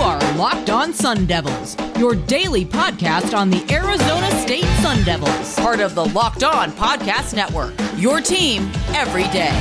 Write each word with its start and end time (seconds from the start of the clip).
are 0.00 0.18
Locked 0.36 0.68
On 0.68 0.92
Sun 0.92 1.26
Devils, 1.26 1.76
your 1.98 2.14
daily 2.14 2.64
podcast 2.64 3.36
on 3.36 3.48
the 3.50 3.64
Arizona 3.72 4.30
State 4.42 4.64
Sun 4.82 5.02
Devils, 5.04 5.54
part 5.56 5.80
of 5.80 5.94
the 5.94 6.04
Locked 6.04 6.44
On 6.44 6.70
Podcast 6.72 7.34
Network. 7.34 7.72
Your 7.96 8.20
team 8.20 8.70
every 8.94 9.24
day. 9.32 9.52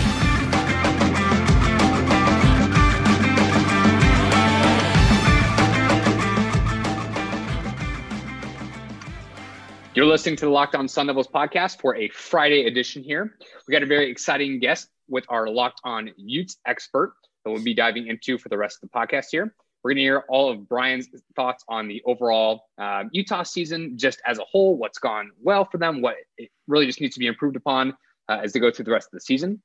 You're 9.96 10.06
listening 10.06 10.36
to 10.36 10.46
the 10.46 10.52
Locked 10.52 10.76
On 10.76 10.90
Sun 10.90 11.08
Devils 11.08 11.28
podcast 11.28 11.80
for 11.80 11.96
a 11.96 12.10
Friday 12.10 12.66
edition 12.66 13.02
here. 13.02 13.38
We 13.66 13.72
got 13.72 13.84
a 13.84 13.86
very 13.86 14.12
exciting 14.12 14.60
guest 14.60 14.90
with 15.08 15.24
our 15.30 15.48
Locked 15.48 15.80
On 15.86 16.12
Utes 16.18 16.58
expert 16.66 17.14
that 17.46 17.52
we'll 17.52 17.64
be 17.64 17.74
diving 17.74 18.08
into 18.08 18.38
for 18.38 18.50
the 18.50 18.58
rest 18.58 18.84
of 18.84 18.90
the 18.90 18.98
podcast 18.98 19.28
here. 19.32 19.56
We're 19.86 19.92
going 19.92 19.98
to 19.98 20.02
hear 20.02 20.24
all 20.30 20.50
of 20.50 20.68
Brian's 20.68 21.10
thoughts 21.36 21.64
on 21.70 21.88
the 21.88 22.02
overall 22.08 22.70
uh, 22.80 23.04
Utah 23.12 23.44
season 23.44 24.00
just 24.00 24.20
as 24.26 24.40
a 24.40 24.44
whole, 24.44 24.76
what's 24.80 24.98
gone 24.98 25.30
well 25.40 25.64
for 25.64 25.78
them, 25.78 26.02
what 26.02 26.16
it 26.40 26.50
really 26.68 26.88
just 26.88 27.02
needs 27.02 27.14
to 27.14 27.20
be 27.20 27.28
improved 27.28 27.56
upon 27.56 27.96
uh, 28.28 28.40
as 28.44 28.52
they 28.52 28.60
go 28.60 28.72
through 28.72 28.86
the 28.86 28.92
rest 28.92 29.10
of 29.10 29.12
the 29.12 29.20
season. 29.20 29.62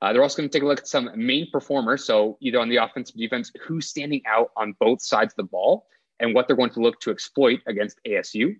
Uh, 0.00 0.14
they're 0.14 0.22
also 0.22 0.38
going 0.38 0.48
to 0.48 0.52
take 0.58 0.62
a 0.62 0.66
look 0.66 0.78
at 0.78 0.88
some 0.88 1.10
main 1.14 1.46
performers. 1.52 2.06
So, 2.06 2.38
either 2.40 2.58
on 2.58 2.70
the 2.70 2.76
offensive 2.76 3.16
defense, 3.16 3.52
who's 3.60 3.86
standing 3.86 4.22
out 4.26 4.48
on 4.56 4.74
both 4.80 5.02
sides 5.02 5.34
of 5.34 5.36
the 5.36 5.50
ball 5.50 5.84
and 6.20 6.34
what 6.34 6.46
they're 6.46 6.56
going 6.56 6.70
to 6.70 6.80
look 6.80 6.98
to 7.00 7.10
exploit 7.10 7.60
against 7.66 8.00
ASU. 8.08 8.56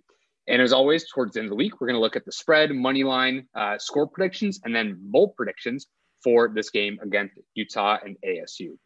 And 0.48 0.60
as 0.60 0.74
always, 0.74 1.10
towards 1.10 1.32
the 1.32 1.40
end 1.40 1.46
of 1.46 1.50
the 1.52 1.56
week, 1.56 1.80
we're 1.80 1.86
going 1.86 1.96
to 1.96 2.02
look 2.02 2.16
at 2.16 2.26
the 2.26 2.32
spread, 2.32 2.72
money 2.72 3.04
line, 3.04 3.46
uh, 3.54 3.78
score 3.78 4.06
predictions, 4.06 4.60
and 4.64 4.76
then 4.76 4.98
bold 5.00 5.34
predictions 5.34 5.86
for 6.22 6.50
this 6.54 6.68
game 6.68 6.98
against 7.02 7.38
Utah 7.54 7.96
and 8.04 8.18
ASU. 8.22 8.76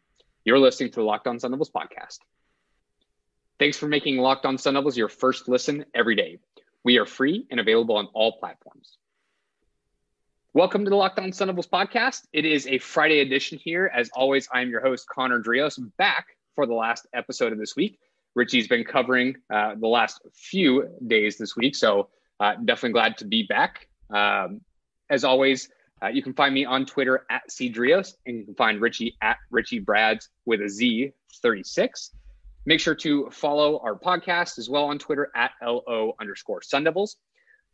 You're 0.45 0.59
listening 0.59 0.91
to 0.91 0.97
the 0.97 1.03
Locked 1.03 1.25
On 1.25 1.39
Sun 1.39 1.49
Devils 1.49 1.71
podcast. 1.71 2.19
Thanks 3.57 3.79
for 3.79 3.87
making 3.87 4.17
Locked 4.17 4.45
On 4.45 4.59
Sun 4.59 4.75
Devils 4.75 4.95
your 4.95 5.09
first 5.09 5.49
listen 5.49 5.85
every 5.91 6.15
day. 6.15 6.37
We 6.83 6.99
are 6.99 7.07
free 7.07 7.47
and 7.49 7.59
available 7.59 7.97
on 7.97 8.05
all 8.13 8.33
platforms. 8.33 8.99
Welcome 10.53 10.83
to 10.83 10.91
the 10.91 10.95
Locked 10.95 11.17
On 11.17 11.33
Sun 11.33 11.47
Devils 11.47 11.65
podcast. 11.65 12.27
It 12.31 12.45
is 12.45 12.67
a 12.67 12.77
Friday 12.77 13.21
edition 13.21 13.57
here. 13.57 13.91
As 13.91 14.11
always, 14.13 14.47
I'm 14.53 14.69
your 14.69 14.81
host, 14.81 15.07
Connor 15.09 15.41
Drios, 15.41 15.79
back 15.97 16.37
for 16.53 16.67
the 16.67 16.75
last 16.75 17.07
episode 17.11 17.51
of 17.51 17.57
this 17.57 17.75
week. 17.75 17.97
Richie's 18.35 18.67
been 18.67 18.83
covering 18.83 19.37
uh, 19.51 19.73
the 19.73 19.87
last 19.87 20.21
few 20.31 20.87
days 21.07 21.39
this 21.39 21.55
week, 21.55 21.75
so 21.75 22.09
uh, 22.39 22.53
definitely 22.63 22.91
glad 22.93 23.17
to 23.17 23.25
be 23.25 23.47
back. 23.47 23.87
Um, 24.11 24.61
as 25.09 25.23
always, 25.23 25.69
uh, 26.05 26.09
you 26.09 26.21
can 26.21 26.33
find 26.33 26.53
me 26.53 26.65
on 26.65 26.85
Twitter 26.85 27.25
at 27.29 27.49
Cedrios, 27.49 28.13
and 28.25 28.37
you 28.37 28.45
can 28.45 28.53
find 28.53 28.79
Richie 28.79 29.17
at 29.21 29.37
Richie 29.49 29.79
Brads 29.79 30.29
with 30.45 30.61
a 30.61 30.69
Z 30.69 31.11
36. 31.41 32.11
Make 32.67 32.79
sure 32.79 32.95
to 32.95 33.29
follow 33.31 33.79
our 33.79 33.97
podcast 33.97 34.59
as 34.59 34.69
well 34.69 34.85
on 34.85 34.99
Twitter 34.99 35.31
at 35.35 35.51
LO 35.63 36.13
underscore 36.19 36.61
Sun 36.61 36.83
Devils. 36.83 37.17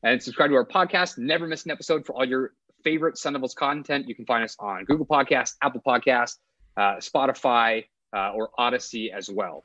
And 0.04 0.22
subscribe 0.22 0.50
to 0.50 0.56
our 0.56 0.66
podcast. 0.66 1.18
Never 1.18 1.46
miss 1.46 1.66
an 1.66 1.72
episode 1.72 2.06
for 2.06 2.14
all 2.14 2.26
your 2.26 2.54
favorite 2.84 3.18
Sun 3.18 3.34
Devils 3.34 3.54
content. 3.54 4.08
You 4.08 4.16
can 4.16 4.26
find 4.26 4.44
us 4.44 4.56
on 4.60 4.86
Google 4.86 5.06
Podcast, 5.06 5.56
Apple 5.62 5.82
Podcast, 5.86 6.38
uh, 6.78 6.96
Spotify, 6.96 7.86
uh, 8.16 8.32
or 8.32 8.50
Odyssey 8.58 9.12
as 9.12 9.30
well. 9.30 9.64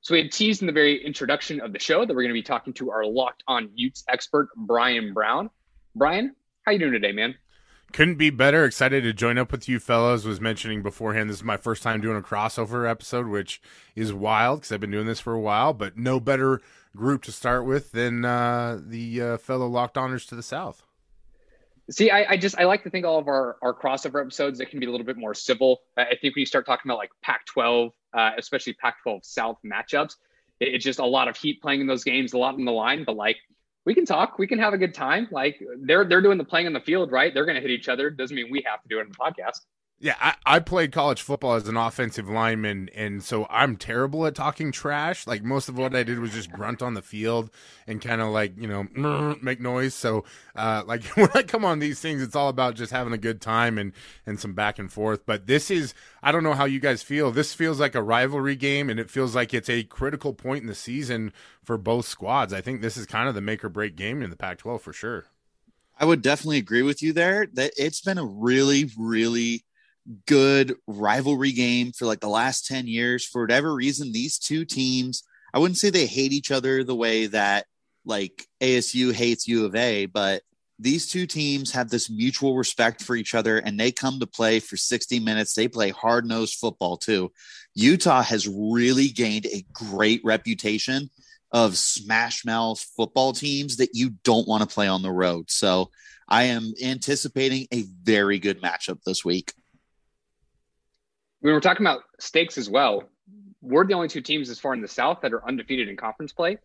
So 0.00 0.14
we 0.14 0.22
had 0.22 0.32
teased 0.32 0.62
in 0.62 0.66
the 0.66 0.72
very 0.72 1.04
introduction 1.04 1.60
of 1.60 1.72
the 1.72 1.78
show 1.78 2.04
that 2.04 2.14
we're 2.14 2.22
going 2.22 2.28
to 2.28 2.34
be 2.34 2.42
talking 2.42 2.72
to 2.74 2.90
our 2.90 3.04
locked 3.04 3.42
on 3.48 3.70
Utes 3.74 4.04
expert, 4.08 4.48
Brian 4.56 5.12
Brown. 5.12 5.50
Brian, 5.94 6.34
how 6.64 6.72
you 6.72 6.78
doing 6.78 6.92
today, 6.92 7.12
man? 7.12 7.34
Couldn't 7.94 8.16
be 8.16 8.30
better. 8.30 8.64
Excited 8.64 9.04
to 9.04 9.12
join 9.12 9.38
up 9.38 9.52
with 9.52 9.68
you 9.68 9.78
fellows. 9.78 10.26
Was 10.26 10.40
mentioning 10.40 10.82
beforehand, 10.82 11.30
this 11.30 11.36
is 11.36 11.44
my 11.44 11.56
first 11.56 11.80
time 11.80 12.00
doing 12.00 12.16
a 12.16 12.20
crossover 12.20 12.90
episode, 12.90 13.28
which 13.28 13.62
is 13.94 14.12
wild 14.12 14.58
because 14.58 14.72
I've 14.72 14.80
been 14.80 14.90
doing 14.90 15.06
this 15.06 15.20
for 15.20 15.32
a 15.32 15.38
while. 15.38 15.72
But 15.72 15.96
no 15.96 16.18
better 16.18 16.60
group 16.96 17.22
to 17.22 17.30
start 17.30 17.64
with 17.64 17.92
than 17.92 18.24
uh, 18.24 18.80
the 18.84 19.22
uh, 19.22 19.36
fellow 19.36 19.68
locked 19.68 19.94
oners 19.94 20.26
to 20.30 20.34
the 20.34 20.42
south. 20.42 20.82
See, 21.88 22.10
I, 22.10 22.32
I, 22.32 22.36
just 22.36 22.58
I 22.58 22.64
like 22.64 22.82
to 22.82 22.90
think 22.90 23.06
all 23.06 23.20
of 23.20 23.28
our 23.28 23.58
our 23.62 23.72
crossover 23.72 24.20
episodes 24.20 24.58
that 24.58 24.70
can 24.70 24.80
be 24.80 24.86
a 24.86 24.90
little 24.90 25.06
bit 25.06 25.16
more 25.16 25.32
civil. 25.32 25.82
I 25.96 26.16
think 26.20 26.34
when 26.34 26.40
you 26.40 26.46
start 26.46 26.66
talking 26.66 26.90
about 26.90 26.98
like 26.98 27.12
Pac-12, 27.22 27.92
uh, 28.12 28.30
especially 28.36 28.72
Pac-12 28.72 29.24
South 29.24 29.58
matchups, 29.64 30.16
it, 30.58 30.74
it's 30.74 30.84
just 30.84 30.98
a 30.98 31.06
lot 31.06 31.28
of 31.28 31.36
heat 31.36 31.62
playing 31.62 31.80
in 31.80 31.86
those 31.86 32.02
games, 32.02 32.32
a 32.32 32.38
lot 32.38 32.54
on 32.54 32.64
the 32.64 32.72
line. 32.72 33.04
But 33.04 33.14
like 33.14 33.36
we 33.86 33.94
can 33.94 34.06
talk, 34.06 34.38
we 34.38 34.46
can 34.46 34.58
have 34.58 34.72
a 34.72 34.78
good 34.78 34.94
time. 34.94 35.28
Like 35.30 35.60
they're 35.80 36.04
they're 36.04 36.22
doing 36.22 36.38
the 36.38 36.44
playing 36.44 36.66
on 36.66 36.72
the 36.72 36.80
field, 36.80 37.12
right? 37.12 37.32
They're 37.32 37.44
going 37.44 37.56
to 37.56 37.60
hit 37.60 37.70
each 37.70 37.88
other. 37.88 38.10
Doesn't 38.10 38.34
mean 38.34 38.48
we 38.50 38.62
have 38.66 38.82
to 38.82 38.88
do 38.88 38.98
it 38.98 39.02
in 39.02 39.08
the 39.08 39.14
podcast. 39.14 39.60
Yeah, 40.04 40.16
I, 40.20 40.34
I, 40.44 40.58
played 40.58 40.92
college 40.92 41.22
football 41.22 41.54
as 41.54 41.66
an 41.66 41.78
offensive 41.78 42.28
lineman, 42.28 42.90
and 42.94 43.24
so 43.24 43.46
I'm 43.48 43.74
terrible 43.74 44.26
at 44.26 44.34
talking 44.34 44.70
trash. 44.70 45.26
Like 45.26 45.42
most 45.42 45.70
of 45.70 45.78
what 45.78 45.96
I 45.96 46.02
did 46.02 46.18
was 46.18 46.34
just 46.34 46.52
grunt 46.52 46.82
on 46.82 46.92
the 46.92 47.00
field 47.00 47.48
and 47.86 48.02
kind 48.02 48.20
of 48.20 48.28
like 48.28 48.52
you 48.58 48.68
know 48.68 49.34
make 49.42 49.60
noise. 49.60 49.94
So 49.94 50.24
uh, 50.56 50.82
like 50.86 51.04
when 51.16 51.30
I 51.32 51.42
come 51.42 51.64
on 51.64 51.78
these 51.78 52.00
things, 52.00 52.20
it's 52.20 52.36
all 52.36 52.50
about 52.50 52.74
just 52.74 52.92
having 52.92 53.14
a 53.14 53.18
good 53.18 53.40
time 53.40 53.78
and 53.78 53.94
and 54.26 54.38
some 54.38 54.52
back 54.52 54.78
and 54.78 54.92
forth. 54.92 55.24
But 55.24 55.46
this 55.46 55.70
is 55.70 55.94
I 56.22 56.32
don't 56.32 56.44
know 56.44 56.52
how 56.52 56.66
you 56.66 56.80
guys 56.80 57.02
feel. 57.02 57.30
This 57.30 57.54
feels 57.54 57.80
like 57.80 57.94
a 57.94 58.02
rivalry 58.02 58.56
game, 58.56 58.90
and 58.90 59.00
it 59.00 59.08
feels 59.08 59.34
like 59.34 59.54
it's 59.54 59.70
a 59.70 59.84
critical 59.84 60.34
point 60.34 60.60
in 60.60 60.66
the 60.66 60.74
season 60.74 61.32
for 61.62 61.78
both 61.78 62.04
squads. 62.04 62.52
I 62.52 62.60
think 62.60 62.82
this 62.82 62.98
is 62.98 63.06
kind 63.06 63.26
of 63.26 63.34
the 63.34 63.40
make 63.40 63.64
or 63.64 63.70
break 63.70 63.96
game 63.96 64.20
in 64.20 64.28
the 64.28 64.36
Pac-12 64.36 64.82
for 64.82 64.92
sure. 64.92 65.28
I 65.98 66.04
would 66.04 66.20
definitely 66.20 66.58
agree 66.58 66.82
with 66.82 67.02
you 67.02 67.14
there. 67.14 67.46
That 67.54 67.72
it's 67.78 68.02
been 68.02 68.18
a 68.18 68.26
really, 68.26 68.90
really 68.98 69.64
good 70.26 70.74
rivalry 70.86 71.52
game 71.52 71.92
for 71.92 72.06
like 72.06 72.20
the 72.20 72.28
last 72.28 72.66
10 72.66 72.86
years. 72.86 73.24
For 73.24 73.42
whatever 73.42 73.74
reason, 73.74 74.12
these 74.12 74.38
two 74.38 74.64
teams, 74.64 75.22
I 75.52 75.58
wouldn't 75.58 75.78
say 75.78 75.90
they 75.90 76.06
hate 76.06 76.32
each 76.32 76.50
other 76.50 76.84
the 76.84 76.94
way 76.94 77.26
that 77.26 77.66
like 78.04 78.46
ASU 78.60 79.12
hates 79.12 79.48
U 79.48 79.64
of 79.64 79.74
A, 79.74 80.06
but 80.06 80.42
these 80.78 81.08
two 81.08 81.26
teams 81.26 81.70
have 81.70 81.88
this 81.88 82.10
mutual 82.10 82.56
respect 82.56 83.02
for 83.02 83.14
each 83.16 83.34
other 83.34 83.58
and 83.58 83.78
they 83.78 83.92
come 83.92 84.18
to 84.20 84.26
play 84.26 84.58
for 84.60 84.76
60 84.76 85.20
minutes. 85.20 85.54
They 85.54 85.68
play 85.68 85.90
hard 85.90 86.26
nosed 86.26 86.58
football 86.58 86.96
too. 86.96 87.30
Utah 87.74 88.22
has 88.22 88.48
really 88.48 89.08
gained 89.08 89.46
a 89.46 89.64
great 89.72 90.20
reputation 90.24 91.10
of 91.52 91.76
smash 91.76 92.44
mouth 92.44 92.84
football 92.96 93.32
teams 93.32 93.76
that 93.76 93.90
you 93.94 94.10
don't 94.24 94.48
want 94.48 94.68
to 94.68 94.74
play 94.74 94.88
on 94.88 95.02
the 95.02 95.12
road. 95.12 95.50
So 95.50 95.90
I 96.28 96.44
am 96.44 96.74
anticipating 96.82 97.68
a 97.72 97.84
very 98.02 98.40
good 98.40 98.60
matchup 98.60 98.98
this 99.06 99.24
week 99.24 99.52
when 101.44 101.52
we're 101.52 101.60
talking 101.60 101.84
about 101.84 102.04
stakes 102.18 102.56
as 102.56 102.70
well, 102.70 103.04
we're 103.60 103.86
the 103.86 103.92
only 103.92 104.08
two 104.08 104.22
teams 104.22 104.48
as 104.48 104.58
far 104.58 104.72
in 104.72 104.80
the 104.80 104.88
South 104.88 105.20
that 105.20 105.34
are 105.34 105.46
undefeated 105.46 105.90
in 105.90 105.96
conference 105.96 106.32
play. 106.32 106.56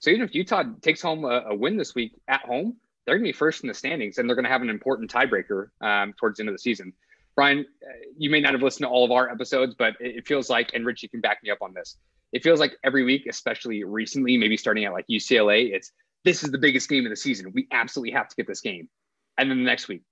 So 0.00 0.10
even 0.10 0.20
if 0.20 0.34
Utah 0.34 0.64
takes 0.82 1.00
home 1.00 1.24
a, 1.24 1.44
a 1.48 1.54
win 1.54 1.78
this 1.78 1.94
week 1.94 2.12
at 2.28 2.42
home, 2.42 2.76
they're 3.06 3.14
going 3.14 3.24
to 3.24 3.28
be 3.28 3.32
first 3.32 3.62
in 3.62 3.68
the 3.68 3.74
standings, 3.74 4.18
and 4.18 4.28
they're 4.28 4.36
going 4.36 4.44
to 4.44 4.50
have 4.50 4.60
an 4.60 4.68
important 4.68 5.10
tiebreaker 5.10 5.68
um, 5.80 6.12
towards 6.12 6.36
the 6.36 6.42
end 6.42 6.50
of 6.50 6.54
the 6.54 6.58
season. 6.58 6.92
Brian, 7.36 7.60
uh, 7.82 7.88
you 8.18 8.28
may 8.28 8.38
not 8.38 8.52
have 8.52 8.62
listened 8.62 8.84
to 8.84 8.88
all 8.90 9.02
of 9.02 9.10
our 9.12 9.30
episodes, 9.30 9.74
but 9.78 9.94
it 9.98 10.28
feels 10.28 10.50
like, 10.50 10.72
and 10.74 10.84
Rich, 10.84 11.02
you 11.02 11.08
can 11.08 11.22
back 11.22 11.42
me 11.42 11.48
up 11.48 11.62
on 11.62 11.72
this. 11.72 11.96
It 12.32 12.42
feels 12.42 12.60
like 12.60 12.72
every 12.84 13.04
week, 13.04 13.24
especially 13.30 13.82
recently, 13.82 14.36
maybe 14.36 14.58
starting 14.58 14.84
at 14.84 14.92
like 14.92 15.06
UCLA, 15.10 15.72
it's 15.72 15.90
this 16.26 16.44
is 16.44 16.50
the 16.50 16.58
biggest 16.58 16.86
game 16.90 17.06
of 17.06 17.10
the 17.10 17.16
season. 17.16 17.50
We 17.54 17.66
absolutely 17.72 18.12
have 18.12 18.28
to 18.28 18.36
get 18.36 18.46
this 18.46 18.60
game. 18.60 18.90
And 19.38 19.50
then 19.50 19.56
the 19.56 19.64
next 19.64 19.88
week, 19.88 20.02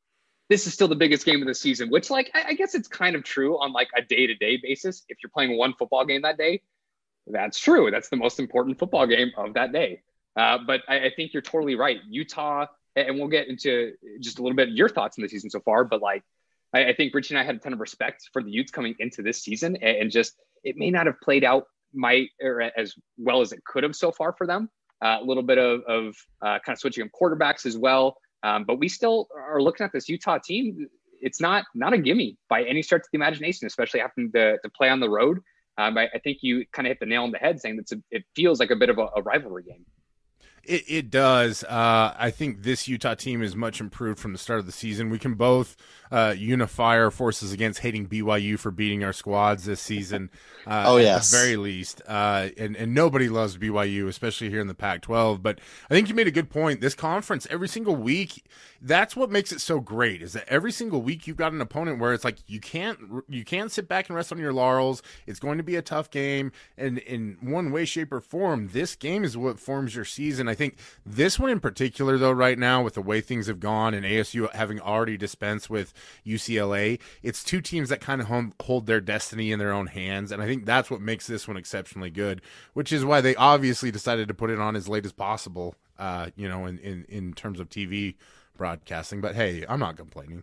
this 0.48 0.66
is 0.66 0.74
still 0.74 0.88
the 0.88 0.96
biggest 0.96 1.24
game 1.24 1.42
of 1.42 1.48
the 1.48 1.54
season, 1.54 1.90
which 1.90 2.10
like 2.10 2.30
I, 2.34 2.44
I 2.48 2.52
guess 2.54 2.74
it's 2.74 2.88
kind 2.88 3.16
of 3.16 3.24
true 3.24 3.58
on 3.58 3.72
like 3.72 3.88
a 3.96 4.02
day-to-day 4.02 4.60
basis. 4.62 5.04
If 5.08 5.18
you're 5.22 5.30
playing 5.30 5.56
one 5.56 5.74
football 5.74 6.04
game 6.04 6.22
that 6.22 6.38
day, 6.38 6.62
that's 7.26 7.58
true. 7.58 7.90
That's 7.90 8.08
the 8.08 8.16
most 8.16 8.38
important 8.38 8.78
football 8.78 9.06
game 9.06 9.32
of 9.36 9.54
that 9.54 9.72
day. 9.72 10.02
Uh, 10.36 10.58
but 10.64 10.82
I, 10.88 11.06
I, 11.06 11.10
think 11.16 11.32
you're 11.32 11.42
totally 11.42 11.76
right. 11.76 11.98
Utah, 12.08 12.66
and 12.94 13.16
we'll 13.16 13.28
get 13.28 13.48
into 13.48 13.94
just 14.20 14.38
a 14.38 14.42
little 14.42 14.54
bit 14.54 14.68
of 14.68 14.74
your 14.74 14.88
thoughts 14.88 15.16
in 15.16 15.22
the 15.22 15.28
season 15.28 15.48
so 15.48 15.60
far. 15.60 15.84
But 15.84 16.02
like, 16.02 16.22
I, 16.74 16.88
I 16.88 16.94
think 16.94 17.14
Richie 17.14 17.34
and 17.34 17.40
I 17.40 17.44
had 17.44 17.56
a 17.56 17.58
ton 17.58 17.72
of 17.72 17.80
respect 17.80 18.28
for 18.32 18.42
the 18.42 18.50
Utes 18.50 18.70
coming 18.70 18.94
into 18.98 19.22
this 19.22 19.42
season, 19.42 19.76
and, 19.76 19.96
and 19.96 20.10
just 20.10 20.36
it 20.62 20.76
may 20.76 20.90
not 20.90 21.06
have 21.06 21.18
played 21.20 21.42
out 21.42 21.64
my 21.94 22.28
as 22.76 22.94
well 23.16 23.40
as 23.40 23.52
it 23.52 23.64
could 23.64 23.82
have 23.82 23.96
so 23.96 24.12
far 24.12 24.34
for 24.36 24.46
them. 24.46 24.68
Uh, 25.02 25.18
a 25.20 25.24
little 25.24 25.42
bit 25.42 25.58
of, 25.58 25.82
of 25.82 26.14
uh, 26.40 26.58
kind 26.64 26.74
of 26.74 26.78
switching 26.78 27.02
of 27.02 27.10
quarterbacks 27.18 27.66
as 27.66 27.76
well. 27.76 28.16
Um, 28.42 28.64
but 28.64 28.78
we 28.78 28.88
still 28.88 29.28
are 29.34 29.60
looking 29.60 29.84
at 29.84 29.92
this 29.92 30.08
Utah 30.08 30.38
team. 30.38 30.88
It's 31.20 31.40
not 31.40 31.64
not 31.74 31.92
a 31.92 31.98
gimme 31.98 32.36
by 32.48 32.62
any 32.62 32.82
stretch 32.82 33.00
of 33.00 33.08
the 33.12 33.16
imagination, 33.16 33.66
especially 33.66 34.00
having 34.00 34.30
to, 34.32 34.58
to 34.58 34.70
play 34.70 34.88
on 34.88 35.00
the 35.00 35.08
road. 35.08 35.40
Um, 35.78 35.98
I, 35.98 36.08
I, 36.14 36.18
think 36.18 36.38
you 36.40 36.64
kind 36.72 36.86
of 36.86 36.90
hit 36.90 37.00
the 37.00 37.06
nail 37.06 37.24
on 37.24 37.32
the 37.32 37.38
head 37.38 37.60
saying 37.60 37.76
that 37.76 38.00
it 38.10 38.24
feels 38.34 38.60
like 38.60 38.70
a 38.70 38.76
bit 38.76 38.88
of 38.88 38.98
a, 38.98 39.08
a 39.16 39.22
rivalry 39.22 39.62
game. 39.62 39.84
It, 40.64 40.84
it 40.88 41.10
does. 41.10 41.64
Uh, 41.64 42.14
I 42.18 42.30
think 42.30 42.62
this 42.62 42.88
Utah 42.88 43.14
team 43.14 43.42
is 43.42 43.54
much 43.54 43.80
improved 43.80 44.18
from 44.18 44.32
the 44.32 44.38
start 44.38 44.58
of 44.58 44.66
the 44.66 44.72
season. 44.72 45.10
We 45.10 45.18
can 45.18 45.34
both 45.34 45.76
uh, 46.10 46.34
unify 46.36 46.98
our 46.98 47.10
forces 47.10 47.52
against 47.52 47.80
hating 47.80 48.08
BYU 48.08 48.58
for 48.58 48.70
beating 48.70 49.04
our 49.04 49.12
squads 49.12 49.64
this 49.64 49.80
season. 49.80 50.30
Uh, 50.66 50.82
oh 50.88 50.96
yes, 50.96 51.32
at 51.32 51.38
the 51.38 51.44
very 51.44 51.56
least. 51.56 52.02
Uh, 52.08 52.48
and 52.58 52.74
and 52.74 52.92
nobody 52.92 53.28
loves 53.28 53.56
BYU, 53.56 54.08
especially 54.08 54.50
here 54.50 54.58
in 54.58 54.66
the 54.66 54.74
Pac-12. 54.74 55.40
But 55.40 55.60
I 55.88 55.94
think 55.94 56.08
you 56.08 56.14
made 56.16 56.26
a 56.26 56.32
good 56.32 56.50
point. 56.50 56.80
This 56.80 56.92
conference, 56.92 57.46
every 57.50 57.68
single 57.68 57.94
week, 57.94 58.44
that's 58.82 59.14
what 59.14 59.30
makes 59.30 59.52
it 59.52 59.60
so 59.60 59.78
great. 59.78 60.22
Is 60.22 60.32
that 60.32 60.48
every 60.48 60.72
single 60.72 61.02
week 61.02 61.28
you've 61.28 61.36
got 61.36 61.52
an 61.52 61.60
opponent 61.60 62.00
where 62.00 62.12
it's 62.12 62.24
like 62.24 62.38
you 62.48 62.58
can't 62.58 62.98
you 63.28 63.44
can't 63.44 63.70
sit 63.70 63.86
back 63.86 64.08
and 64.08 64.16
rest 64.16 64.32
on 64.32 64.38
your 64.38 64.52
laurels. 64.52 65.04
It's 65.24 65.38
going 65.38 65.58
to 65.58 65.62
be 65.62 65.76
a 65.76 65.82
tough 65.82 66.10
game, 66.10 66.50
and 66.76 66.98
in 66.98 67.36
one 67.40 67.70
way, 67.70 67.84
shape, 67.84 68.12
or 68.12 68.20
form, 68.20 68.70
this 68.72 68.96
game 68.96 69.22
is 69.22 69.36
what 69.36 69.60
forms 69.60 69.94
your 69.94 70.04
season. 70.04 70.48
I 70.48 70.54
think 70.54 70.78
this 71.04 71.38
one 71.38 71.50
in 71.50 71.60
particular, 71.60 72.18
though, 72.18 72.32
right 72.32 72.58
now 72.58 72.82
with 72.82 72.94
the 72.94 73.02
way 73.02 73.20
things 73.20 73.46
have 73.46 73.60
gone 73.60 73.94
and 73.94 74.04
ASU 74.04 74.52
having 74.52 74.80
already 74.80 75.16
dispensed 75.16 75.70
with 75.70 75.94
UCLA, 76.26 77.00
it's 77.22 77.44
two 77.44 77.60
teams 77.60 77.88
that 77.88 78.00
kind 78.00 78.20
of 78.20 78.28
hold 78.60 78.86
their 78.86 79.00
destiny 79.00 79.52
in 79.52 79.58
their 79.58 79.72
own 79.72 79.86
hands, 79.86 80.32
and 80.32 80.42
I 80.42 80.46
think 80.46 80.64
that's 80.64 80.90
what 80.90 81.00
makes 81.00 81.26
this 81.26 81.46
one 81.46 81.56
exceptionally 81.56 82.10
good. 82.10 82.42
Which 82.74 82.92
is 82.92 83.04
why 83.04 83.20
they 83.20 83.34
obviously 83.36 83.90
decided 83.90 84.28
to 84.28 84.34
put 84.34 84.50
it 84.50 84.58
on 84.58 84.76
as 84.76 84.88
late 84.88 85.06
as 85.06 85.12
possible. 85.12 85.74
Uh, 85.98 86.28
you 86.36 86.48
know, 86.48 86.66
in, 86.66 86.78
in 86.78 87.06
in 87.08 87.32
terms 87.32 87.58
of 87.58 87.70
TV 87.70 88.16
broadcasting. 88.56 89.20
But 89.20 89.34
hey, 89.34 89.64
I'm 89.68 89.80
not 89.80 89.96
complaining. 89.96 90.42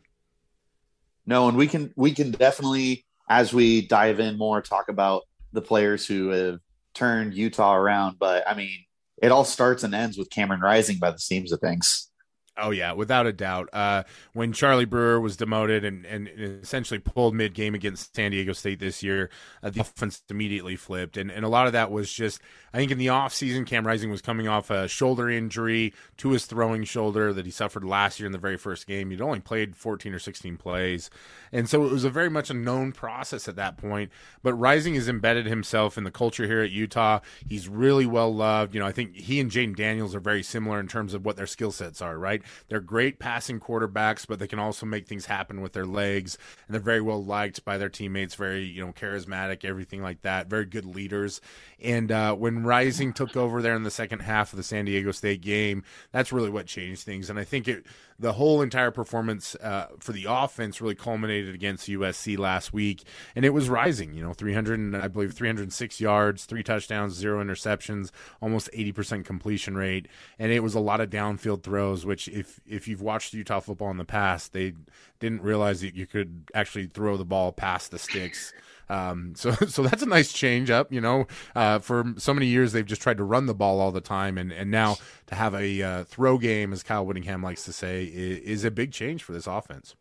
No, 1.26 1.48
and 1.48 1.58
we 1.58 1.68
can 1.68 1.94
we 1.96 2.12
can 2.12 2.32
definitely 2.32 3.06
as 3.30 3.54
we 3.54 3.88
dive 3.88 4.20
in 4.20 4.38
more 4.38 4.62
talk 4.62 4.90
about 4.90 5.24
the 5.54 5.62
players 5.62 6.06
who 6.06 6.30
have 6.30 6.60
turned 6.94 7.34
Utah 7.34 7.76
around. 7.76 8.18
But 8.20 8.48
I 8.48 8.56
mean, 8.56 8.86
it 9.22 9.32
all 9.32 9.46
starts 9.46 9.84
and 9.84 9.96
ends 9.96 10.18
with 10.18 10.30
Cameron 10.30 10.62
Rising 10.62 10.98
by 11.00 11.12
the 11.12 11.20
seams 11.20 11.52
of 11.52 11.60
things. 11.60 12.10
Oh 12.56 12.70
yeah, 12.70 12.94
without 12.94 13.26
a 13.26 13.34
doubt. 13.34 13.70
Uh, 13.74 14.04
when 14.34 14.54
Charlie 14.54 14.86
Brewer 14.86 15.20
was 15.20 15.38
demoted 15.38 15.84
and, 15.84 16.06
and 16.06 16.28
essentially 16.28 17.00
pulled 17.00 17.34
mid 17.34 17.56
game 17.56 17.74
against 17.74 18.16
San 18.16 18.30
Diego 18.30 18.54
State 18.54 18.80
this 18.80 19.02
year, 19.02 19.32
uh, 19.64 19.72
the 19.72 19.82
offense 19.82 20.22
immediately 20.30 20.76
flipped, 20.76 21.18
and 21.18 21.32
and 21.32 21.46
a 21.46 21.50
lot 21.50 21.66
of 21.66 21.74
that 21.74 21.90
was 21.92 22.14
just 22.14 22.42
I 22.74 22.78
think 22.78 22.92
in 22.92 22.98
the 22.98 23.08
offseason, 23.08 23.68
Cam 23.68 23.86
Rising 23.86 24.10
was 24.10 24.22
coming 24.22 24.48
off 24.48 24.72
a 24.72 24.88
shoulder 24.88 25.30
injury 25.30 25.94
to 26.18 26.30
his 26.30 26.46
throwing 26.46 26.84
shoulder 26.84 27.32
that 27.34 27.46
he 27.46 27.52
suffered 27.52 27.84
last 27.84 28.20
year 28.20 28.26
in 28.26 28.32
the 28.32 28.40
very 28.40 28.58
first 28.58 28.88
game. 28.88 29.12
He'd 29.12 29.22
only 29.22 29.40
played 29.40 29.76
14 29.76 30.14
or 30.14 30.20
16 30.20 30.58
plays, 30.58 31.12
and 31.54 31.70
so 31.70 31.86
it 31.86 31.92
was 31.92 32.04
a 32.04 32.10
very 32.10 32.30
much 32.30 32.50
a 32.50 32.54
known 32.54 32.92
process 32.92 33.48
at 33.48 33.56
that 33.56 33.78
point. 33.78 34.12
But 34.42 34.56
Rising 34.56 34.96
has 34.96 35.08
embedded 35.08 35.46
himself 35.46 35.98
in 35.98 36.04
the 36.04 36.12
culture 36.12 36.48
here 36.48 36.62
at 36.62 36.72
Utah. 36.72 37.20
He's 37.48 37.70
really 37.70 38.06
well 38.06 38.34
loved. 38.34 38.74
You 38.74 38.82
know, 38.82 38.88
I 38.88 38.92
think 38.92 39.16
he 39.16 39.40
and 39.40 39.50
Jayden 39.50 39.76
Daniels 39.76 40.14
are 40.14 40.20
very 40.20 40.44
similar 40.44 40.80
in 40.80 40.88
terms 40.88 41.14
of 41.14 41.24
what 41.24 41.38
their 41.38 41.48
skill 41.48 41.72
sets 41.72 42.02
are. 42.02 42.18
Right 42.18 42.42
they're 42.68 42.80
great 42.80 43.20
passing 43.20 43.60
quarterbacks, 43.60 44.26
but 44.28 44.40
they 44.40 44.48
can 44.48 44.60
also 44.60 44.86
make 44.86 45.08
things 45.08 45.26
happen 45.26 45.62
with 45.62 45.74
their 45.74 45.86
legs, 45.86 46.38
and 46.68 46.74
they're 46.74 46.82
very 46.82 47.02
well 47.02 47.24
liked 47.24 47.64
by 47.64 47.78
their 47.78 47.90
teammates. 47.90 48.36
Very 48.36 48.64
you 48.64 48.86
know 48.86 48.92
charismatic, 48.94 49.66
everything 49.66 50.02
like 50.02 50.22
that. 50.22 50.48
Very 50.48 50.66
good 50.66 50.86
leaders. 50.86 51.42
And 51.82 52.12
uh, 52.12 52.36
when 52.36 52.64
Rising 52.64 53.14
took 53.14 53.36
over 53.36 53.62
there 53.62 53.76
in 53.76 53.84
the 53.84 53.92
second 53.92 54.20
half 54.20 54.54
of 54.54 54.58
the 54.58 54.64
San 54.64 54.86
Diego 54.86 55.12
State 55.12 55.42
game, 55.42 55.84
that's 56.12 56.32
really 56.32 56.50
what 56.50 56.66
changed 56.66 57.04
things. 57.04 57.30
And 57.30 57.38
I 57.38 57.44
think 57.44 57.68
it 57.68 57.86
the 58.20 58.34
whole 58.34 58.62
entire 58.62 58.92
performance 58.92 59.56
uh, 59.56 59.88
for 60.00 60.14
the 60.14 60.26
offense 60.30 60.82
really 60.82 60.96
culminated 60.96 61.43
against 61.50 61.88
USC 61.88 62.38
last 62.38 62.74
week, 62.74 63.04
and 63.36 63.45
it 63.45 63.51
was 63.51 63.69
rising. 63.69 64.13
You 64.13 64.24
know, 64.24 64.34
300, 64.34 64.95
I 64.95 65.07
believe, 65.07 65.34
306 65.34 66.01
yards, 66.01 66.45
three 66.45 66.63
touchdowns, 66.63 67.13
zero 67.13 67.44
interceptions, 67.44 68.12
almost 68.42 68.69
80% 68.74 69.25
completion 69.25 69.75
rate, 69.75 70.07
and 70.40 70.51
it 70.51 70.62
was 70.62 70.75
a 70.75 70.80
lot 70.80 71.01
of 71.01 71.10
downfield 71.10 71.63
throws. 71.63 72.06
Which, 72.06 72.28
if 72.28 72.60
if 72.66 72.88
you've 72.88 73.01
watched 73.01 73.34
Utah 73.34 73.60
football 73.60 73.92
in 73.92 73.98
the 73.98 74.06
past, 74.06 74.54
they 74.54 74.74
didn't 75.19 75.42
realize 75.42 75.81
that 75.81 75.95
you 75.95 76.06
could 76.06 76.50
actually 76.54 76.88
throw 76.88 77.18
the 77.18 77.25
ball 77.25 77.51
past 77.51 77.92
the 77.92 78.00
sticks. 78.00 78.54
Um, 78.89 79.34
so, 79.36 79.51
so 79.68 79.84
that's 79.84 80.04
a 80.04 80.07
nice 80.07 80.31
change 80.34 80.69
up. 80.69 80.92
You 80.92 81.01
know, 81.01 81.28
uh, 81.56 81.80
for 81.80 82.13
so 82.18 82.34
many 82.34 82.48
years 82.48 82.72
they've 82.72 82.86
just 82.86 83.01
tried 83.01 83.18
to 83.18 83.24
run 83.24 83.46
the 83.46 83.54
ball 83.54 83.80
all 83.80 83.92
the 83.92 84.01
time, 84.01 84.38
and 84.38 84.51
and 84.51 84.72
now 84.72 84.98
to 85.28 85.36
have 85.36 85.54
a 85.54 85.81
uh, 85.81 86.04
throw 86.04 86.38
game, 86.38 86.74
as 86.74 86.84
Kyle 86.84 87.06
Whittingham 87.06 87.42
likes 87.42 87.63
to 87.66 87.74
say, 87.74 88.04
is, 88.06 88.39
is, 88.39 88.63
a 88.63 88.72
big 88.72 88.92
change 88.92 89.24
for 89.24 89.31
this 89.31 89.48
offense. 89.48 89.96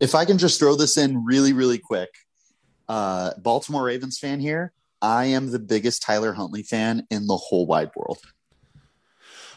If 0.00 0.14
I 0.14 0.24
can 0.24 0.38
just 0.38 0.58
throw 0.58 0.76
this 0.76 0.96
in 0.96 1.24
really, 1.24 1.52
really 1.52 1.78
quick, 1.78 2.10
uh, 2.88 3.32
Baltimore 3.38 3.84
Ravens 3.84 4.18
fan 4.18 4.40
here. 4.40 4.72
I 5.00 5.26
am 5.26 5.50
the 5.50 5.58
biggest 5.58 6.02
Tyler 6.02 6.32
Huntley 6.32 6.62
fan 6.62 7.06
in 7.10 7.26
the 7.26 7.36
whole 7.36 7.66
wide 7.66 7.90
world. 7.94 8.18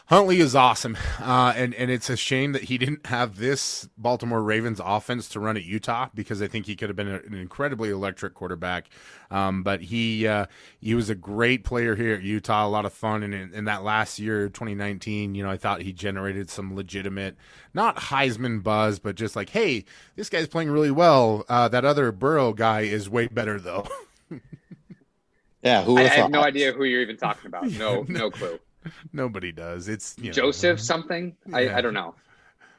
Huntley 0.06 0.40
is 0.40 0.56
awesome, 0.56 0.98
uh, 1.20 1.54
and 1.56 1.74
and 1.74 1.90
it's 1.90 2.10
a 2.10 2.16
shame 2.16 2.52
that 2.52 2.64
he 2.64 2.76
didn't 2.76 3.06
have 3.06 3.36
this 3.36 3.88
Baltimore 3.96 4.42
Ravens 4.42 4.80
offense 4.84 5.28
to 5.30 5.40
run 5.40 5.56
at 5.56 5.64
Utah 5.64 6.08
because 6.12 6.42
I 6.42 6.48
think 6.48 6.66
he 6.66 6.74
could 6.74 6.88
have 6.88 6.96
been 6.96 7.08
an 7.08 7.34
incredibly 7.34 7.90
electric 7.90 8.34
quarterback. 8.34 8.88
Um, 9.30 9.62
but 9.62 9.80
he 9.80 10.26
uh, 10.26 10.46
he 10.80 10.94
was 10.94 11.08
a 11.08 11.14
great 11.14 11.64
player 11.64 11.94
here 11.94 12.14
at 12.14 12.22
Utah, 12.22 12.66
a 12.66 12.68
lot 12.68 12.84
of 12.84 12.92
fun, 12.92 13.22
and 13.22 13.32
in, 13.32 13.54
in, 13.54 13.64
that 13.66 13.84
last 13.84 14.18
year, 14.18 14.48
2019, 14.48 15.34
you 15.34 15.42
know, 15.42 15.50
I 15.50 15.56
thought 15.56 15.82
he 15.82 15.92
generated 15.92 16.50
some 16.50 16.74
legitimate, 16.74 17.36
not 17.72 17.96
Heisman 17.96 18.62
buzz, 18.62 18.98
but 18.98 19.14
just 19.14 19.36
like, 19.36 19.50
hey, 19.50 19.84
this 20.16 20.28
guy's 20.28 20.48
playing 20.48 20.70
really 20.70 20.90
well. 20.90 21.44
Uh, 21.48 21.68
that 21.68 21.84
other 21.84 22.10
Burrow 22.12 22.52
guy 22.52 22.80
is 22.80 23.08
way 23.08 23.28
better 23.28 23.60
though. 23.60 23.86
yeah, 25.62 25.84
who 25.84 25.96
I, 25.96 26.02
I 26.02 26.08
have 26.08 26.30
no 26.30 26.42
idea 26.42 26.72
who 26.72 26.84
you're 26.84 27.02
even 27.02 27.16
talking 27.16 27.46
about. 27.46 27.66
No, 27.70 28.02
no 28.08 28.30
clue. 28.30 28.58
Nobody 29.12 29.52
does. 29.52 29.88
It's 29.88 30.16
you 30.18 30.26
know. 30.26 30.32
Joseph 30.32 30.80
something. 30.80 31.36
Yeah. 31.46 31.56
I, 31.56 31.78
I 31.78 31.80
don't 31.80 31.94
know. 31.94 32.14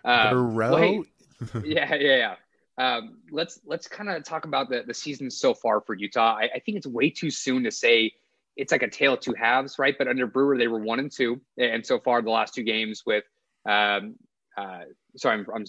Um, 0.06 0.56
well, 0.56 0.78
hey, 0.78 1.02
yeah, 1.64 1.96
yeah, 1.96 2.18
yeah. 2.18 2.36
Um, 2.78 3.18
let's 3.32 3.60
let's 3.66 3.88
kind 3.88 4.10
of 4.10 4.24
talk 4.24 4.46
about 4.46 4.70
the 4.70 4.84
the 4.86 4.94
season 4.94 5.30
so 5.30 5.54
far 5.54 5.82
for 5.82 5.94
Utah. 5.94 6.36
I, 6.36 6.50
I, 6.56 6.60
think 6.60 6.78
it's 6.78 6.88
way 6.88 7.10
too 7.10 7.30
soon 7.30 7.64
to 7.64 7.72
say 7.72 8.12
it's 8.58 8.72
like 8.72 8.82
a 8.82 8.90
tale 8.90 9.14
of 9.14 9.20
two 9.20 9.34
halves, 9.34 9.78
right? 9.78 9.96
But 9.98 10.08
under 10.08 10.26
Brewer, 10.26 10.58
they 10.58 10.68
were 10.68 10.80
one 10.80 11.00
and 11.00 11.12
two, 11.12 11.40
and 11.58 11.86
so 11.86 12.00
far 12.00 12.22
the 12.22 12.32
last 12.32 12.54
two 12.54 12.64
games 12.64 13.04
with, 13.06 13.24
um, 13.70 14.16
uh, 14.58 14.82
sorry, 15.16 15.40
I'm, 15.40 15.46
I'm 15.56 15.66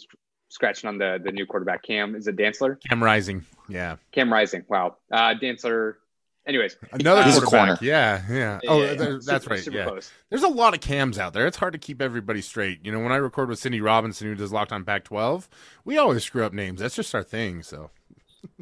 scratching 0.49 0.89
on 0.89 0.99
the 0.99 1.21
the 1.23 1.31
new 1.31 1.47
quarterback 1.47 1.83
Cam. 1.83 2.15
Is 2.15 2.27
it 2.27 2.37
Dantzler? 2.37 2.79
Cam 2.89 3.03
Rising, 3.03 3.45
yeah. 3.69 3.97
Cam 4.13 4.33
Rising. 4.33 4.65
Wow. 4.69 4.97
Uh, 5.13 5.35
Dantzler 5.35 5.97
Anyways, 6.47 6.77
another 6.93 7.23
uh, 7.23 7.41
quarterback. 7.41 7.81
Yeah, 7.81 8.23
yeah. 8.29 8.61
Oh, 8.69 8.83
yeah, 8.83 8.93
yeah. 8.93 8.97
that's 8.97 9.27
super, 9.27 9.51
right. 9.55 9.63
Super 9.65 9.77
yeah. 9.79 9.85
Close. 9.87 10.11
There's 10.29 10.43
a 10.43 10.49
lot 10.49 10.75
of 10.75 10.81
cams 10.81 11.19
out 11.19 11.33
there. 11.33 11.47
It's 11.47 11.57
hard 11.57 11.73
to 11.73 11.79
keep 11.79 12.03
everybody 12.03 12.43
straight. 12.43 12.85
You 12.85 12.93
know, 12.93 13.01
when 13.01 13.13
I 13.13 13.17
record 13.17 13.49
with 13.49 13.59
Cindy 13.59 13.81
Robinson, 13.81 14.29
who 14.29 14.35
does 14.35 14.53
Locked 14.53 14.73
On 14.73 14.85
Pac-12, 14.85 15.49
we 15.87 15.97
always 15.97 16.23
screw 16.23 16.45
up 16.45 16.53
names. 16.53 16.81
That's 16.81 16.95
just 16.95 17.15
our 17.15 17.23
thing. 17.23 17.63
So. 17.63 17.91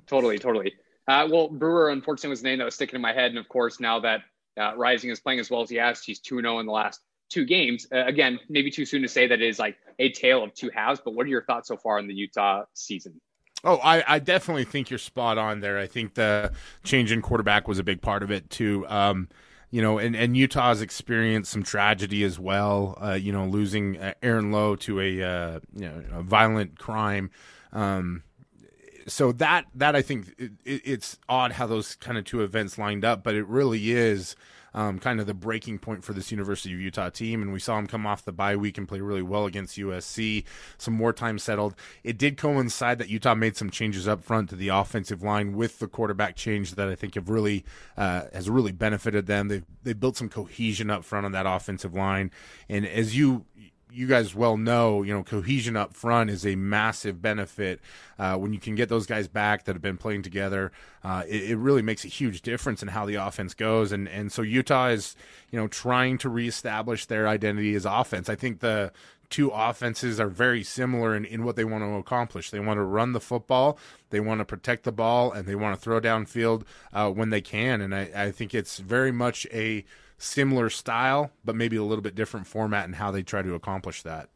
totally, 0.06 0.38
totally. 0.38 0.74
Uh, 1.08 1.26
well, 1.30 1.48
Brewer 1.48 1.90
unfortunately 1.90 2.30
was 2.30 2.42
the 2.42 2.48
name 2.48 2.58
that 2.58 2.64
was 2.64 2.76
sticking 2.76 2.94
in 2.94 3.02
my 3.02 3.12
head, 3.12 3.30
and 3.30 3.38
of 3.38 3.48
course, 3.48 3.80
now 3.80 3.98
that 4.00 4.22
uh, 4.60 4.76
Rising 4.76 5.10
is 5.10 5.18
playing 5.18 5.40
as 5.40 5.50
well 5.50 5.62
as 5.62 5.70
he 5.70 5.76
has, 5.76 6.02
he's 6.04 6.20
two 6.20 6.40
zero 6.40 6.56
oh 6.56 6.60
in 6.60 6.66
the 6.66 6.72
last 6.72 7.00
two 7.30 7.44
games. 7.44 7.86
Uh, 7.92 8.04
again, 8.04 8.38
maybe 8.48 8.70
too 8.70 8.84
soon 8.84 9.02
to 9.02 9.08
say 9.08 9.26
that 9.26 9.40
it 9.40 9.48
is 9.48 9.58
like 9.58 9.76
a 9.98 10.12
tale 10.12 10.44
of 10.44 10.54
two 10.54 10.70
halves. 10.72 11.00
But 11.04 11.14
what 11.14 11.26
are 11.26 11.30
your 11.30 11.42
thoughts 11.42 11.68
so 11.68 11.76
far 11.76 11.98
in 11.98 12.06
the 12.06 12.14
Utah 12.14 12.64
season? 12.74 13.20
Oh, 13.64 13.76
I, 13.76 14.02
I 14.06 14.18
definitely 14.18 14.64
think 14.64 14.90
you're 14.90 14.98
spot 14.98 15.38
on 15.38 15.60
there. 15.60 15.78
I 15.78 15.86
think 15.86 16.14
the 16.14 16.52
change 16.82 17.12
in 17.12 17.22
quarterback 17.22 17.68
was 17.68 17.78
a 17.78 17.84
big 17.84 18.02
part 18.02 18.22
of 18.22 18.30
it 18.30 18.50
too. 18.50 18.86
Um, 18.88 19.28
you 19.70 19.80
know, 19.80 19.98
and, 19.98 20.14
and 20.14 20.36
Utah's 20.36 20.82
experienced 20.82 21.50
some 21.50 21.62
tragedy 21.62 22.24
as 22.24 22.38
well. 22.38 22.98
Uh, 23.00 23.12
you 23.12 23.32
know, 23.32 23.46
losing 23.46 23.98
uh, 23.98 24.14
Aaron 24.22 24.52
Lowe 24.52 24.76
to 24.76 25.00
a 25.00 25.22
uh, 25.22 25.60
you 25.74 25.88
know 25.88 26.02
a 26.12 26.22
violent 26.22 26.78
crime. 26.78 27.30
Um, 27.72 28.22
so 29.06 29.32
that 29.32 29.66
that 29.74 29.96
I 29.96 30.02
think 30.02 30.34
it, 30.38 30.52
it's 30.64 31.18
odd 31.28 31.52
how 31.52 31.66
those 31.66 31.94
kind 31.96 32.18
of 32.18 32.24
two 32.24 32.42
events 32.42 32.78
lined 32.78 33.04
up, 33.04 33.22
but 33.22 33.34
it 33.34 33.46
really 33.46 33.92
is 33.92 34.36
um, 34.74 34.98
kind 34.98 35.20
of 35.20 35.26
the 35.26 35.34
breaking 35.34 35.78
point 35.78 36.04
for 36.04 36.12
this 36.12 36.30
University 36.30 36.74
of 36.74 36.80
Utah 36.80 37.10
team. 37.10 37.42
And 37.42 37.52
we 37.52 37.60
saw 37.60 37.78
him 37.78 37.86
come 37.86 38.06
off 38.06 38.24
the 38.24 38.32
bye 38.32 38.56
week 38.56 38.78
and 38.78 38.88
play 38.88 39.00
really 39.00 39.22
well 39.22 39.46
against 39.46 39.76
USC. 39.76 40.44
Some 40.78 40.94
more 40.94 41.12
time 41.12 41.38
settled. 41.38 41.74
It 42.04 42.18
did 42.18 42.36
coincide 42.36 42.98
that 42.98 43.08
Utah 43.08 43.34
made 43.34 43.56
some 43.56 43.70
changes 43.70 44.08
up 44.08 44.22
front 44.22 44.50
to 44.50 44.56
the 44.56 44.68
offensive 44.68 45.22
line 45.22 45.54
with 45.54 45.78
the 45.78 45.88
quarterback 45.88 46.36
change 46.36 46.74
that 46.74 46.88
I 46.88 46.94
think 46.94 47.14
have 47.14 47.28
really 47.28 47.64
uh, 47.96 48.24
has 48.32 48.48
really 48.48 48.72
benefited 48.72 49.26
them. 49.26 49.48
They've 49.48 49.64
they 49.82 49.92
built 49.92 50.16
some 50.16 50.28
cohesion 50.28 50.90
up 50.90 51.04
front 51.04 51.26
on 51.26 51.32
that 51.32 51.46
offensive 51.46 51.94
line. 51.94 52.30
And 52.68 52.86
as 52.86 53.16
you 53.16 53.44
you 53.92 54.06
guys 54.06 54.34
well 54.34 54.56
know, 54.56 55.02
you 55.02 55.12
know, 55.12 55.22
cohesion 55.22 55.76
up 55.76 55.94
front 55.94 56.30
is 56.30 56.46
a 56.46 56.54
massive 56.54 57.20
benefit. 57.20 57.80
Uh, 58.18 58.36
when 58.36 58.52
you 58.52 58.58
can 58.58 58.74
get 58.74 58.88
those 58.88 59.06
guys 59.06 59.28
back 59.28 59.64
that 59.64 59.74
have 59.74 59.82
been 59.82 59.98
playing 59.98 60.22
together, 60.22 60.72
uh, 61.04 61.22
it, 61.28 61.50
it, 61.50 61.56
really 61.56 61.82
makes 61.82 62.04
a 62.04 62.08
huge 62.08 62.42
difference 62.42 62.82
in 62.82 62.88
how 62.88 63.04
the 63.04 63.14
offense 63.14 63.54
goes. 63.54 63.92
And 63.92 64.08
and 64.08 64.32
so 64.32 64.42
Utah 64.42 64.88
is, 64.88 65.16
you 65.50 65.58
know, 65.58 65.68
trying 65.68 66.18
to 66.18 66.28
reestablish 66.28 67.06
their 67.06 67.28
identity 67.28 67.74
as 67.74 67.84
offense. 67.84 68.28
I 68.28 68.34
think 68.34 68.60
the 68.60 68.92
two 69.32 69.48
offenses 69.48 70.20
are 70.20 70.28
very 70.28 70.62
similar 70.62 71.16
in, 71.16 71.24
in 71.24 71.42
what 71.42 71.56
they 71.56 71.64
want 71.64 71.82
to 71.82 71.94
accomplish. 71.94 72.50
They 72.50 72.60
want 72.60 72.76
to 72.76 72.84
run 72.84 73.12
the 73.12 73.20
football, 73.20 73.78
they 74.10 74.20
want 74.20 74.40
to 74.40 74.44
protect 74.44 74.84
the 74.84 74.92
ball, 74.92 75.32
and 75.32 75.46
they 75.46 75.54
want 75.54 75.74
to 75.74 75.80
throw 75.80 76.00
downfield 76.00 76.64
uh, 76.92 77.10
when 77.10 77.30
they 77.30 77.40
can. 77.40 77.80
And 77.80 77.94
I, 77.94 78.10
I 78.14 78.30
think 78.30 78.54
it's 78.54 78.78
very 78.78 79.10
much 79.10 79.46
a 79.52 79.84
similar 80.22 80.70
style, 80.70 81.30
but 81.44 81.54
maybe 81.56 81.76
a 81.76 81.82
little 81.82 82.02
bit 82.02 82.14
different 82.14 82.46
format 82.46 82.84
and 82.84 82.94
how 82.94 83.10
they 83.10 83.22
try 83.22 83.42
to 83.42 83.54
accomplish 83.54 84.02
that. 84.02 84.28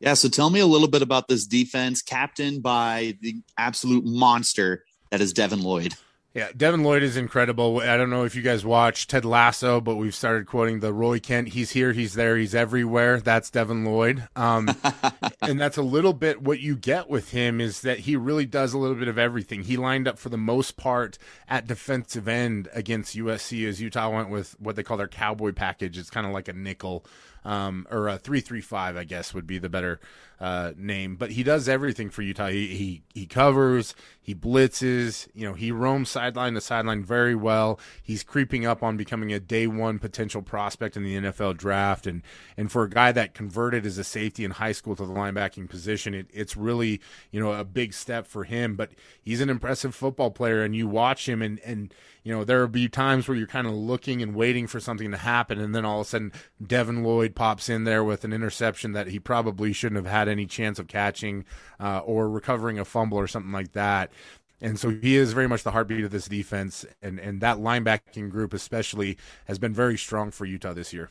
Yeah, 0.00 0.14
so 0.14 0.28
tell 0.28 0.50
me 0.50 0.60
a 0.60 0.66
little 0.66 0.88
bit 0.88 1.02
about 1.02 1.28
this 1.28 1.46
defense, 1.46 2.02
captained 2.02 2.62
by 2.62 3.16
the 3.20 3.36
absolute 3.56 4.04
monster 4.04 4.84
that 5.10 5.20
is 5.20 5.32
Devin 5.32 5.62
Lloyd. 5.62 5.94
Yeah, 6.34 6.50
Devin 6.54 6.82
Lloyd 6.82 7.02
is 7.02 7.16
incredible. 7.16 7.78
I 7.78 7.96
don't 7.96 8.10
know 8.10 8.24
if 8.24 8.36
you 8.36 8.42
guys 8.42 8.62
watch 8.62 9.06
Ted 9.06 9.24
Lasso, 9.24 9.80
but 9.80 9.96
we've 9.96 10.14
started 10.14 10.46
quoting 10.46 10.80
the 10.80 10.92
Roy 10.92 11.18
Kent. 11.18 11.48
He's 11.48 11.70
here, 11.70 11.94
he's 11.94 12.14
there, 12.14 12.36
he's 12.36 12.54
everywhere. 12.54 13.18
That's 13.18 13.50
Devin 13.50 13.86
Lloyd. 13.86 14.28
Um, 14.36 14.68
and 15.40 15.58
that's 15.58 15.78
a 15.78 15.82
little 15.82 16.12
bit 16.12 16.42
what 16.42 16.60
you 16.60 16.76
get 16.76 17.08
with 17.08 17.30
him 17.30 17.62
is 17.62 17.80
that 17.80 18.00
he 18.00 18.14
really 18.14 18.44
does 18.44 18.74
a 18.74 18.78
little 18.78 18.94
bit 18.94 19.08
of 19.08 19.18
everything. 19.18 19.62
He 19.62 19.78
lined 19.78 20.06
up 20.06 20.18
for 20.18 20.28
the 20.28 20.36
most 20.36 20.76
part 20.76 21.16
at 21.48 21.66
defensive 21.66 22.28
end 22.28 22.68
against 22.74 23.16
USC 23.16 23.66
as 23.66 23.80
Utah 23.80 24.10
went 24.10 24.28
with 24.28 24.54
what 24.60 24.76
they 24.76 24.82
call 24.82 24.98
their 24.98 25.08
cowboy 25.08 25.52
package. 25.52 25.96
It's 25.96 26.10
kind 26.10 26.26
of 26.26 26.34
like 26.34 26.48
a 26.48 26.52
nickel 26.52 27.06
um, 27.48 27.86
or 27.90 28.08
a 28.08 28.18
three 28.18 28.60
five, 28.60 28.94
I 28.98 29.04
guess 29.04 29.32
would 29.32 29.46
be 29.46 29.58
the 29.58 29.70
better 29.70 30.00
uh, 30.38 30.72
name. 30.76 31.16
But 31.16 31.30
he 31.30 31.42
does 31.42 31.66
everything 31.66 32.10
for 32.10 32.20
Utah. 32.20 32.48
He, 32.48 32.66
he 32.66 33.02
he 33.14 33.26
covers, 33.26 33.94
he 34.20 34.34
blitzes, 34.34 35.28
you 35.34 35.48
know, 35.48 35.54
he 35.54 35.72
roams 35.72 36.10
sideline 36.10 36.52
to 36.54 36.60
sideline 36.60 37.02
very 37.02 37.34
well. 37.34 37.80
He's 38.02 38.22
creeping 38.22 38.66
up 38.66 38.82
on 38.82 38.98
becoming 38.98 39.32
a 39.32 39.40
day 39.40 39.66
one 39.66 39.98
potential 39.98 40.42
prospect 40.42 40.94
in 40.94 41.04
the 41.04 41.16
NFL 41.16 41.56
draft, 41.56 42.06
and 42.06 42.20
and 42.58 42.70
for 42.70 42.82
a 42.82 42.90
guy 42.90 43.12
that 43.12 43.32
converted 43.32 43.86
as 43.86 43.96
a 43.96 44.04
safety 44.04 44.44
in 44.44 44.50
high 44.50 44.72
school 44.72 44.94
to 44.96 45.06
the 45.06 45.12
linebacking 45.14 45.70
position, 45.70 46.12
it, 46.12 46.26
it's 46.30 46.54
really 46.54 47.00
you 47.30 47.40
know 47.40 47.52
a 47.52 47.64
big 47.64 47.94
step 47.94 48.26
for 48.26 48.44
him. 48.44 48.76
But 48.76 48.90
he's 49.22 49.40
an 49.40 49.48
impressive 49.48 49.94
football 49.94 50.30
player, 50.30 50.62
and 50.62 50.76
you 50.76 50.86
watch 50.86 51.26
him 51.26 51.40
and 51.40 51.58
and 51.60 51.94
you 52.28 52.34
know, 52.34 52.44
there 52.44 52.60
will 52.60 52.68
be 52.68 52.90
times 52.90 53.26
where 53.26 53.38
you're 53.38 53.46
kind 53.46 53.66
of 53.66 53.72
looking 53.72 54.20
and 54.20 54.34
waiting 54.34 54.66
for 54.66 54.80
something 54.80 55.10
to 55.12 55.16
happen, 55.16 55.58
and 55.58 55.74
then 55.74 55.86
all 55.86 56.02
of 56.02 56.06
a 56.06 56.10
sudden 56.10 56.30
Devin 56.64 57.02
Lloyd 57.02 57.34
pops 57.34 57.70
in 57.70 57.84
there 57.84 58.04
with 58.04 58.22
an 58.22 58.34
interception 58.34 58.92
that 58.92 59.06
he 59.06 59.18
probably 59.18 59.72
shouldn't 59.72 60.04
have 60.04 60.12
had 60.12 60.28
any 60.28 60.44
chance 60.44 60.78
of 60.78 60.88
catching, 60.88 61.46
uh, 61.80 62.00
or 62.00 62.28
recovering 62.28 62.78
a 62.78 62.84
fumble 62.84 63.16
or 63.16 63.26
something 63.26 63.50
like 63.50 63.72
that. 63.72 64.12
And 64.60 64.78
so 64.78 64.90
he 64.90 65.16
is 65.16 65.32
very 65.32 65.48
much 65.48 65.62
the 65.62 65.70
heartbeat 65.70 66.04
of 66.04 66.10
this 66.10 66.28
defense, 66.28 66.84
and 67.00 67.18
and 67.18 67.40
that 67.40 67.56
linebacking 67.56 68.28
group 68.28 68.52
especially 68.52 69.16
has 69.46 69.58
been 69.58 69.72
very 69.72 69.96
strong 69.96 70.30
for 70.30 70.44
Utah 70.44 70.74
this 70.74 70.92
year. 70.92 71.08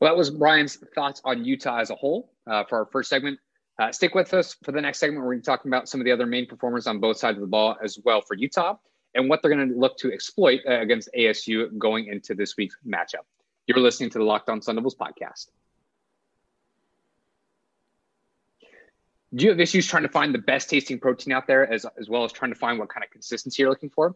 Well, 0.00 0.10
that 0.10 0.18
was 0.18 0.30
Brian's 0.30 0.78
thoughts 0.96 1.22
on 1.24 1.44
Utah 1.44 1.78
as 1.78 1.90
a 1.90 1.94
whole 1.94 2.32
uh, 2.48 2.64
for 2.64 2.78
our 2.78 2.86
first 2.86 3.08
segment. 3.08 3.38
Uh, 3.78 3.92
stick 3.92 4.16
with 4.16 4.34
us 4.34 4.56
for 4.64 4.72
the 4.72 4.80
next 4.80 4.98
segment. 4.98 5.20
Where 5.20 5.28
we're 5.28 5.34
going 5.34 5.42
to 5.42 5.48
be 5.48 5.52
talking 5.52 5.70
about 5.70 5.88
some 5.88 6.00
of 6.00 6.06
the 6.06 6.10
other 6.10 6.26
main 6.26 6.48
performers 6.48 6.88
on 6.88 6.98
both 6.98 7.18
sides 7.18 7.36
of 7.36 7.42
the 7.42 7.46
ball 7.46 7.76
as 7.80 8.00
well 8.04 8.20
for 8.20 8.34
Utah 8.34 8.74
and 9.16 9.28
what 9.28 9.42
they're 9.42 9.50
going 9.50 9.68
to 9.68 9.74
look 9.74 9.96
to 9.98 10.12
exploit 10.12 10.60
uh, 10.68 10.80
against 10.80 11.08
ASU 11.16 11.76
going 11.78 12.06
into 12.06 12.34
this 12.34 12.56
week's 12.56 12.76
matchup. 12.86 13.24
You're 13.66 13.78
listening 13.78 14.10
to 14.10 14.18
the 14.18 14.24
Locked 14.24 14.48
On 14.48 14.62
Sun 14.62 14.76
Devils 14.76 14.94
podcast. 14.94 15.46
Do 19.34 19.44
you 19.44 19.50
have 19.50 19.58
issues 19.58 19.86
trying 19.86 20.04
to 20.04 20.08
find 20.08 20.32
the 20.32 20.38
best 20.38 20.70
tasting 20.70 21.00
protein 21.00 21.32
out 21.32 21.46
there 21.46 21.70
as, 21.70 21.84
as 21.98 22.08
well 22.08 22.24
as 22.24 22.32
trying 22.32 22.52
to 22.52 22.58
find 22.58 22.78
what 22.78 22.88
kind 22.88 23.02
of 23.02 23.10
consistency 23.10 23.62
you're 23.62 23.70
looking 23.70 23.90
for? 23.90 24.14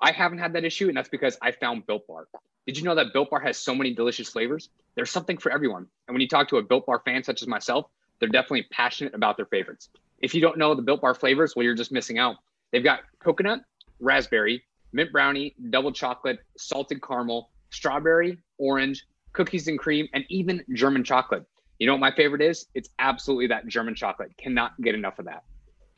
I 0.00 0.12
haven't 0.12 0.38
had 0.38 0.52
that 0.52 0.64
issue, 0.64 0.88
and 0.88 0.96
that's 0.96 1.08
because 1.08 1.36
I 1.42 1.50
found 1.50 1.86
Built 1.86 2.06
Bar. 2.06 2.28
Did 2.66 2.78
you 2.78 2.84
know 2.84 2.94
that 2.94 3.12
Built 3.12 3.30
Bar 3.30 3.40
has 3.40 3.56
so 3.56 3.74
many 3.74 3.92
delicious 3.92 4.28
flavors? 4.28 4.68
There's 4.94 5.10
something 5.10 5.38
for 5.38 5.50
everyone. 5.50 5.86
And 6.06 6.14
when 6.14 6.20
you 6.20 6.28
talk 6.28 6.48
to 6.48 6.58
a 6.58 6.62
Built 6.62 6.86
Bar 6.86 7.02
fan 7.04 7.24
such 7.24 7.42
as 7.42 7.48
myself, 7.48 7.86
they're 8.20 8.28
definitely 8.28 8.66
passionate 8.70 9.14
about 9.14 9.36
their 9.36 9.46
favorites. 9.46 9.88
If 10.20 10.34
you 10.34 10.40
don't 10.40 10.56
know 10.56 10.74
the 10.74 10.82
Built 10.82 11.00
Bar 11.00 11.14
flavors, 11.14 11.54
well, 11.56 11.64
you're 11.64 11.74
just 11.74 11.92
missing 11.92 12.18
out. 12.18 12.36
They've 12.72 12.84
got 12.84 13.00
coconut, 13.18 13.60
raspberry, 14.00 14.62
mint 14.92 15.12
brownie, 15.12 15.54
double 15.70 15.92
chocolate, 15.92 16.38
salted 16.56 17.02
caramel, 17.02 17.50
strawberry, 17.70 18.38
orange, 18.58 19.04
cookies 19.32 19.68
and 19.68 19.78
cream, 19.78 20.08
and 20.14 20.24
even 20.28 20.64
German 20.74 21.04
chocolate. 21.04 21.44
You 21.78 21.86
know 21.86 21.94
what 21.94 22.00
my 22.00 22.14
favorite 22.14 22.40
is? 22.40 22.66
It's 22.74 22.88
absolutely 22.98 23.48
that 23.48 23.66
German 23.66 23.94
chocolate. 23.94 24.32
Cannot 24.38 24.80
get 24.80 24.94
enough 24.94 25.18
of 25.18 25.24
that. 25.26 25.42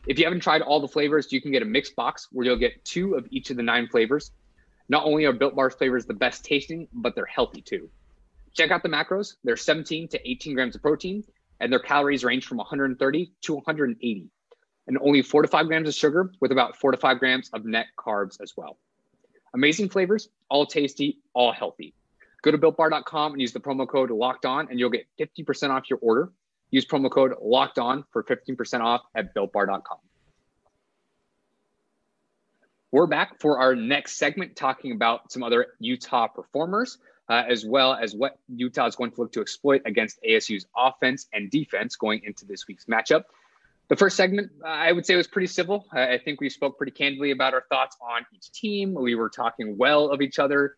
If 0.07 0.19
you 0.19 0.25
haven't 0.25 0.41
tried 0.41 0.63
all 0.63 0.81
the 0.81 0.89
flavors, 0.89 1.33
you 1.33 1.43
can 1.43 1.53
get 1.53 1.63
a 1.63 1.67
mixed 1.67 1.95
box 1.97 2.29
where 2.33 2.47
you'll 2.47 2.57
get 2.57 2.85
two 2.85 3.15
of 3.15 3.27
each 3.31 3.51
of 3.51 3.57
the 3.57 3.63
nine 3.63 3.89
flavors. 3.89 4.31
Not 4.89 5.05
only 5.05 5.25
are 5.25 5.33
Built 5.33 5.55
Bar's 5.55 5.75
flavors 5.75 6.07
the 6.07 6.15
best 6.15 6.45
tasting, 6.45 6.89
but 6.93 7.15
they're 7.15 7.27
healthy 7.27 7.61
too. 7.61 7.91
Check 8.55 8.71
out 8.71 8.83
the 8.83 8.89
macros. 8.89 9.35
They're 9.45 9.57
17 9.57 10.09
to 10.09 10.31
18 10.31 10.55
grams 10.55 10.77
of 10.77 10.83
protein, 10.83 11.25
and 11.61 11.73
their 11.73 11.81
calories 11.81 12.25
range 12.25 12.47
from 12.47 12.59
130 12.59 13.33
to 13.43 13.55
180 13.55 14.31
and 14.87 14.99
only 15.01 15.23
four 15.23 15.43
to 15.43 15.49
five 15.49 15.67
grams 15.67 15.89
of 15.89 15.95
sugar 15.95 16.33
with 16.41 16.53
about 16.53 16.77
four 16.77 16.93
to 16.93 16.97
five 16.97 17.19
grams 17.19 17.51
of 17.51 17.65
net 17.65 17.87
carbs 17.99 18.41
as 18.41 18.57
well. 18.57 18.79
Amazing 19.55 19.89
flavors, 19.89 20.29
all 20.49 20.67
tasty, 20.67 21.19
all 21.33 21.53
healthy. 21.53 21.95
Go 22.43 22.51
to 22.51 22.59
builtbar.com 22.59 23.33
and 23.33 23.41
use 23.41 23.53
the 23.53 23.61
promo 23.61 23.89
code 23.89 24.11
locked 24.11 24.47
on, 24.47 24.69
and 24.71 24.79
you'll 24.79 24.91
get 24.91 25.07
50% 25.19 25.71
off 25.71 25.91
your 25.91 25.99
order. 26.01 26.31
Use 26.71 26.85
promo 26.85 27.11
code 27.11 27.35
locked 27.41 27.79
on 27.79 28.05
for 28.13 28.23
15% 28.23 28.81
off 28.81 29.03
at 29.15 29.35
builtbar.com. 29.35 29.99
We're 32.93 33.07
back 33.07 33.41
for 33.41 33.59
our 33.59 33.75
next 33.75 34.17
segment 34.17 34.57
talking 34.57 34.93
about 34.93 35.33
some 35.33 35.43
other 35.43 35.69
Utah 35.81 36.29
performers, 36.29 36.99
uh, 37.29 37.43
as 37.49 37.67
well 37.67 37.95
as 37.95 38.15
what 38.15 38.39
Utah 38.49 38.87
is 38.87 38.95
going 38.95 39.11
to 39.13 39.21
look 39.21 39.33
to 39.33 39.41
exploit 39.41 39.83
against 39.85 40.23
ASU's 40.23 40.67
offense 40.77 41.27
and 41.33 41.51
defense 41.51 41.97
going 41.97 42.23
into 42.25 42.47
this 42.47 42.69
week's 42.69 42.85
matchup. 42.85 43.25
The 43.89 43.97
first 43.97 44.17
segment, 44.17 44.51
I 44.65 44.91
would 44.91 45.07
say, 45.07 45.15
was 45.15 45.29
pretty 45.29 45.47
civil. 45.47 45.87
I 45.93 46.19
think 46.19 46.41
we 46.41 46.51
spoke 46.51 46.77
pretty 46.77 46.93
candidly 46.93 47.31
about 47.31 47.55
our 47.55 47.65
thoughts 47.69 47.97
on 48.01 48.27
each 48.35 48.51
team. 48.53 48.95
We 48.95 49.15
were 49.15 49.31
talking 49.31 49.77
well 49.79 50.11
of 50.11 50.21
each 50.21 50.41
other. 50.41 50.77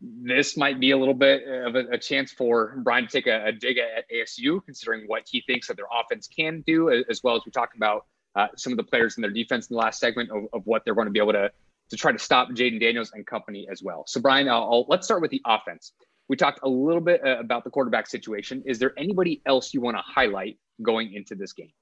This 0.00 0.56
might 0.56 0.80
be 0.80 0.90
a 0.90 0.96
little 0.96 1.14
bit 1.14 1.46
of 1.46 1.76
a, 1.76 1.90
a 1.92 1.98
chance 1.98 2.32
for 2.32 2.80
Brian 2.82 3.06
to 3.06 3.10
take 3.10 3.26
a, 3.26 3.46
a, 3.46 3.52
dig 3.52 3.78
at 3.78 4.04
ASU, 4.10 4.64
considering 4.64 5.04
what 5.06 5.24
he 5.28 5.42
thinks 5.46 5.68
that 5.68 5.76
their 5.76 5.86
offense 5.92 6.26
can 6.26 6.64
do, 6.66 6.90
as 7.08 7.22
well 7.22 7.36
as 7.36 7.42
we 7.44 7.52
talked 7.52 7.76
about 7.76 8.06
uh, 8.34 8.48
some 8.56 8.72
of 8.72 8.78
the 8.78 8.82
players 8.82 9.16
in 9.16 9.20
their 9.20 9.30
defense 9.30 9.68
in 9.68 9.74
the 9.74 9.78
last 9.78 10.00
segment 10.00 10.30
of, 10.30 10.44
of 10.52 10.62
what 10.66 10.84
they're 10.84 10.94
going 10.94 11.06
to 11.06 11.12
be 11.12 11.20
able 11.20 11.32
to 11.32 11.50
to 11.90 11.96
try 11.96 12.12
to 12.12 12.18
stop 12.18 12.50
Jayden 12.50 12.80
Daniels 12.80 13.10
and 13.12 13.26
company 13.26 13.66
as 13.70 13.82
well. 13.82 14.04
So, 14.06 14.20
Brian, 14.20 14.48
I'll, 14.48 14.62
I'll, 14.62 14.86
let's 14.88 15.06
start 15.06 15.22
with 15.22 15.32
the 15.32 15.42
offense. 15.44 15.92
We 16.28 16.36
talked 16.36 16.60
a 16.62 16.68
little 16.68 17.00
bit 17.00 17.20
uh, 17.26 17.38
about 17.40 17.64
the 17.64 17.70
quarterback 17.70 18.06
situation. 18.06 18.62
Is 18.64 18.78
there 18.78 18.92
anybody 18.96 19.42
else 19.44 19.74
you 19.74 19.80
want 19.80 19.96
to 19.96 20.02
highlight 20.06 20.58
going 20.80 21.12
into 21.12 21.34
this 21.34 21.52
game? 21.52 21.72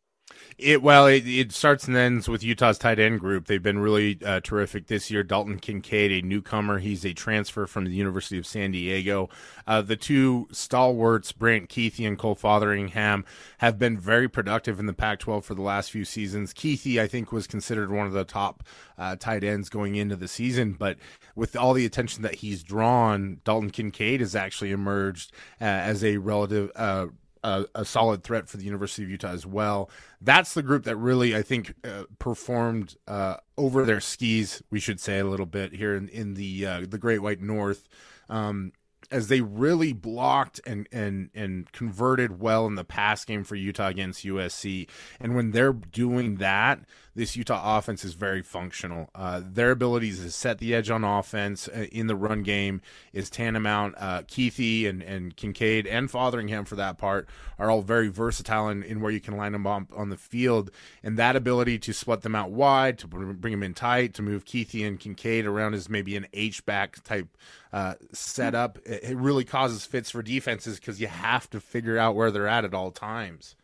It 0.59 0.83
well, 0.83 1.07
it, 1.07 1.25
it, 1.25 1.53
starts 1.53 1.87
and 1.87 1.97
ends 1.97 2.29
with 2.29 2.43
Utah's 2.43 2.79
tight 2.79 2.99
end 2.99 3.21
group. 3.21 3.47
They've 3.47 3.63
been 3.63 3.79
really 3.79 4.19
uh, 4.25 4.41
terrific 4.41 4.89
this 4.89 5.09
year. 5.09 5.23
Dalton 5.23 5.59
Kincaid, 5.59 6.11
a 6.11 6.27
newcomer, 6.27 6.81
he's 6.81 7.05
a 7.05 7.13
transfer 7.13 7.69
from 7.69 7.85
the 7.85 7.93
University 7.93 8.39
of 8.39 8.47
San 8.47 8.73
Diego. 8.73 9.29
Uh, 9.69 9.83
the 9.83 9.95
two 9.95 10.49
stalwarts, 10.51 11.31
Brant 11.31 11.69
Kuithe 11.69 12.05
and 12.05 12.19
Cole 12.19 12.35
Fotheringham, 12.35 13.25
have 13.59 13.79
been 13.79 13.97
very 13.97 14.29
productive 14.29 14.81
in 14.81 14.87
the 14.87 14.93
Pac-12 14.93 15.45
for 15.45 15.55
the 15.55 15.63
last 15.63 15.93
few 15.93 16.05
seasons. 16.05 16.53
Kuithe, 16.53 16.99
I 16.99 17.07
think, 17.07 17.31
was 17.31 17.47
considered 17.47 17.93
one 17.93 18.09
of 18.09 18.13
the 18.13 18.25
top 18.25 18.65
uh, 18.99 19.15
tight 19.15 19.45
ends 19.45 19.69
going 19.69 19.95
into 19.95 20.17
the 20.17 20.27
season, 20.27 20.73
but 20.73 20.99
with 21.37 21.55
all 21.55 21.73
the 21.73 21.87
attention 21.87 22.23
that 22.23 22.37
he's 22.37 22.65
drawn, 22.65 23.41
Dalton 23.45 23.71
Kincaid 23.71 24.19
has 24.19 24.35
actually 24.35 24.73
emerged 24.73 25.31
uh, 25.61 25.65
as 25.65 26.03
a 26.03 26.17
relative 26.17 26.73
uh, 26.75 27.07
a, 27.43 27.67
a, 27.75 27.85
solid 27.85 28.23
threat 28.23 28.49
for 28.49 28.57
the 28.57 28.65
University 28.65 29.03
of 29.05 29.11
Utah 29.11 29.33
as 29.33 29.47
well. 29.47 29.91
That's 30.21 30.55
the 30.55 30.63
group 30.63 30.85
that 30.85 30.97
really, 30.97 31.37
I 31.37 31.43
think, 31.43 31.75
uh, 31.85 32.05
performed 32.19 32.97
uh, 33.07 33.37
over 33.57 33.85
their 33.85 34.01
skis. 34.01 34.63
We 34.71 34.81
should 34.81 35.01
say 35.01 35.19
a 35.19 35.25
little 35.25 35.47
bit 35.47 35.75
here 35.75 35.95
in, 35.95 36.09
in 36.09 36.35
the 36.35 36.67
uh, 36.67 36.87
the 36.89 36.99
Great 36.99 37.21
White 37.21 37.41
North. 37.41 37.89
Um, 38.29 38.73
as 39.11 39.29
they 39.29 39.41
really 39.41 39.93
blocked 39.93 40.61
and 40.67 40.87
and 40.93 41.31
and 41.35 41.71
converted 41.73 42.41
well 42.41 42.67
in 42.67 42.75
the 42.75 42.85
pass 42.85 43.25
game 43.25 43.45
for 43.45 43.55
Utah 43.55 43.89
against 43.89 44.25
USC. 44.25 44.89
And 45.21 45.35
when 45.35 45.53
they're 45.53 45.73
doing 45.73 46.37
that, 46.37 46.81
this 47.19 47.35
Utah 47.35 47.77
offense 47.77 48.05
is 48.05 48.15
very 48.15 48.43
functional. 48.43 49.11
Uh, 49.13 49.43
their 49.45 49.73
abilities 49.73 50.23
to 50.23 50.31
set 50.31 50.59
the 50.59 50.73
edge 50.73 50.89
on 50.89 51.03
offense 51.03 51.67
uh, 51.67 51.87
in 51.91 52.07
the 52.07 52.15
run 52.15 52.45
game 52.45 52.81
is 53.13 53.29
tantamount. 53.29 53.97
Uh, 53.99 54.23
Kuithe 54.23 54.89
and, 54.89 55.03
and 55.03 55.35
Kincaid 55.35 55.85
and 55.89 56.09
Fotheringham, 56.09 56.65
for 56.65 56.77
that 56.77 56.97
part, 56.97 57.29
are 57.59 57.71
all 57.71 57.83
very 57.83 58.07
versatile 58.07 58.69
in, 58.69 58.85
in 58.85 59.01
where 59.01 59.11
you 59.11 59.21
can 59.21 59.37
line 59.37 59.51
them 59.51 59.67
up 59.67 59.93
on 59.97 60.11
the 60.11 60.17
field. 60.17 60.71
And 61.03 61.19
that 61.19 61.35
ability 61.35 61.81
to 61.81 61.93
split 61.93 62.21
them 62.21 62.37
out 62.37 62.53
wide, 62.53 62.99
to 63.01 63.09
bring 63.09 63.51
them 63.51 63.65
in 63.65 63.75
tight, 63.75 64.15
to 64.15 64.23
move 64.23 64.45
Kuithe 64.45 64.87
and 64.87 65.01
Kincaid 65.01 65.45
around 65.45 65.75
as 65.75 65.89
maybe 65.89 66.15
an 66.15 66.29
H 66.33 66.65
back 66.65 67.03
type 67.03 67.37
uh, 67.73 67.95
setup, 68.13 68.79
it, 68.87 69.03
it 69.03 69.17
really 69.17 69.45
causes 69.45 69.85
fits 69.85 70.13
for 70.13 70.23
defenses 70.23 70.79
because 70.79 71.01
you 71.01 71.09
have 71.09 71.51
to 71.51 71.59
figure 71.59 71.99
out 71.99 72.15
where 72.15 72.31
they're 72.31 72.47
at 72.47 72.65
at 72.65 72.75
all 72.75 72.93
times. 72.93 73.57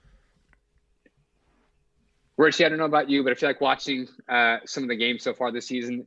Richie, 2.37 2.65
I 2.65 2.69
don't 2.69 2.79
know 2.79 2.85
about 2.85 3.09
you, 3.09 3.23
but 3.23 3.33
I 3.33 3.35
feel 3.35 3.49
like 3.49 3.61
watching 3.61 4.09
uh, 4.29 4.59
some 4.65 4.83
of 4.83 4.89
the 4.89 4.97
games 4.97 5.23
so 5.23 5.35
far 5.35 5.53
this 5.53 5.69
season, 5.69 6.07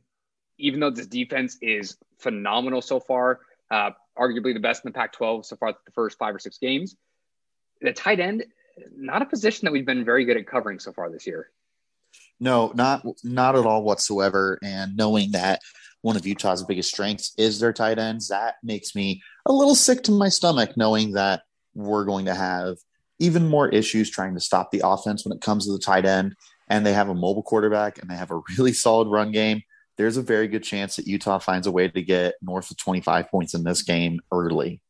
even 0.58 0.80
though 0.80 0.90
this 0.90 1.06
defense 1.06 1.56
is 1.62 1.96
phenomenal 2.18 2.82
so 2.82 3.00
far, 3.00 3.40
uh, 3.70 3.90
arguably 4.18 4.52
the 4.52 4.60
best 4.60 4.84
in 4.84 4.92
the 4.92 4.94
Pac 4.94 5.12
12 5.12 5.46
so 5.46 5.56
far, 5.56 5.72
the 5.72 5.92
first 5.92 6.18
five 6.18 6.34
or 6.34 6.38
six 6.38 6.58
games, 6.58 6.96
the 7.80 7.92
tight 7.92 8.20
end, 8.20 8.44
not 8.94 9.22
a 9.22 9.26
position 9.26 9.64
that 9.66 9.72
we've 9.72 9.86
been 9.86 10.04
very 10.04 10.24
good 10.24 10.36
at 10.36 10.46
covering 10.46 10.78
so 10.78 10.92
far 10.92 11.10
this 11.10 11.26
year. 11.26 11.50
No, 12.40 12.72
not 12.74 13.04
not 13.24 13.56
at 13.56 13.66
all 13.66 13.82
whatsoever. 13.82 14.58
And 14.62 14.96
knowing 14.96 15.32
that 15.32 15.60
one 16.02 16.16
of 16.16 16.26
Utah's 16.26 16.62
biggest 16.62 16.90
strengths 16.90 17.32
is 17.36 17.58
their 17.58 17.72
tight 17.72 17.98
ends, 17.98 18.28
that 18.28 18.56
makes 18.62 18.94
me 18.94 19.22
a 19.46 19.52
little 19.52 19.74
sick 19.74 20.02
to 20.04 20.12
my 20.12 20.28
stomach 20.28 20.76
knowing 20.76 21.12
that 21.12 21.42
we're 21.74 22.04
going 22.04 22.26
to 22.26 22.34
have– 22.34 22.76
even 23.18 23.48
more 23.48 23.68
issues 23.68 24.10
trying 24.10 24.34
to 24.34 24.40
stop 24.40 24.70
the 24.70 24.82
offense 24.84 25.24
when 25.24 25.36
it 25.36 25.42
comes 25.42 25.66
to 25.66 25.72
the 25.72 25.78
tight 25.78 26.04
end. 26.04 26.34
And 26.68 26.84
they 26.84 26.92
have 26.92 27.08
a 27.08 27.14
mobile 27.14 27.42
quarterback 27.42 27.98
and 27.98 28.10
they 28.10 28.14
have 28.14 28.30
a 28.30 28.40
really 28.56 28.72
solid 28.84 29.08
run 29.08 29.32
game. 29.32 29.62
There's 29.96 30.16
a 30.16 30.22
very 30.22 30.46
good 30.46 30.62
chance 30.62 30.96
that 30.96 31.06
Utah 31.06 31.38
finds 31.38 31.66
a 31.66 31.72
way 31.72 31.88
to 31.88 32.02
get 32.02 32.34
north 32.40 32.70
of 32.70 32.76
25 32.76 33.28
points 33.28 33.54
in 33.54 33.64
this 33.64 33.82
game 33.82 34.20
early. 34.30 34.80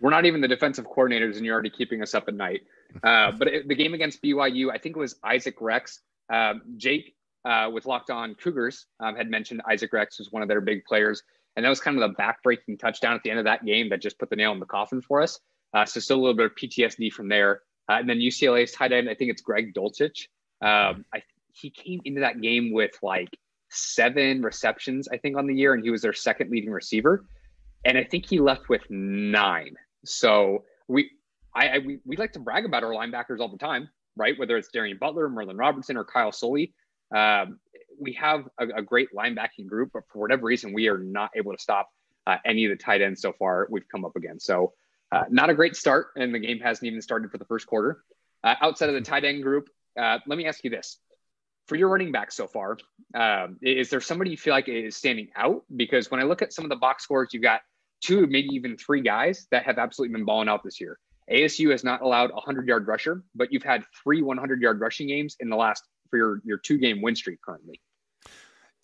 We're 0.00 0.10
not 0.10 0.24
even 0.26 0.40
the 0.40 0.48
defensive 0.48 0.86
coordinators, 0.86 1.36
and 1.36 1.46
you're 1.46 1.54
already 1.54 1.70
keeping 1.70 2.02
us 2.02 2.14
up 2.14 2.28
at 2.28 2.34
night. 2.34 2.62
Uh, 3.02 3.32
but 3.32 3.48
it, 3.48 3.66
the 3.66 3.74
game 3.74 3.92
against 3.92 4.22
BYU, 4.22 4.70
I 4.70 4.78
think 4.78 4.94
it 4.94 5.00
was 5.00 5.16
Isaac 5.24 5.56
Rex. 5.60 5.98
Um, 6.32 6.62
Jake 6.76 7.16
uh, 7.44 7.68
with 7.72 7.86
Locked 7.86 8.10
On 8.10 8.36
Cougars 8.36 8.86
um, 9.00 9.16
had 9.16 9.28
mentioned 9.28 9.62
Isaac 9.68 9.92
Rex 9.92 10.18
was 10.18 10.30
one 10.30 10.42
of 10.42 10.48
their 10.48 10.60
big 10.60 10.84
players. 10.84 11.22
And 11.56 11.64
that 11.64 11.68
was 11.68 11.80
kind 11.80 12.00
of 12.00 12.08
the 12.08 12.22
backbreaking 12.22 12.78
touchdown 12.78 13.14
at 13.14 13.22
the 13.22 13.30
end 13.30 13.38
of 13.38 13.44
that 13.44 13.64
game 13.64 13.88
that 13.90 14.00
just 14.00 14.18
put 14.18 14.30
the 14.30 14.36
nail 14.36 14.52
in 14.52 14.60
the 14.60 14.66
coffin 14.66 15.00
for 15.00 15.22
us. 15.22 15.38
Uh, 15.74 15.84
so 15.84 16.00
still 16.00 16.18
a 16.18 16.22
little 16.22 16.36
bit 16.36 16.46
of 16.46 16.54
PTSD 16.54 17.12
from 17.12 17.28
there. 17.28 17.62
Uh, 17.88 17.94
and 17.94 18.08
then 18.08 18.18
UCLA's 18.18 18.72
tight 18.72 18.92
end, 18.92 19.10
I 19.10 19.14
think 19.14 19.30
it's 19.30 19.42
Greg 19.42 19.74
Dulcich. 19.74 20.28
Um, 20.62 21.04
I, 21.12 21.22
he 21.52 21.70
came 21.70 22.00
into 22.04 22.20
that 22.20 22.40
game 22.40 22.72
with 22.72 22.92
like 23.02 23.28
seven 23.70 24.42
receptions, 24.42 25.08
I 25.12 25.18
think, 25.18 25.36
on 25.36 25.46
the 25.46 25.54
year, 25.54 25.74
and 25.74 25.82
he 25.82 25.90
was 25.90 26.02
their 26.02 26.12
second 26.12 26.50
leading 26.50 26.70
receiver. 26.70 27.24
And 27.84 27.98
I 27.98 28.04
think 28.04 28.26
he 28.26 28.40
left 28.40 28.68
with 28.68 28.82
nine. 28.88 29.74
So 30.04 30.64
we, 30.88 31.10
I, 31.54 31.68
I 31.68 31.78
we, 31.78 31.98
we 32.04 32.16
like 32.16 32.32
to 32.32 32.38
brag 32.38 32.64
about 32.64 32.82
our 32.82 32.92
linebackers 32.92 33.40
all 33.40 33.48
the 33.48 33.58
time, 33.58 33.88
right? 34.16 34.38
Whether 34.38 34.56
it's 34.56 34.68
Darien 34.68 34.96
Butler, 34.98 35.28
Merlin 35.28 35.56
Robertson, 35.56 35.96
or 35.96 36.04
Kyle 36.04 36.32
Soelle. 36.32 36.68
Um, 37.14 37.58
we 38.00 38.12
have 38.14 38.48
a, 38.58 38.66
a, 38.76 38.82
great 38.82 39.08
linebacking 39.14 39.68
group, 39.68 39.90
but 39.92 40.02
for 40.12 40.18
whatever 40.18 40.46
reason, 40.46 40.72
we 40.72 40.88
are 40.88 40.98
not 40.98 41.30
able 41.36 41.52
to 41.52 41.58
stop 41.58 41.88
uh, 42.26 42.38
any 42.44 42.64
of 42.64 42.70
the 42.70 42.76
tight 42.76 43.02
ends 43.02 43.20
so 43.20 43.32
far 43.32 43.68
we've 43.70 43.88
come 43.88 44.04
up 44.04 44.16
against. 44.16 44.46
So, 44.46 44.72
uh, 45.14 45.24
not 45.30 45.48
a 45.48 45.54
great 45.54 45.76
start, 45.76 46.08
and 46.16 46.34
the 46.34 46.40
game 46.40 46.58
hasn't 46.58 46.86
even 46.86 47.00
started 47.00 47.30
for 47.30 47.38
the 47.38 47.44
first 47.44 47.66
quarter. 47.66 48.02
Uh, 48.42 48.54
outside 48.60 48.88
of 48.88 48.94
the 48.96 49.00
tight 49.00 49.24
end 49.24 49.42
group, 49.42 49.68
uh, 49.98 50.18
let 50.26 50.36
me 50.36 50.46
ask 50.46 50.64
you 50.64 50.70
this: 50.70 50.98
for 51.68 51.76
your 51.76 51.88
running 51.88 52.10
back 52.10 52.32
so 52.32 52.48
far, 52.48 52.78
um, 53.14 53.56
is 53.62 53.90
there 53.90 54.00
somebody 54.00 54.32
you 54.32 54.36
feel 54.36 54.52
like 54.52 54.68
is 54.68 54.96
standing 54.96 55.28
out? 55.36 55.62
Because 55.76 56.10
when 56.10 56.20
I 56.20 56.24
look 56.24 56.42
at 56.42 56.52
some 56.52 56.64
of 56.64 56.68
the 56.68 56.76
box 56.76 57.04
scores, 57.04 57.28
you've 57.32 57.44
got 57.44 57.60
two, 58.00 58.26
maybe 58.26 58.48
even 58.52 58.76
three 58.76 59.02
guys 59.02 59.46
that 59.52 59.64
have 59.64 59.78
absolutely 59.78 60.14
been 60.14 60.24
balling 60.24 60.48
out 60.48 60.64
this 60.64 60.80
year. 60.80 60.98
ASU 61.30 61.70
has 61.70 61.84
not 61.84 62.02
allowed 62.02 62.30
a 62.30 62.34
100 62.34 62.66
yard 62.66 62.86
rusher, 62.88 63.22
but 63.36 63.52
you've 63.52 63.62
had 63.62 63.84
three 64.02 64.20
100 64.20 64.60
yard 64.60 64.80
rushing 64.80 65.06
games 65.06 65.36
in 65.38 65.48
the 65.48 65.56
last 65.56 65.84
for 66.10 66.16
your 66.16 66.40
your 66.44 66.58
two 66.58 66.76
game 66.76 67.00
win 67.00 67.14
streak 67.14 67.40
currently. 67.40 67.80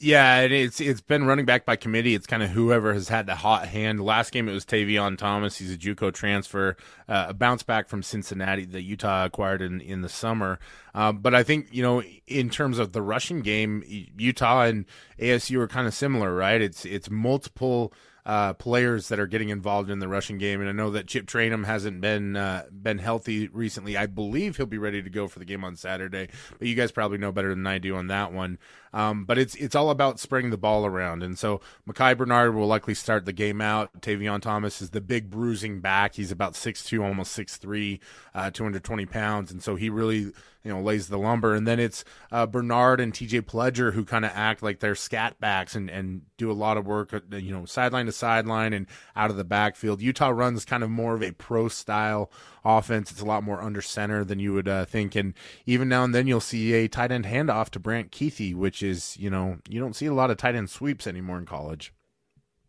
Yeah, 0.02 0.40
it's 0.40 0.80
it's 0.80 1.02
been 1.02 1.26
running 1.26 1.44
back 1.44 1.66
by 1.66 1.76
committee. 1.76 2.14
It's 2.14 2.26
kind 2.26 2.42
of 2.42 2.48
whoever 2.48 2.94
has 2.94 3.10
had 3.10 3.26
the 3.26 3.34
hot 3.34 3.68
hand. 3.68 4.00
Last 4.02 4.32
game 4.32 4.48
it 4.48 4.52
was 4.52 4.64
Tavion 4.64 5.18
Thomas. 5.18 5.58
He's 5.58 5.74
a 5.74 5.76
JUCO 5.76 6.14
transfer, 6.14 6.78
uh, 7.06 7.26
a 7.28 7.34
bounce 7.34 7.62
back 7.62 7.86
from 7.86 8.02
Cincinnati 8.02 8.64
that 8.64 8.80
Utah 8.80 9.26
acquired 9.26 9.60
in 9.60 9.82
in 9.82 10.00
the 10.00 10.08
summer. 10.08 10.58
Uh, 10.94 11.12
but 11.12 11.34
I 11.34 11.42
think 11.42 11.68
you 11.70 11.82
know 11.82 12.02
in 12.26 12.48
terms 12.48 12.78
of 12.78 12.92
the 12.92 13.02
rushing 13.02 13.42
game, 13.42 13.84
Utah 13.86 14.62
and 14.62 14.86
ASU 15.18 15.58
are 15.58 15.68
kind 15.68 15.86
of 15.86 15.92
similar, 15.92 16.34
right? 16.34 16.62
It's 16.62 16.86
it's 16.86 17.10
multiple 17.10 17.92
uh, 18.26 18.52
players 18.54 19.08
that 19.08 19.18
are 19.18 19.26
getting 19.26 19.48
involved 19.48 19.90
in 19.90 19.98
the 19.98 20.08
rushing 20.08 20.38
game. 20.38 20.60
And 20.60 20.68
I 20.68 20.72
know 20.72 20.90
that 20.90 21.06
Chip 21.06 21.26
Trayanum 21.26 21.64
hasn't 21.64 22.00
been 22.00 22.36
uh, 22.36 22.64
been 22.70 22.98
healthy 22.98 23.48
recently. 23.48 23.96
I 23.96 24.06
believe 24.06 24.56
he'll 24.56 24.66
be 24.66 24.78
ready 24.78 25.02
to 25.02 25.10
go 25.10 25.28
for 25.28 25.38
the 25.38 25.44
game 25.44 25.64
on 25.64 25.76
Saturday. 25.76 26.28
But 26.58 26.68
you 26.68 26.74
guys 26.74 26.92
probably 26.92 27.18
know 27.18 27.32
better 27.32 27.50
than 27.50 27.66
I 27.66 27.78
do 27.78 27.96
on 27.96 28.08
that 28.08 28.32
one. 28.32 28.58
Um, 28.92 29.24
but 29.24 29.38
it's 29.38 29.54
it's 29.54 29.74
all 29.74 29.90
about 29.90 30.18
spreading 30.18 30.50
the 30.50 30.56
ball 30.56 30.84
around. 30.84 31.22
And 31.22 31.38
so 31.38 31.60
Micah 31.86 32.16
Bernard 32.16 32.54
will 32.54 32.66
likely 32.66 32.94
start 32.94 33.24
the 33.24 33.32
game 33.32 33.60
out. 33.60 34.00
Tavion 34.00 34.40
Thomas 34.40 34.82
is 34.82 34.90
the 34.90 35.00
big 35.00 35.30
bruising 35.30 35.80
back. 35.80 36.16
He's 36.16 36.32
about 36.32 36.54
6'2", 36.54 37.02
almost 37.02 37.36
6'3", 37.38 38.00
uh, 38.34 38.50
220 38.50 39.06
pounds. 39.06 39.52
And 39.52 39.62
so 39.62 39.76
he 39.76 39.90
really 39.90 40.32
you 40.64 40.70
know 40.70 40.80
lays 40.80 41.08
the 41.08 41.18
lumber 41.18 41.54
and 41.54 41.66
then 41.66 41.80
it's 41.80 42.04
uh, 42.30 42.46
Bernard 42.46 43.00
and 43.00 43.12
TJ 43.12 43.42
Pledger 43.42 43.94
who 43.94 44.04
kind 44.04 44.24
of 44.24 44.30
act 44.34 44.62
like 44.62 44.80
they're 44.80 44.94
scat 44.94 45.40
backs 45.40 45.74
and 45.74 45.88
and 45.88 46.22
do 46.36 46.50
a 46.50 46.52
lot 46.52 46.76
of 46.76 46.86
work 46.86 47.14
uh, 47.14 47.36
you 47.36 47.52
know 47.52 47.64
sideline 47.64 48.08
to 48.10 48.16
sideline 48.16 48.72
and 48.72 48.86
out 49.16 49.30
of 49.30 49.36
the 49.36 49.44
backfield 49.44 50.02
Utah 50.02 50.28
runs 50.28 50.64
kind 50.64 50.82
of 50.82 50.90
more 50.90 51.14
of 51.14 51.22
a 51.22 51.32
pro 51.32 51.68
style 51.68 52.30
offense 52.64 53.10
it's 53.10 53.20
a 53.20 53.24
lot 53.24 53.42
more 53.42 53.62
under 53.62 53.80
center 53.80 54.24
than 54.24 54.38
you 54.38 54.52
would 54.52 54.68
uh, 54.68 54.84
think 54.84 55.14
and 55.14 55.34
even 55.66 55.88
now 55.88 56.04
and 56.04 56.14
then 56.14 56.26
you'll 56.26 56.40
see 56.40 56.72
a 56.74 56.88
tight 56.88 57.10
end 57.10 57.24
handoff 57.24 57.70
to 57.70 57.78
Brant 57.78 58.10
Kuithe, 58.10 58.54
which 58.54 58.82
is 58.82 59.16
you 59.18 59.30
know 59.30 59.58
you 59.68 59.80
don't 59.80 59.96
see 59.96 60.06
a 60.06 60.14
lot 60.14 60.30
of 60.30 60.36
tight 60.36 60.54
end 60.54 60.70
sweeps 60.70 61.06
anymore 61.06 61.38
in 61.38 61.46
college 61.46 61.92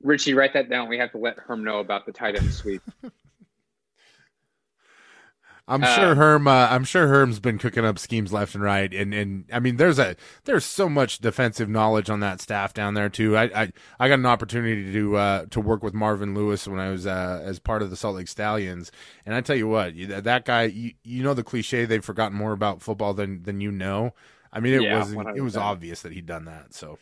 Richie, 0.04 0.34
write 0.34 0.54
that 0.54 0.70
down. 0.70 0.90
We 0.90 0.98
have 0.98 1.12
to 1.12 1.18
let 1.18 1.38
Herm 1.38 1.64
know 1.64 1.80
about 1.80 2.06
the 2.06 2.12
tight 2.12 2.36
end 2.36 2.52
sweep. 2.52 2.82
I'm 5.72 5.84
uh, 5.84 5.96
sure 5.96 6.16
Herm. 6.16 6.50
Uh, 6.50 6.68
I'm 6.70 6.84
sure 6.84 7.08
Herm's 7.08 7.40
been 7.40 7.58
cooking 7.58 7.86
up 7.86 7.98
schemes 7.98 8.34
left 8.34 8.56
and 8.56 8.64
right, 8.64 8.94
and 8.94 9.14
and 9.14 9.46
I 9.54 9.62
mean, 9.62 9.78
there's 9.78 10.00
a 10.00 10.18
there's 10.44 10.66
so 10.66 10.90
much 10.90 11.20
defensive 11.20 11.70
knowledge 11.70 12.10
on 12.10 12.20
that 12.20 12.42
staff 12.42 12.74
down 12.74 12.94
there 12.94 13.08
too. 13.08 13.38
I 13.38 13.44
I, 13.44 13.72
I 13.98 14.10
got 14.10 14.20
an 14.20 14.26
opportunity 14.26 14.92
to 14.92 15.16
uh, 15.16 15.46
to 15.52 15.62
work 15.62 15.82
with 15.82 15.94
Marvin 15.94 16.36
Lewis 16.36 16.68
when 16.68 16.80
I 16.80 16.90
was 16.90 17.08
uh, 17.08 17.42
as 17.46 17.58
part 17.60 17.82
of 17.82 17.90
the 17.90 17.96
Salt 17.96 18.18
Lake 18.18 18.28
Stallions, 18.28 18.92
and 19.26 19.34
I 19.34 19.40
tell 19.40 19.56
you 19.56 19.70
what, 19.70 19.94
that 19.96 20.44
guy, 20.44 20.64
you, 20.64 20.92
you 21.06 21.24
know 21.24 21.34
the 21.34 21.44
cliche, 21.44 21.86
they've 21.86 22.04
forgotten 22.04 22.38
more 22.38 22.52
about 22.52 22.82
football 22.82 23.14
than 23.14 23.44
than 23.44 23.62
you 23.62 23.72
know. 23.72 24.14
I 24.52 24.60
mean, 24.60 24.74
it 24.74 24.82
yeah, 24.82 25.00
was 25.00 25.14
100%. 25.14 25.38
it 25.38 25.42
was 25.42 25.56
obvious 25.56 26.02
that 26.02 26.12
he'd 26.12 26.26
done 26.26 26.44
that. 26.46 26.74
So, 26.74 27.00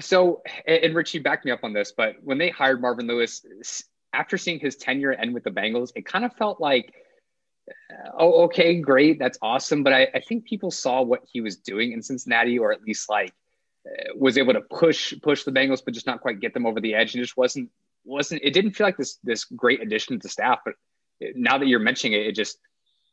so 0.00 0.42
and 0.66 0.92
Richie 0.96 1.20
backed 1.20 1.44
me 1.44 1.52
up 1.52 1.60
on 1.62 1.72
this, 1.72 1.92
but 1.92 2.16
when 2.24 2.38
they 2.38 2.50
hired 2.50 2.80
Marvin 2.80 3.06
Lewis, 3.06 3.44
after 4.12 4.36
seeing 4.36 4.58
his 4.58 4.74
tenure 4.74 5.12
end 5.12 5.34
with 5.34 5.44
the 5.44 5.50
Bengals, 5.50 5.92
it 5.94 6.04
kind 6.04 6.24
of 6.24 6.32
felt 6.34 6.60
like 6.60 6.92
oh, 8.18 8.44
okay, 8.44 8.76
great, 8.80 9.18
that's 9.18 9.38
awesome. 9.42 9.82
But 9.82 9.92
I, 9.92 10.08
I, 10.14 10.20
think 10.20 10.44
people 10.44 10.70
saw 10.70 11.02
what 11.02 11.22
he 11.30 11.40
was 11.40 11.56
doing 11.56 11.92
in 11.92 12.02
Cincinnati, 12.02 12.58
or 12.58 12.72
at 12.72 12.82
least 12.82 13.08
like 13.08 13.32
uh, 13.86 14.14
was 14.16 14.38
able 14.38 14.52
to 14.52 14.60
push 14.60 15.14
push 15.22 15.44
the 15.44 15.52
Bengals, 15.52 15.82
but 15.84 15.94
just 15.94 16.06
not 16.06 16.20
quite 16.20 16.40
get 16.40 16.54
them 16.54 16.66
over 16.66 16.80
the 16.80 16.94
edge. 16.94 17.14
And 17.14 17.22
just 17.22 17.36
wasn't 17.36 17.70
wasn't 18.04 18.42
it 18.44 18.52
didn't 18.52 18.72
feel 18.72 18.86
like 18.86 18.96
this 18.96 19.18
this 19.22 19.44
great 19.44 19.82
addition 19.82 20.18
to 20.20 20.28
staff. 20.28 20.60
But 20.64 20.74
now 21.34 21.58
that 21.58 21.66
you're 21.66 21.80
mentioning 21.80 22.20
it, 22.20 22.26
it 22.26 22.34
just 22.34 22.58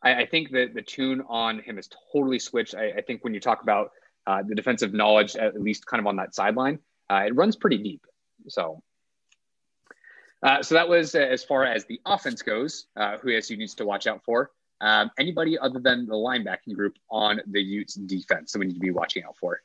I, 0.01 0.21
I 0.21 0.25
think 0.25 0.51
that 0.51 0.73
the 0.73 0.81
tune 0.81 1.23
on 1.27 1.59
him 1.59 1.75
has 1.75 1.89
totally 2.11 2.39
switched. 2.39 2.75
I, 2.75 2.91
I 2.91 3.01
think 3.01 3.23
when 3.23 3.33
you 3.33 3.39
talk 3.39 3.61
about 3.61 3.91
uh, 4.25 4.43
the 4.47 4.55
defensive 4.55 4.93
knowledge, 4.93 5.35
at 5.35 5.59
least 5.59 5.85
kind 5.85 5.99
of 5.99 6.07
on 6.07 6.17
that 6.17 6.35
sideline, 6.35 6.79
uh, 7.09 7.23
it 7.27 7.35
runs 7.35 7.55
pretty 7.55 7.77
deep. 7.77 8.05
So 8.49 8.81
uh, 10.43 10.61
so 10.61 10.75
that 10.75 10.87
was 10.87 11.15
uh, 11.15 11.19
as 11.19 11.43
far 11.43 11.65
as 11.65 11.85
the 11.85 11.99
offense 12.05 12.41
goes, 12.41 12.87
uh, 12.95 13.17
who 13.17 13.29
ASU 13.29 13.57
needs 13.57 13.75
to 13.75 13.85
watch 13.85 14.07
out 14.07 14.23
for. 14.23 14.51
Um, 14.79 15.09
anybody 15.17 15.57
other 15.57 15.79
than 15.79 16.05
the 16.05 16.13
linebacking 16.13 16.75
group 16.75 16.97
on 17.09 17.41
the 17.47 17.61
Utes 17.61 17.95
defense 17.95 18.51
that 18.51 18.59
we 18.59 18.67
need 18.67 18.75
to 18.75 18.79
be 18.79 18.91
watching 18.91 19.23
out 19.23 19.35
for? 19.37 19.59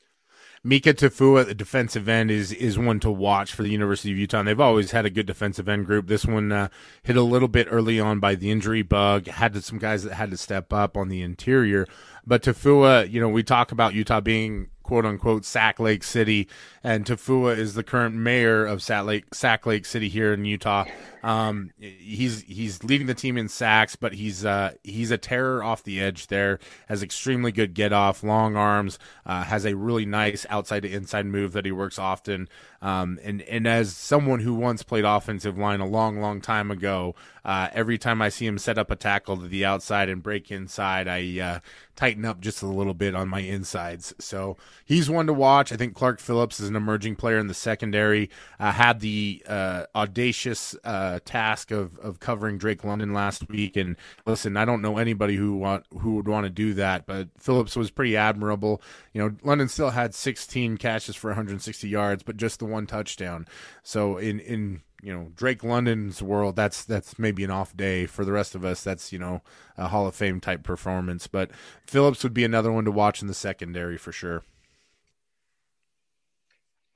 Mika 0.64 0.94
Tafua, 0.94 1.44
the 1.44 1.54
defensive 1.54 2.08
end, 2.08 2.30
is 2.30 2.52
is 2.52 2.78
one 2.78 3.00
to 3.00 3.10
watch 3.10 3.52
for 3.52 3.64
the 3.64 3.70
University 3.70 4.12
of 4.12 4.18
Utah. 4.18 4.38
And 4.38 4.48
they've 4.48 4.60
always 4.60 4.92
had 4.92 5.04
a 5.04 5.10
good 5.10 5.26
defensive 5.26 5.68
end 5.68 5.86
group. 5.86 6.06
This 6.06 6.24
one 6.24 6.52
uh, 6.52 6.68
hit 7.02 7.16
a 7.16 7.22
little 7.22 7.48
bit 7.48 7.66
early 7.68 7.98
on 7.98 8.20
by 8.20 8.36
the 8.36 8.50
injury 8.50 8.82
bug. 8.82 9.26
Had 9.26 9.54
to, 9.54 9.62
some 9.62 9.78
guys 9.78 10.04
that 10.04 10.14
had 10.14 10.30
to 10.30 10.36
step 10.36 10.72
up 10.72 10.96
on 10.96 11.08
the 11.08 11.20
interior. 11.20 11.86
But 12.24 12.44
Tafua, 12.44 13.10
you 13.10 13.20
know, 13.20 13.28
we 13.28 13.42
talk 13.42 13.72
about 13.72 13.94
Utah 13.94 14.20
being 14.20 14.68
quote 14.92 15.06
unquote 15.06 15.46
Sac 15.46 15.80
Lake 15.80 16.04
City, 16.04 16.46
and 16.84 17.06
Tafua 17.06 17.56
is 17.56 17.72
the 17.72 17.82
current 17.82 18.14
mayor 18.14 18.66
of 18.66 18.82
Sac 18.82 19.06
Lake, 19.06 19.24
Lake 19.64 19.86
City 19.86 20.10
here 20.10 20.34
in 20.34 20.44
Utah. 20.44 20.84
Um, 21.22 21.70
he's 21.78 22.42
he's 22.42 22.84
leading 22.84 23.06
the 23.06 23.14
team 23.14 23.38
in 23.38 23.48
sacks, 23.48 23.96
but 23.96 24.12
he's 24.12 24.44
uh, 24.44 24.72
he's 24.84 25.10
a 25.10 25.16
terror 25.16 25.64
off 25.64 25.82
the 25.82 25.98
edge. 25.98 26.26
There 26.26 26.58
has 26.88 27.02
extremely 27.02 27.52
good 27.52 27.72
get 27.72 27.94
off, 27.94 28.22
long 28.22 28.54
arms, 28.54 28.98
uh, 29.24 29.44
has 29.44 29.64
a 29.64 29.74
really 29.74 30.04
nice 30.04 30.44
outside 30.50 30.80
to 30.80 30.92
inside 30.92 31.24
move 31.24 31.52
that 31.52 31.64
he 31.64 31.72
works 31.72 31.98
often. 31.98 32.50
Um, 32.82 33.18
and 33.24 33.40
and 33.42 33.66
as 33.66 33.96
someone 33.96 34.40
who 34.40 34.52
once 34.52 34.82
played 34.82 35.06
offensive 35.06 35.56
line 35.56 35.80
a 35.80 35.86
long 35.86 36.20
long 36.20 36.42
time 36.42 36.70
ago, 36.70 37.14
uh, 37.44 37.68
every 37.72 37.98
time 37.98 38.22
I 38.22 38.28
see 38.28 38.46
him 38.46 38.58
set 38.58 38.78
up 38.78 38.90
a 38.90 38.96
tackle 38.96 39.36
to 39.36 39.48
the 39.48 39.64
outside 39.64 40.08
and 40.08 40.22
break 40.22 40.50
inside, 40.50 41.08
I 41.08 41.40
uh, 41.40 41.58
tighten 41.96 42.24
up 42.24 42.40
just 42.40 42.62
a 42.62 42.66
little 42.66 42.94
bit 42.94 43.14
on 43.14 43.28
my 43.28 43.40
insides. 43.40 44.14
So 44.18 44.56
he's 44.84 45.10
one 45.10 45.26
to 45.26 45.32
watch. 45.32 45.72
I 45.72 45.76
think 45.76 45.94
Clark 45.94 46.20
Phillips 46.20 46.60
is 46.60 46.68
an 46.68 46.76
emerging 46.76 47.16
player 47.16 47.38
in 47.38 47.48
the 47.48 47.54
secondary. 47.54 48.30
Uh, 48.60 48.72
had 48.72 49.00
the 49.00 49.42
uh, 49.46 49.84
audacious 49.94 50.76
uh, 50.84 51.18
task 51.24 51.70
of 51.70 51.98
of 51.98 52.20
covering 52.20 52.58
Drake 52.58 52.84
London 52.84 53.12
last 53.12 53.48
week. 53.48 53.76
And 53.76 53.96
listen, 54.26 54.56
I 54.56 54.64
don't 54.64 54.82
know 54.82 54.98
anybody 54.98 55.36
who 55.36 55.56
want 55.56 55.84
who 56.00 56.16
would 56.16 56.28
want 56.28 56.44
to 56.44 56.50
do 56.50 56.74
that, 56.74 57.06
but 57.06 57.28
Phillips 57.38 57.76
was 57.76 57.90
pretty 57.90 58.16
admirable. 58.16 58.80
You 59.12 59.22
know, 59.22 59.36
London 59.42 59.68
still 59.68 59.90
had 59.90 60.14
16 60.14 60.78
catches 60.78 61.16
for 61.16 61.28
160 61.28 61.88
yards, 61.88 62.22
but 62.22 62.36
just 62.36 62.60
the 62.60 62.64
one 62.66 62.86
touchdown. 62.86 63.46
So 63.82 64.16
in 64.16 64.40
in 64.40 64.82
you 65.02 65.12
know 65.12 65.32
Drake 65.34 65.64
London's 65.64 66.22
world, 66.22 66.56
that's 66.56 66.84
that's 66.84 67.18
maybe 67.18 67.42
an 67.44 67.50
off 67.50 67.76
day. 67.76 68.06
For 68.06 68.24
the 68.24 68.32
rest 68.32 68.54
of 68.54 68.64
us, 68.64 68.82
that's 68.82 69.12
you 69.12 69.18
know 69.18 69.42
a 69.76 69.88
Hall 69.88 70.06
of 70.06 70.14
Fame 70.14 70.40
type 70.40 70.62
performance. 70.62 71.26
But 71.26 71.50
Phillips 71.86 72.22
would 72.22 72.32
be 72.32 72.44
another 72.44 72.70
one 72.70 72.84
to 72.84 72.92
watch 72.92 73.20
in 73.20 73.28
the 73.28 73.34
secondary 73.34 73.98
for 73.98 74.12
sure. 74.12 74.44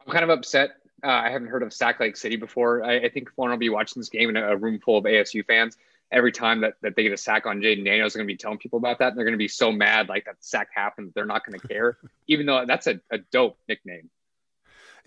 I'm 0.06 0.12
kind 0.12 0.24
of 0.24 0.30
upset. 0.30 0.76
Uh, 1.02 1.08
I 1.08 1.30
haven't 1.30 1.48
heard 1.48 1.62
of 1.62 1.72
Sac 1.72 2.00
Lake 2.00 2.16
City 2.16 2.36
before. 2.36 2.84
I, 2.84 3.00
I 3.00 3.08
think 3.08 3.28
Lauren 3.36 3.52
will 3.52 3.58
be 3.58 3.68
watching 3.68 4.00
this 4.00 4.08
game 4.08 4.30
in 4.30 4.36
a, 4.36 4.56
room 4.56 4.78
full 4.78 4.96
of 4.96 5.04
ASU 5.04 5.44
fans. 5.44 5.76
every 6.10 6.32
time 6.32 6.60
that, 6.62 6.74
that 6.82 6.96
they 6.96 7.02
get 7.02 7.12
a 7.12 7.16
sack 7.16 7.44
on 7.44 7.60
Jayden 7.60 7.84
Daniels, 7.84 8.12
they're 8.12 8.20
going 8.20 8.28
to 8.28 8.32
be 8.32 8.38
telling 8.38 8.58
people 8.58 8.78
about 8.78 9.00
that. 9.00 9.08
And 9.08 9.18
they're 9.18 9.24
going 9.24 9.34
to 9.34 9.38
be 9.38 9.48
so 9.48 9.70
mad 9.70 10.08
like 10.08 10.24
that 10.24 10.36
sack 10.40 10.68
happened. 10.74 11.12
They're 11.14 11.26
not 11.26 11.44
going 11.44 11.58
to 11.60 11.68
care, 11.68 11.98
even 12.28 12.46
though 12.46 12.64
that's 12.66 12.86
a, 12.86 13.00
a 13.10 13.18
dope 13.18 13.58
nickname. 13.68 14.08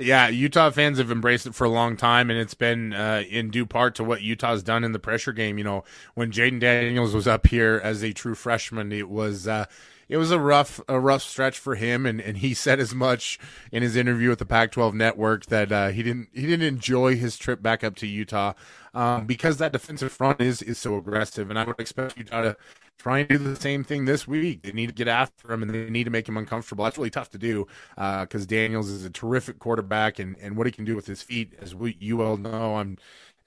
Yeah, 0.01 0.29
Utah 0.29 0.69
fans 0.69 0.97
have 0.97 1.11
embraced 1.11 1.45
it 1.45 1.53
for 1.53 1.65
a 1.65 1.69
long 1.69 1.97
time, 1.97 2.29
and 2.29 2.39
it's 2.39 2.53
been 2.53 2.93
uh, 2.93 3.23
in 3.29 3.49
due 3.49 3.65
part 3.65 3.95
to 3.95 4.03
what 4.03 4.21
Utah's 4.21 4.63
done 4.63 4.85
in 4.85 4.93
the 4.93 4.99
pressure 4.99 5.33
game. 5.33 5.57
You 5.57 5.65
know, 5.65 5.83
when 6.15 6.31
Jayden 6.31 6.61
Daniels 6.61 7.13
was 7.13 7.27
up 7.27 7.47
here 7.47 7.81
as 7.83 8.01
a 8.01 8.13
true 8.13 8.33
freshman, 8.33 8.93
it 8.93 9.09
was 9.09 9.45
uh, 9.45 9.65
it 10.09 10.17
was 10.17 10.31
a 10.31 10.39
rough 10.39 10.81
a 10.89 10.99
rough 10.99 11.21
stretch 11.21 11.57
for 11.57 11.75
him, 11.75 12.05
and, 12.05 12.19
and 12.19 12.37
he 12.37 12.53
said 12.53 12.79
as 12.79 12.93
much 12.93 13.39
in 13.71 13.83
his 13.83 13.95
interview 13.95 14.29
with 14.29 14.39
the 14.39 14.45
Pac-12 14.45 14.93
Network 14.93 15.45
that 15.45 15.71
uh, 15.71 15.89
he 15.89 16.03
didn't 16.03 16.29
he 16.33 16.41
didn't 16.41 16.65
enjoy 16.67 17.15
his 17.15 17.37
trip 17.37 17.61
back 17.61 17.83
up 17.83 17.95
to 17.97 18.07
Utah 18.07 18.53
um, 18.93 19.25
because 19.25 19.57
that 19.57 19.71
defensive 19.71 20.11
front 20.11 20.41
is 20.41 20.61
is 20.61 20.79
so 20.79 20.97
aggressive, 20.97 21.49
and 21.49 21.59
I 21.59 21.63
would 21.63 21.79
expect 21.79 22.17
Utah 22.17 22.41
to 22.41 22.57
try 22.97 23.19
and 23.19 23.29
do 23.29 23.37
the 23.37 23.55
same 23.55 23.83
thing 23.83 24.05
this 24.05 24.27
week. 24.27 24.63
They 24.63 24.73
need 24.73 24.87
to 24.87 24.93
get 24.93 25.07
after 25.07 25.53
him 25.53 25.63
and 25.63 25.73
they 25.73 25.89
need 25.89 26.03
to 26.03 26.09
make 26.09 26.27
him 26.27 26.35
uncomfortable. 26.35 26.83
That's 26.83 26.97
really 26.97 27.09
tough 27.09 27.29
to 27.29 27.37
do 27.37 27.65
because 27.95 28.43
uh, 28.43 28.47
Daniels 28.47 28.89
is 28.89 29.05
a 29.05 29.09
terrific 29.09 29.57
quarterback 29.59 30.19
and, 30.19 30.35
and 30.41 30.57
what 30.57 30.67
he 30.67 30.71
can 30.71 30.83
do 30.83 30.95
with 30.95 31.07
his 31.07 31.21
feet, 31.21 31.53
as 31.61 31.73
we, 31.73 31.95
you 31.99 32.21
all 32.21 32.35
know, 32.35 32.75
I'm 32.75 32.97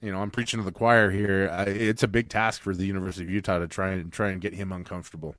you 0.01 0.11
know 0.11 0.19
I'm 0.19 0.31
preaching 0.31 0.59
to 0.59 0.65
the 0.65 0.71
choir 0.71 1.11
here. 1.11 1.49
Uh, 1.51 1.65
it's 1.67 2.03
a 2.03 2.07
big 2.07 2.29
task 2.29 2.61
for 2.61 2.75
the 2.75 2.85
University 2.85 3.23
of 3.25 3.29
Utah 3.29 3.59
to 3.59 3.67
try 3.67 3.89
and 3.91 4.11
try 4.11 4.29
and 4.29 4.41
get 4.41 4.53
him 4.53 4.71
uncomfortable. 4.71 5.35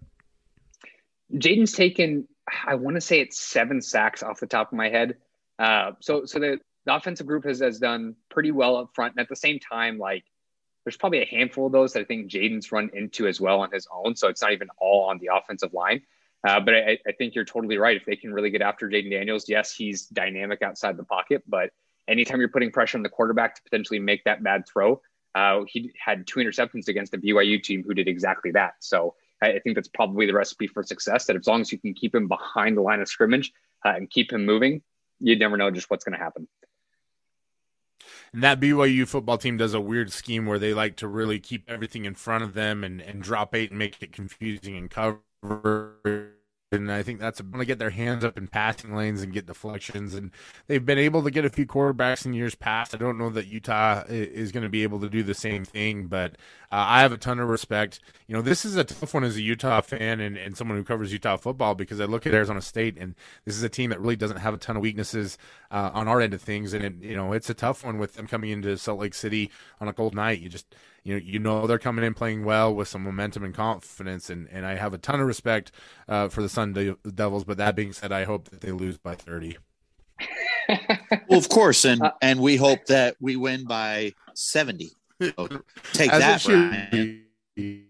Jayden's 1.33 1.73
taken, 1.73 2.29
I 2.67 2.75
want 2.75 2.97
to 2.97 3.01
say 3.01 3.21
it's 3.21 3.39
seven 3.39 3.81
sacks 3.81 4.23
off 4.23 4.41
the 4.41 4.47
top 4.47 4.73
of 4.73 4.77
my 4.77 4.89
head. 4.89 5.17
Uh, 5.59 5.93
so 6.01 6.25
so 6.25 6.39
the, 6.39 6.59
the 6.85 6.95
offensive 6.95 7.27
group 7.27 7.45
has, 7.45 7.61
has 7.61 7.79
done 7.79 8.17
pretty 8.29 8.51
well 8.51 8.77
up 8.77 8.91
front, 8.95 9.15
and 9.15 9.21
at 9.21 9.29
the 9.29 9.37
same 9.37 9.59
time, 9.59 9.99
like 9.99 10.25
there's 10.85 10.97
probably 10.97 11.23
a 11.23 11.27
handful 11.27 11.67
of 11.67 11.73
those 11.73 11.95
that 11.95 12.01
I 12.01 12.05
think 12.05 12.31
Jayden's 12.31 12.71
run 12.71 12.91
into 12.93 13.27
as 13.27 13.41
well 13.41 13.61
on 13.61 13.71
his 13.73 13.89
own. 13.93 14.17
So 14.17 14.29
it's 14.29 14.43
not 14.43 14.53
even 14.53 14.69
all 14.79 15.05
on 15.05 15.19
the 15.19 15.31
offensive 15.35 15.73
line. 15.73 16.03
Uh, 16.47 16.61
but 16.61 16.75
I, 16.75 16.99
I, 17.07 17.13
think 17.13 17.35
you're 17.35 17.47
totally 17.47 17.79
right. 17.79 17.97
If 17.97 18.05
they 18.05 18.17
can 18.17 18.35
really 18.35 18.51
get 18.51 18.61
after 18.61 18.87
Jayden 18.87 19.11
Daniels, 19.11 19.49
yes, 19.49 19.75
he's 19.75 20.05
dynamic 20.07 20.61
outside 20.61 20.99
the 20.99 21.05
pocket, 21.05 21.43
but 21.49 21.71
anytime 22.07 22.39
you're 22.39 22.51
putting 22.51 22.71
pressure 22.71 22.99
on 22.99 23.03
the 23.03 23.09
quarterback 23.09 23.55
to 23.55 23.63
potentially 23.63 23.99
make 23.99 24.25
that 24.25 24.43
bad 24.43 24.69
throw, 24.69 25.01
uh, 25.35 25.63
he 25.67 25.91
had 25.99 26.27
two 26.27 26.41
interceptions 26.41 26.89
against 26.89 27.15
a 27.15 27.19
BYU 27.19 27.63
team 27.63 27.83
who 27.83 27.95
did 27.95 28.09
exactly 28.09 28.51
that. 28.51 28.75
So 28.81 29.15
I, 29.45 29.59
think 29.61 29.77
that's 29.77 29.89
probably 29.89 30.27
the 30.27 30.35
recipe 30.35 30.67
for 30.67 30.83
success. 30.83 31.27
That 31.27 31.37
as 31.37 31.47
long 31.47 31.61
as 31.61 31.73
you 31.73 31.79
can 31.79 31.95
keep 31.95 32.15
him 32.15 32.29
behind 32.29 32.77
the 32.77 32.83
line 32.83 33.01
of 33.01 33.09
scrimmage 33.09 33.53
uh, 33.85 33.91
and 33.97 34.11
keep 34.11 34.33
him 34.33 34.45
moving, 34.45 34.83
you 35.21 35.39
never 35.39 35.57
know 35.57 35.71
just 35.71 35.91
what's 35.91 36.05
going 36.05 36.19
to 36.19 36.23
happen. 36.23 36.49
And 38.33 38.43
that 38.43 38.61
BYU 38.61 39.07
football 39.07 39.39
team 39.39 39.57
does 39.57 39.75
a 39.75 39.81
weird 39.81 40.13
scheme 40.13 40.47
where 40.47 40.59
they 40.59 40.75
like 40.75 40.97
to 40.97 41.09
really 41.09 41.39
keep 41.39 41.71
everything 41.71 42.05
in 42.05 42.15
front 42.15 42.43
of 42.43 42.55
them 42.55 42.83
and, 42.83 43.01
and 43.01 43.23
drop 43.23 43.55
eight 43.55 43.71
and 43.71 43.79
make 43.79 44.03
it 44.03 44.13
confusing 44.13 44.77
and 44.77 44.91
cover 44.91 45.21
and 46.73 46.91
I 46.91 47.03
think 47.03 47.21
that's 47.21 47.41
going 47.41 47.61
to 47.61 47.67
get 47.67 47.79
their 47.79 47.91
hands 47.91 48.25
up 48.25 48.37
in 48.37 48.49
passing 48.49 48.95
lanes 48.95 49.23
and 49.23 49.33
get 49.33 49.47
deflections. 49.47 50.15
And 50.15 50.31
they've 50.67 50.85
been 50.85 50.99
able 50.99 51.23
to 51.23 51.31
get 51.31 51.45
a 51.45 51.51
few 51.51 51.67
quarterbacks 51.67 52.27
in 52.27 52.33
years 52.33 52.55
past. 52.55 52.95
I 52.95 52.99
don't 52.99 53.19
know 53.19 53.31
that 53.31 53.47
Utah 53.47 54.05
is 54.09 54.53
going 54.53 54.63
to 54.63 54.69
be 54.69 54.83
able 54.83 55.01
to 55.01 55.09
do 55.09 55.23
the 55.23 55.35
same 55.35 55.65
thing, 55.65 56.07
but 56.07 56.33
uh, 56.73 56.85
I 56.89 57.01
have 57.01 57.13
a 57.13 57.17
ton 57.17 57.39
of 57.39 57.49
respect. 57.49 58.01
You 58.27 58.35
know, 58.35 58.43
this 58.43 58.65
is 58.65 58.77
a 58.77 58.85
tough 58.85 59.15
one 59.15 59.25
as 59.25 59.37
a 59.37 59.43
Utah 59.43 59.81
fan 59.81 60.21
and, 60.21 60.37
and 60.37 60.57
someone 60.57 60.77
who 60.77 60.85
covers 60.85 61.13
Utah 61.13 61.37
football 61.37 61.75
because 61.75 62.01
I 62.01 62.07
look 62.07 62.27
at 62.27 62.35
Arizona 62.35 62.61
State 62.61 62.97
and 62.99 63.15
this 63.45 63.57
is 63.57 63.63
a 63.63 63.69
team 63.69 63.91
that 63.91 64.01
really 64.01 64.17
doesn't 64.17 64.39
have 64.39 64.55
a 64.55 64.59
ton 64.59 64.77
of 64.77 64.83
weaknesses 64.83 65.39
uh, 65.71 65.91
on 65.95 66.09
our 66.09 66.21
end 66.21 66.35
of 66.35 66.43
things. 66.43 66.73
And, 66.73 66.85
it, 66.85 66.95
you 67.01 67.17
know, 67.17 67.33
it's 67.33 67.51
a 67.51 67.55
tough 67.55 67.85
one 67.85 67.99
with 67.99 68.15
them 68.15 68.27
coming 68.27 68.51
into 68.51 68.77
Salt 68.77 69.01
Lake 69.01 69.15
City 69.15 69.51
on 69.81 69.89
a 69.89 69.93
cold 69.93 70.15
night. 70.15 70.41
You 70.41 70.49
just, 70.49 70.75
you 71.05 71.15
know, 71.15 71.21
you 71.23 71.39
know 71.39 71.67
they're 71.67 71.79
coming 71.79 72.05
in 72.05 72.15
playing 72.15 72.45
well 72.45 72.75
with 72.75 72.89
some 72.89 73.03
momentum 73.03 73.45
and 73.45 73.55
confidence, 73.55 74.31
and, 74.31 74.49
and 74.51 74.65
I 74.65 74.75
have 74.77 74.95
a 74.95 74.99
ton 74.99 75.21
of 75.21 75.27
respect 75.27 75.71
uh, 76.09 76.29
for 76.29 76.43
the 76.43 76.49
Sun 76.49 76.73
De- 76.73 76.97
Devils. 77.15 77.45
But 77.45 77.59
that 77.59 77.77
being 77.77 77.93
said, 77.93 78.11
I 78.11 78.25
hope 78.25 78.49
that 78.49 78.63
they 78.63 78.73
lose 78.73 78.97
by 78.97 79.15
thirty. 79.15 79.59
well, 81.29 81.39
of 81.39 81.49
course, 81.51 81.85
and 81.85 82.03
uh, 82.03 82.13
and 82.23 82.41
we 82.41 82.57
hope 82.57 82.87
that 82.87 83.17
we 83.21 83.37
win 83.37 83.65
by 83.65 84.13
seventy. 84.35 84.93
So 85.21 85.63
take 85.93 86.11
that, 86.11 86.43
Brian. 86.45 87.25
Be. 87.55 87.85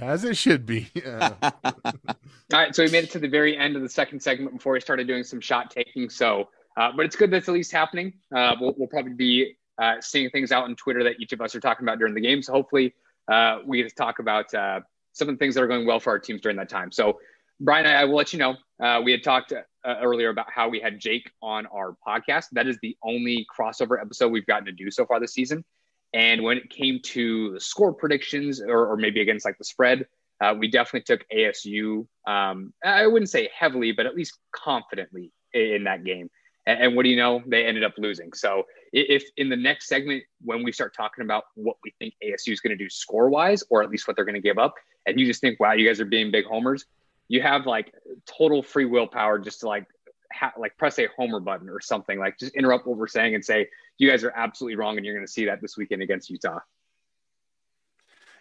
As 0.00 0.24
it 0.24 0.36
should 0.36 0.66
be. 0.66 0.88
Yeah. 0.94 1.32
All 1.42 2.60
right, 2.60 2.74
so 2.74 2.84
we 2.84 2.90
made 2.90 3.04
it 3.04 3.10
to 3.10 3.18
the 3.18 3.28
very 3.28 3.56
end 3.56 3.76
of 3.76 3.82
the 3.82 3.88
second 3.88 4.20
segment 4.20 4.52
before 4.52 4.74
we 4.74 4.80
started 4.80 5.06
doing 5.08 5.24
some 5.24 5.40
shot 5.40 5.70
taking. 5.70 6.08
So, 6.08 6.48
uh, 6.76 6.92
but 6.96 7.04
it's 7.04 7.16
good 7.16 7.30
that's 7.30 7.48
at 7.48 7.54
least 7.54 7.72
happening. 7.72 8.12
Uh, 8.34 8.54
we'll, 8.60 8.74
we'll 8.76 8.88
probably 8.88 9.14
be 9.14 9.56
uh, 9.78 9.94
seeing 10.00 10.30
things 10.30 10.52
out 10.52 10.64
on 10.64 10.74
Twitter 10.76 11.04
that 11.04 11.20
each 11.20 11.32
of 11.32 11.40
us 11.40 11.54
are 11.54 11.60
talking 11.60 11.84
about 11.84 11.98
during 11.98 12.14
the 12.14 12.20
game. 12.20 12.42
So 12.42 12.52
hopefully 12.52 12.94
uh, 13.30 13.58
we 13.64 13.78
get 13.78 13.88
to 13.88 13.94
talk 13.94 14.18
about 14.18 14.52
uh, 14.54 14.80
some 15.12 15.28
of 15.28 15.34
the 15.34 15.38
things 15.38 15.54
that 15.54 15.62
are 15.62 15.66
going 15.66 15.86
well 15.86 16.00
for 16.00 16.10
our 16.10 16.18
teams 16.18 16.40
during 16.40 16.56
that 16.58 16.68
time. 16.68 16.92
So 16.92 17.18
Brian, 17.60 17.86
I, 17.86 18.02
I 18.02 18.04
will 18.04 18.16
let 18.16 18.32
you 18.32 18.38
know. 18.38 18.56
Uh, 18.82 19.00
we 19.02 19.12
had 19.12 19.22
talked 19.22 19.52
uh, 19.52 19.62
earlier 20.02 20.28
about 20.28 20.50
how 20.50 20.68
we 20.68 20.80
had 20.80 21.00
Jake 21.00 21.30
on 21.42 21.66
our 21.66 21.96
podcast. 22.06 22.46
That 22.52 22.66
is 22.66 22.78
the 22.82 22.96
only 23.02 23.46
crossover 23.56 24.00
episode 24.00 24.28
we've 24.28 24.46
gotten 24.46 24.66
to 24.66 24.72
do 24.72 24.90
so 24.90 25.06
far 25.06 25.20
this 25.20 25.32
season. 25.32 25.64
And 26.12 26.42
when 26.42 26.58
it 26.58 26.70
came 26.70 27.00
to 27.04 27.52
the 27.52 27.60
score 27.60 27.92
predictions, 27.92 28.60
or, 28.60 28.86
or 28.86 28.96
maybe 28.96 29.20
against 29.20 29.44
like 29.44 29.58
the 29.58 29.64
spread, 29.64 30.06
uh, 30.40 30.54
we 30.58 30.68
definitely 30.68 31.02
took 31.02 31.26
ASU. 31.30 32.06
Um, 32.26 32.72
I 32.84 33.06
wouldn't 33.06 33.30
say 33.30 33.48
heavily, 33.58 33.92
but 33.92 34.06
at 34.06 34.14
least 34.14 34.38
confidently 34.54 35.32
in 35.52 35.84
that 35.84 36.04
game. 36.04 36.30
And, 36.66 36.82
and 36.82 36.96
what 36.96 37.04
do 37.04 37.08
you 37.08 37.16
know? 37.16 37.42
They 37.46 37.64
ended 37.66 37.84
up 37.84 37.94
losing. 37.98 38.32
So 38.32 38.64
if 38.92 39.24
in 39.36 39.48
the 39.48 39.56
next 39.56 39.88
segment, 39.88 40.24
when 40.42 40.62
we 40.62 40.72
start 40.72 40.94
talking 40.94 41.24
about 41.24 41.44
what 41.54 41.76
we 41.84 41.92
think 41.98 42.14
ASU 42.24 42.52
is 42.52 42.60
going 42.60 42.76
to 42.76 42.82
do 42.82 42.88
score 42.88 43.28
wise, 43.28 43.62
or 43.70 43.82
at 43.82 43.90
least 43.90 44.06
what 44.06 44.16
they're 44.16 44.24
going 44.24 44.34
to 44.34 44.40
give 44.40 44.58
up, 44.58 44.74
and 45.06 45.18
you 45.18 45.26
just 45.26 45.40
think, 45.40 45.60
wow, 45.60 45.72
you 45.72 45.86
guys 45.86 46.00
are 46.00 46.06
being 46.06 46.30
big 46.30 46.46
homers, 46.46 46.84
you 47.28 47.42
have 47.42 47.66
like 47.66 47.92
total 48.26 48.62
free 48.62 48.84
willpower 48.84 49.38
just 49.38 49.60
to 49.60 49.68
like 49.68 49.86
ha- 50.32 50.52
like 50.58 50.76
press 50.76 50.98
a 50.98 51.08
homer 51.16 51.40
button 51.40 51.68
or 51.68 51.80
something 51.80 52.18
like 52.18 52.38
just 52.38 52.54
interrupt 52.54 52.86
what 52.86 52.96
we're 52.96 53.06
saying 53.06 53.34
and 53.34 53.44
say 53.44 53.68
you 53.98 54.08
guys 54.08 54.24
are 54.24 54.32
absolutely 54.36 54.76
wrong 54.76 54.96
and 54.96 55.04
you're 55.04 55.14
going 55.14 55.26
to 55.26 55.32
see 55.32 55.46
that 55.46 55.60
this 55.60 55.76
weekend 55.76 56.02
against 56.02 56.30
Utah. 56.30 56.60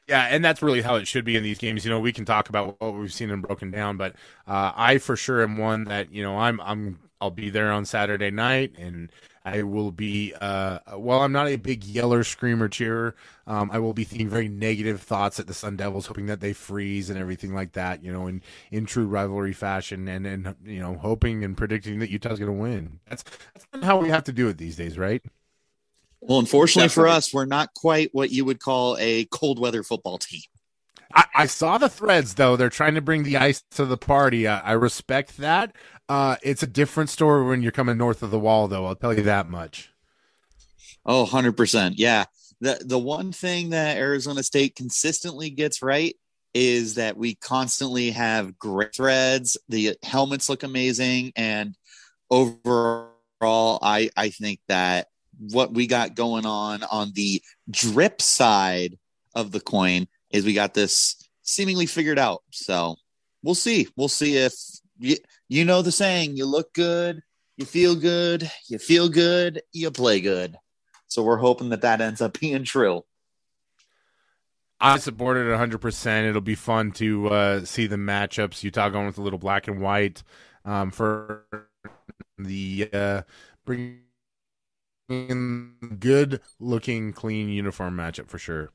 Yeah, 0.08 0.28
and 0.30 0.46
that's 0.46 0.62
really 0.62 0.82
how 0.82 0.96
it 0.96 1.08
should 1.08 1.26
be 1.26 1.36
in 1.36 1.42
these 1.42 1.58
games. 1.58 1.84
You 1.84 1.90
know, 1.90 2.00
we 2.00 2.14
can 2.14 2.26
talk 2.26 2.48
about 2.48 2.80
what 2.80 2.94
we've 2.94 3.12
seen 3.12 3.32
and 3.32 3.42
broken 3.42 3.72
down, 3.72 3.98
but 3.98 4.14
uh, 4.46 4.72
I 4.76 5.00
for 5.00 5.16
sure 5.16 5.42
am 5.42 5.58
one 5.58 5.86
that 5.86 6.12
you 6.12 6.22
know 6.22 6.38
I'm 6.38 6.62
I'm 6.62 7.00
I'll 7.26 7.32
be 7.32 7.50
there 7.50 7.72
on 7.72 7.86
Saturday 7.86 8.30
night, 8.30 8.76
and 8.78 9.12
I 9.44 9.64
will 9.64 9.92
be. 9.92 10.34
Uh, 10.40 10.78
well, 10.96 11.22
I'm 11.22 11.32
not 11.32 11.48
a 11.48 11.56
big 11.56 11.84
yeller, 11.84 12.24
screamer, 12.24 12.70
cheerer. 12.70 13.16
Um, 13.48 13.72
I 13.74 13.80
will 13.80 13.94
be 13.94 14.04
thinking 14.04 14.30
very 14.30 14.48
negative 14.48 15.02
thoughts 15.02 15.40
at 15.40 15.48
the 15.48 15.56
Sun 15.56 15.78
Devils, 15.78 16.06
hoping 16.06 16.28
that 16.28 16.40
they 16.40 16.54
freeze 16.54 17.10
and 17.10 17.18
everything 17.18 17.56
like 17.56 17.72
that. 17.72 18.04
You 18.04 18.14
know, 18.14 18.28
in 18.28 18.44
in 18.70 18.86
true 18.86 19.08
rivalry 19.08 19.54
fashion, 19.54 20.08
and 20.08 20.28
and 20.28 20.56
you 20.64 20.80
know, 20.80 20.98
hoping 20.98 21.44
and 21.44 21.58
predicting 21.58 21.98
that 22.00 22.12
Utah's 22.12 22.38
going 22.38 22.56
to 22.56 22.62
win. 22.62 23.00
That's 23.10 23.24
that's 23.54 23.86
how 23.86 23.98
we 23.98 24.10
have 24.10 24.26
to 24.26 24.32
do 24.32 24.48
it 24.48 24.60
these 24.60 24.76
days, 24.76 25.00
right? 25.00 25.24
Well, 26.22 26.38
unfortunately 26.38 26.90
Definitely. 26.90 27.12
for 27.12 27.16
us, 27.16 27.34
we're 27.34 27.46
not 27.46 27.74
quite 27.74 28.10
what 28.14 28.30
you 28.30 28.46
would 28.46 28.60
call 28.60 28.98
a 29.00 29.26
cold 29.26 29.58
weather 29.58 29.82
football 29.82 30.20
team. 30.20 30.42
I, 31.14 31.26
I, 31.36 31.46
saw 31.46 31.78
the 31.78 31.88
threads 31.88 32.34
though. 32.34 32.56
They're 32.56 32.70
trying 32.70 32.96
to 32.96 33.02
bring 33.02 33.24
the 33.24 33.38
ice 33.38 33.64
to 33.72 33.86
the 33.86 33.98
party. 33.98 34.48
I, 34.48 34.60
I 34.60 34.72
respect 34.74 35.38
that. 35.38 35.76
Uh, 36.08 36.36
it's 36.44 36.64
a 36.64 36.68
different 36.68 37.10
story 37.10 37.46
when 37.46 37.64
you're 37.64 37.72
coming 37.72 37.98
north 37.98 38.22
of 38.22 38.32
the 38.32 38.40
wall, 38.40 38.68
though. 38.68 38.86
I'll 38.86 38.96
tell 38.96 39.14
you 39.14 39.24
that 39.24 39.50
much. 39.50 39.90
Oh, 41.06 41.26
100%. 41.26 41.94
Yeah. 41.98 42.26
The, 42.62 42.82
the 42.84 43.00
one 43.00 43.32
thing 43.32 43.72
that 43.72 43.98
Arizona 43.98 44.44
State 44.44 44.76
consistently 44.76 45.50
gets 45.50 45.82
right 45.82 46.16
is 46.54 46.96
that 46.96 47.18
we 47.18 47.36
constantly 47.36 48.12
have 48.12 48.58
great 48.58 48.96
threads. 48.96 49.58
The 49.68 49.98
helmets 50.04 50.48
look 50.48 50.64
amazing. 50.64 51.34
And 51.36 51.76
overall, 52.30 53.80
I, 53.82 54.10
I 54.16 54.30
think 54.30 54.60
that 54.68 55.08
what 55.38 55.74
we 55.74 55.86
got 55.86 56.16
going 56.16 56.46
on 56.46 56.84
on 56.84 57.12
the 57.14 57.42
drip 57.70 58.22
side 58.22 58.98
of 59.36 59.52
the 59.52 59.60
coin 59.60 60.08
is 60.32 60.46
we 60.46 60.54
got 60.54 60.74
this 60.74 61.18
seemingly 61.42 61.88
figured 61.88 62.18
out. 62.18 62.42
So 62.52 62.96
we'll 63.44 63.56
see. 63.56 63.88
We'll 63.98 64.08
see 64.08 64.38
if 64.38 64.54
you, 65.48 65.66
know 65.66 65.82
the 65.82 65.92
saying, 65.92 66.38
you 66.38 66.46
look 66.46 66.74
good, 66.74 67.22
you 67.58 67.66
feel 67.66 67.96
good, 67.96 68.50
you 68.68 68.78
feel 68.78 69.10
good, 69.10 69.62
you 69.72 69.92
play 69.92 70.22
good. 70.22 70.58
So 71.08 71.24
we're 71.24 71.38
hoping 71.38 71.70
that 71.70 71.82
that 71.82 72.02
ends 72.02 72.22
up 72.22 72.40
being 72.40 72.64
true. 72.64 73.04
I 74.80 74.98
support 74.98 75.38
it 75.38 75.46
100%. 75.46 76.30
It'll 76.30 76.42
be 76.42 76.56
fun 76.56 76.92
to 76.94 77.28
uh, 77.30 77.66
see 77.66 77.88
the 77.88 77.96
matchups. 77.96 78.62
Utah 78.62 78.90
going 78.90 79.06
with 79.06 79.18
a 79.18 79.22
little 79.22 79.40
black 79.40 79.68
and 79.68 79.82
white 79.82 80.22
um, 80.66 80.92
for 80.92 81.46
the 82.38 82.90
uh, 82.92 83.22
bringing 83.64 84.02
good 86.00 86.42
looking, 86.60 87.14
clean 87.14 87.50
uniform 87.50 87.96
matchup 87.96 88.28
for 88.28 88.38
sure. 88.38 88.72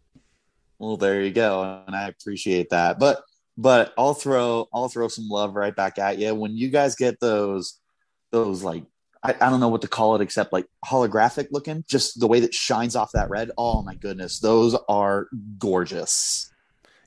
Well, 0.78 0.96
there 0.96 1.20
you 1.20 1.30
go, 1.30 1.85
and 1.87 1.94
I 1.94 2.09
appreciate 2.09 2.70
that. 2.70 2.98
But 2.98 3.22
but 3.56 3.92
I'll 3.98 4.14
throw 4.14 4.68
I'll 4.72 4.88
throw 4.88 5.08
some 5.08 5.28
love 5.28 5.56
right 5.56 5.74
back 5.74 5.98
at 5.98 6.18
you 6.18 6.34
when 6.34 6.56
you 6.56 6.68
guys 6.68 6.96
get 6.96 7.20
those 7.20 7.78
those 8.30 8.62
like 8.62 8.84
I, 9.22 9.34
I, 9.38 9.50
don't 9.50 9.60
know 9.60 9.68
what 9.68 9.82
to 9.82 9.88
call 9.88 10.14
it 10.14 10.22
except 10.22 10.52
like 10.52 10.66
holographic 10.84 11.48
looking. 11.50 11.84
Just 11.86 12.20
the 12.20 12.26
way 12.26 12.40
that 12.40 12.54
shines 12.54 12.96
off 12.96 13.12
that 13.12 13.28
red. 13.28 13.50
Oh 13.58 13.82
my 13.82 13.94
goodness, 13.94 14.38
those 14.38 14.74
are 14.88 15.28
gorgeous. 15.58 16.50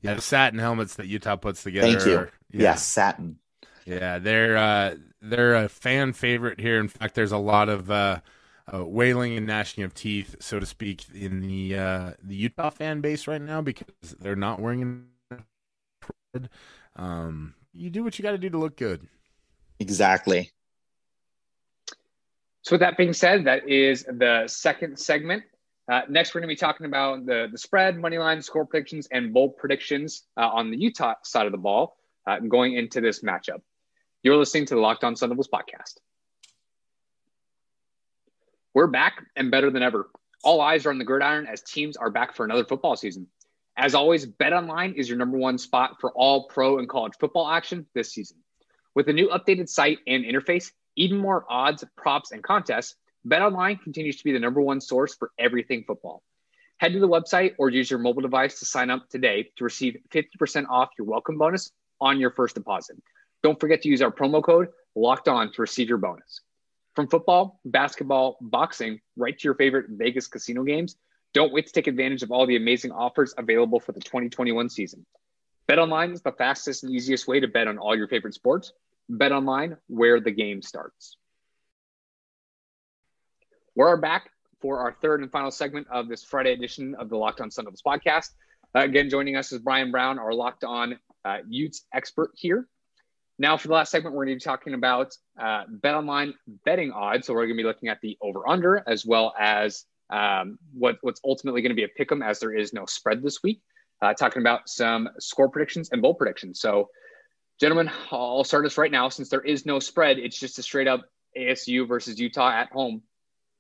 Yeah, 0.02 0.14
the 0.14 0.22
satin 0.22 0.60
helmets 0.60 0.96
that 0.96 1.08
Utah 1.08 1.38
puts 1.38 1.64
together. 1.64 1.88
Thank 1.88 2.06
you. 2.06 2.18
Are, 2.18 2.32
yeah. 2.52 2.62
Yes, 2.62 2.84
satin. 2.84 3.40
Yeah, 3.86 4.20
they're 4.20 4.58
uh, 4.58 4.96
they're 5.22 5.56
a 5.56 5.70
fan 5.70 6.14
favorite 6.14 6.60
here. 6.60 6.80
In 6.80 6.88
fact, 6.88 7.16
there's 7.16 7.32
a 7.32 7.38
lot 7.38 7.70
of 7.70 7.90
uh, 7.90 8.20
uh, 8.72 8.86
wailing 8.86 9.36
and 9.38 9.48
gnashing 9.48 9.84
of 9.84 9.94
teeth, 9.94 10.36
so 10.40 10.60
to 10.60 10.66
speak, 10.66 11.06
in 11.14 11.42
the 11.42 11.78
uh, 11.78 12.12
the 12.22 12.36
Utah 12.36 12.70
fan 12.70 13.02
base 13.02 13.28
right 13.28 13.42
now 13.42 13.62
because 13.62 13.88
they're 14.20 14.36
not 14.36 14.60
wearing. 14.60 15.08
Um, 16.96 17.56
you 17.74 17.90
do 17.90 18.04
what 18.04 18.20
you 18.20 18.24
got 18.24 18.32
to 18.32 18.38
do 18.38 18.50
to 18.50 18.58
look 18.58 18.78
good. 18.78 19.08
Exactly. 19.80 20.52
So, 22.62 22.76
with 22.76 22.82
that 22.82 22.98
being 22.98 23.14
said, 23.14 23.46
that 23.46 23.68
is 23.68 24.04
the 24.04 24.44
second 24.48 24.98
segment. 24.98 25.44
Uh, 25.92 26.02
next, 26.08 26.34
we're 26.34 26.40
going 26.40 26.50
to 26.50 26.54
be 26.54 26.60
talking 26.60 26.86
about 26.86 27.26
the, 27.26 27.50
the 27.52 27.58
spread, 27.58 27.98
money 27.98 28.18
line, 28.18 28.42
score 28.42 28.66
predictions, 28.66 29.08
and 29.12 29.34
bowl 29.34 29.50
predictions 29.50 30.24
uh, 30.38 30.48
on 30.48 30.72
the 30.72 30.78
Utah 30.78 31.16
side 31.24 31.46
of 31.46 31.52
the 31.52 31.58
ball 31.58 31.98
uh, 32.26 32.40
going 32.40 32.76
into 32.76 33.02
this 33.02 33.22
matchup. 33.22 33.62
You're 34.22 34.38
listening 34.38 34.66
to 34.68 34.76
the 34.76 34.80
Locked 34.80 35.04
On 35.04 35.16
Sun 35.16 35.30
Devils 35.30 35.50
podcast. 35.54 35.98
We're 38.74 38.88
back 38.88 39.22
and 39.36 39.52
better 39.52 39.70
than 39.70 39.84
ever. 39.84 40.10
All 40.44 40.62
eyes 40.62 40.86
are 40.86 40.90
on 40.90 40.98
the 40.98 41.04
gridiron 41.04 41.48
as 41.48 41.62
teams 41.62 41.98
are 41.98 42.10
back 42.10 42.34
for 42.34 42.46
another 42.46 42.64
football 42.64 42.96
season. 42.96 43.28
As 43.76 43.96
always, 43.96 44.26
BetOnline 44.26 44.94
is 44.94 45.10
your 45.10 45.18
number 45.18 45.38
one 45.38 45.58
spot 45.58 46.00
for 46.00 46.12
all 46.12 46.48
pro 46.48 46.78
and 46.78 46.88
college 46.88 47.14
football 47.20 47.50
action 47.50 47.88
this 47.96 48.14
season. 48.14 48.38
With 48.94 49.10
a 49.10 49.14
new 49.14 49.30
updated 49.30 49.68
site 49.68 49.98
and 50.06 50.24
interface, 50.24 50.72
even 50.96 51.18
more 51.18 51.44
odds, 51.50 51.84
props, 51.98 52.32
and 52.32 52.44
contests, 52.44 52.96
BetOnline 53.28 53.82
continues 53.82 54.18
to 54.18 54.24
be 54.24 54.32
the 54.32 54.40
number 54.40 54.62
one 54.62 54.80
source 54.80 55.16
for 55.16 55.32
everything 55.40 55.86
football. 55.88 56.22
Head 56.78 56.94
to 56.94 57.00
the 57.00 57.08
website 57.08 57.56
or 57.58 57.70
use 57.70 57.90
your 57.90 58.00
mobile 58.00 58.22
device 58.22 58.60
to 58.60 58.66
sign 58.66 58.92
up 58.92 59.10
today 59.10 59.50
to 59.56 59.64
receive 59.64 59.98
50% 60.12 60.68
off 60.70 60.90
your 60.98 61.08
welcome 61.08 61.40
bonus 61.40 61.72
on 62.00 62.20
your 62.20 62.30
first 62.30 62.54
deposit. 62.54 62.98
Don't 63.42 63.60
forget 63.60 63.82
to 63.82 63.90
use 63.90 64.04
our 64.04 64.12
promo 64.12 64.44
code 64.44 64.68
locked 64.96 65.28
on 65.28 65.52
to 65.52 65.62
receive 65.62 65.90
your 65.90 65.98
bonus. 65.98 66.42
From 66.96 67.08
football, 67.08 67.60
basketball, 67.66 68.38
boxing, 68.40 69.00
right 69.18 69.38
to 69.38 69.44
your 69.44 69.56
favorite 69.56 69.88
Vegas 69.90 70.28
casino 70.28 70.64
games, 70.64 70.96
don't 71.34 71.52
wait 71.52 71.68
to 71.68 71.74
take 71.74 71.88
advantage 71.88 72.24
of 72.24 72.32
all 72.32 72.46
the 72.46 72.56
amazing 72.56 72.92
offers 72.92 73.34
available 73.38 73.80
for 73.80 73.92
the 73.92 74.00
2021 74.00 74.70
season. 74.70 75.06
BetOnline 75.70 76.14
is 76.14 76.22
the 76.22 76.32
fastest 76.32 76.84
and 76.84 76.94
easiest 76.94 77.28
way 77.28 77.40
to 77.40 77.48
bet 77.48 77.68
on 77.68 77.78
all 77.78 77.96
your 77.96 78.08
favorite 78.08 78.34
sports. 78.34 78.74
BetOnline, 79.12 79.78
where 79.88 80.20
the 80.20 80.32
game 80.32 80.62
starts. 80.62 81.18
We're 83.76 83.98
back 83.98 84.30
for 84.62 84.80
our 84.80 84.94
third 85.02 85.22
and 85.22 85.32
final 85.32 85.52
segment 85.52 85.88
of 85.92 86.08
this 86.08 86.24
Friday 86.24 86.54
edition 86.54 86.96
of 86.96 87.10
the 87.10 87.18
Locked 87.18 87.42
On 87.42 87.50
Sun 87.50 87.66
Devils 87.66 87.82
podcast. 87.86 88.30
Uh, 88.76 88.82
again, 88.82 89.10
joining 89.10 89.36
us 89.36 89.52
is 89.52 89.60
Brian 89.60 89.92
Brown, 89.92 90.20
our 90.20 90.34
Locked 90.34 90.64
On 90.64 90.98
uh, 91.26 91.38
Utes 91.48 91.86
expert 91.94 92.32
here. 92.36 92.68
Now, 93.40 93.58
for 93.58 93.68
the 93.68 93.74
last 93.74 93.90
segment, 93.90 94.16
we're 94.16 94.26
going 94.26 94.38
to 94.38 94.44
be 94.44 94.48
talking 94.48 94.74
about 94.74 95.16
uh, 95.42 95.64
bet 95.68 95.96
online 95.96 96.36
betting 96.66 96.92
odds. 96.92 97.26
So, 97.26 97.34
we're 97.34 97.48
going 97.48 97.58
to 97.58 97.64
be 97.64 97.68
looking 97.68 97.90
at 97.90 98.00
the 98.02 98.18
over 98.22 98.48
under 98.48 98.84
as 98.86 99.06
well 99.06 99.34
as 99.40 99.86
um, 100.14 100.60
what, 100.74 100.98
what's 101.02 101.20
ultimately 101.26 101.62
going 101.62 101.72
to 101.72 101.76
be 101.76 101.84
a 101.84 101.88
pick 101.88 102.12
'em 102.12 102.22
as 102.22 102.40
there 102.40 102.54
is 102.56 102.72
no 102.72 102.86
spread 102.86 103.24
this 103.24 103.42
week. 103.42 103.62
Uh, 104.02 104.14
talking 104.14 104.42
about 104.42 104.68
some 104.68 105.10
score 105.20 105.50
predictions 105.50 105.90
and 105.92 106.02
bowl 106.02 106.14
predictions. 106.14 106.60
So, 106.60 106.90
gentlemen, 107.60 107.90
I'll 108.12 108.44
start 108.44 108.66
us 108.66 108.78
right 108.78 108.92
now. 108.92 109.10
Since 109.10 109.30
there 109.30 109.42
is 109.42 109.66
no 109.66 109.80
spread, 109.80 110.20
it's 110.20 110.38
just 110.38 110.60
a 110.60 110.64
straight 110.64 110.88
up 110.88 111.02
ASU 111.38 111.88
versus 111.88 112.20
Utah 112.20 112.52
at 112.52 112.70
home. 112.72 113.02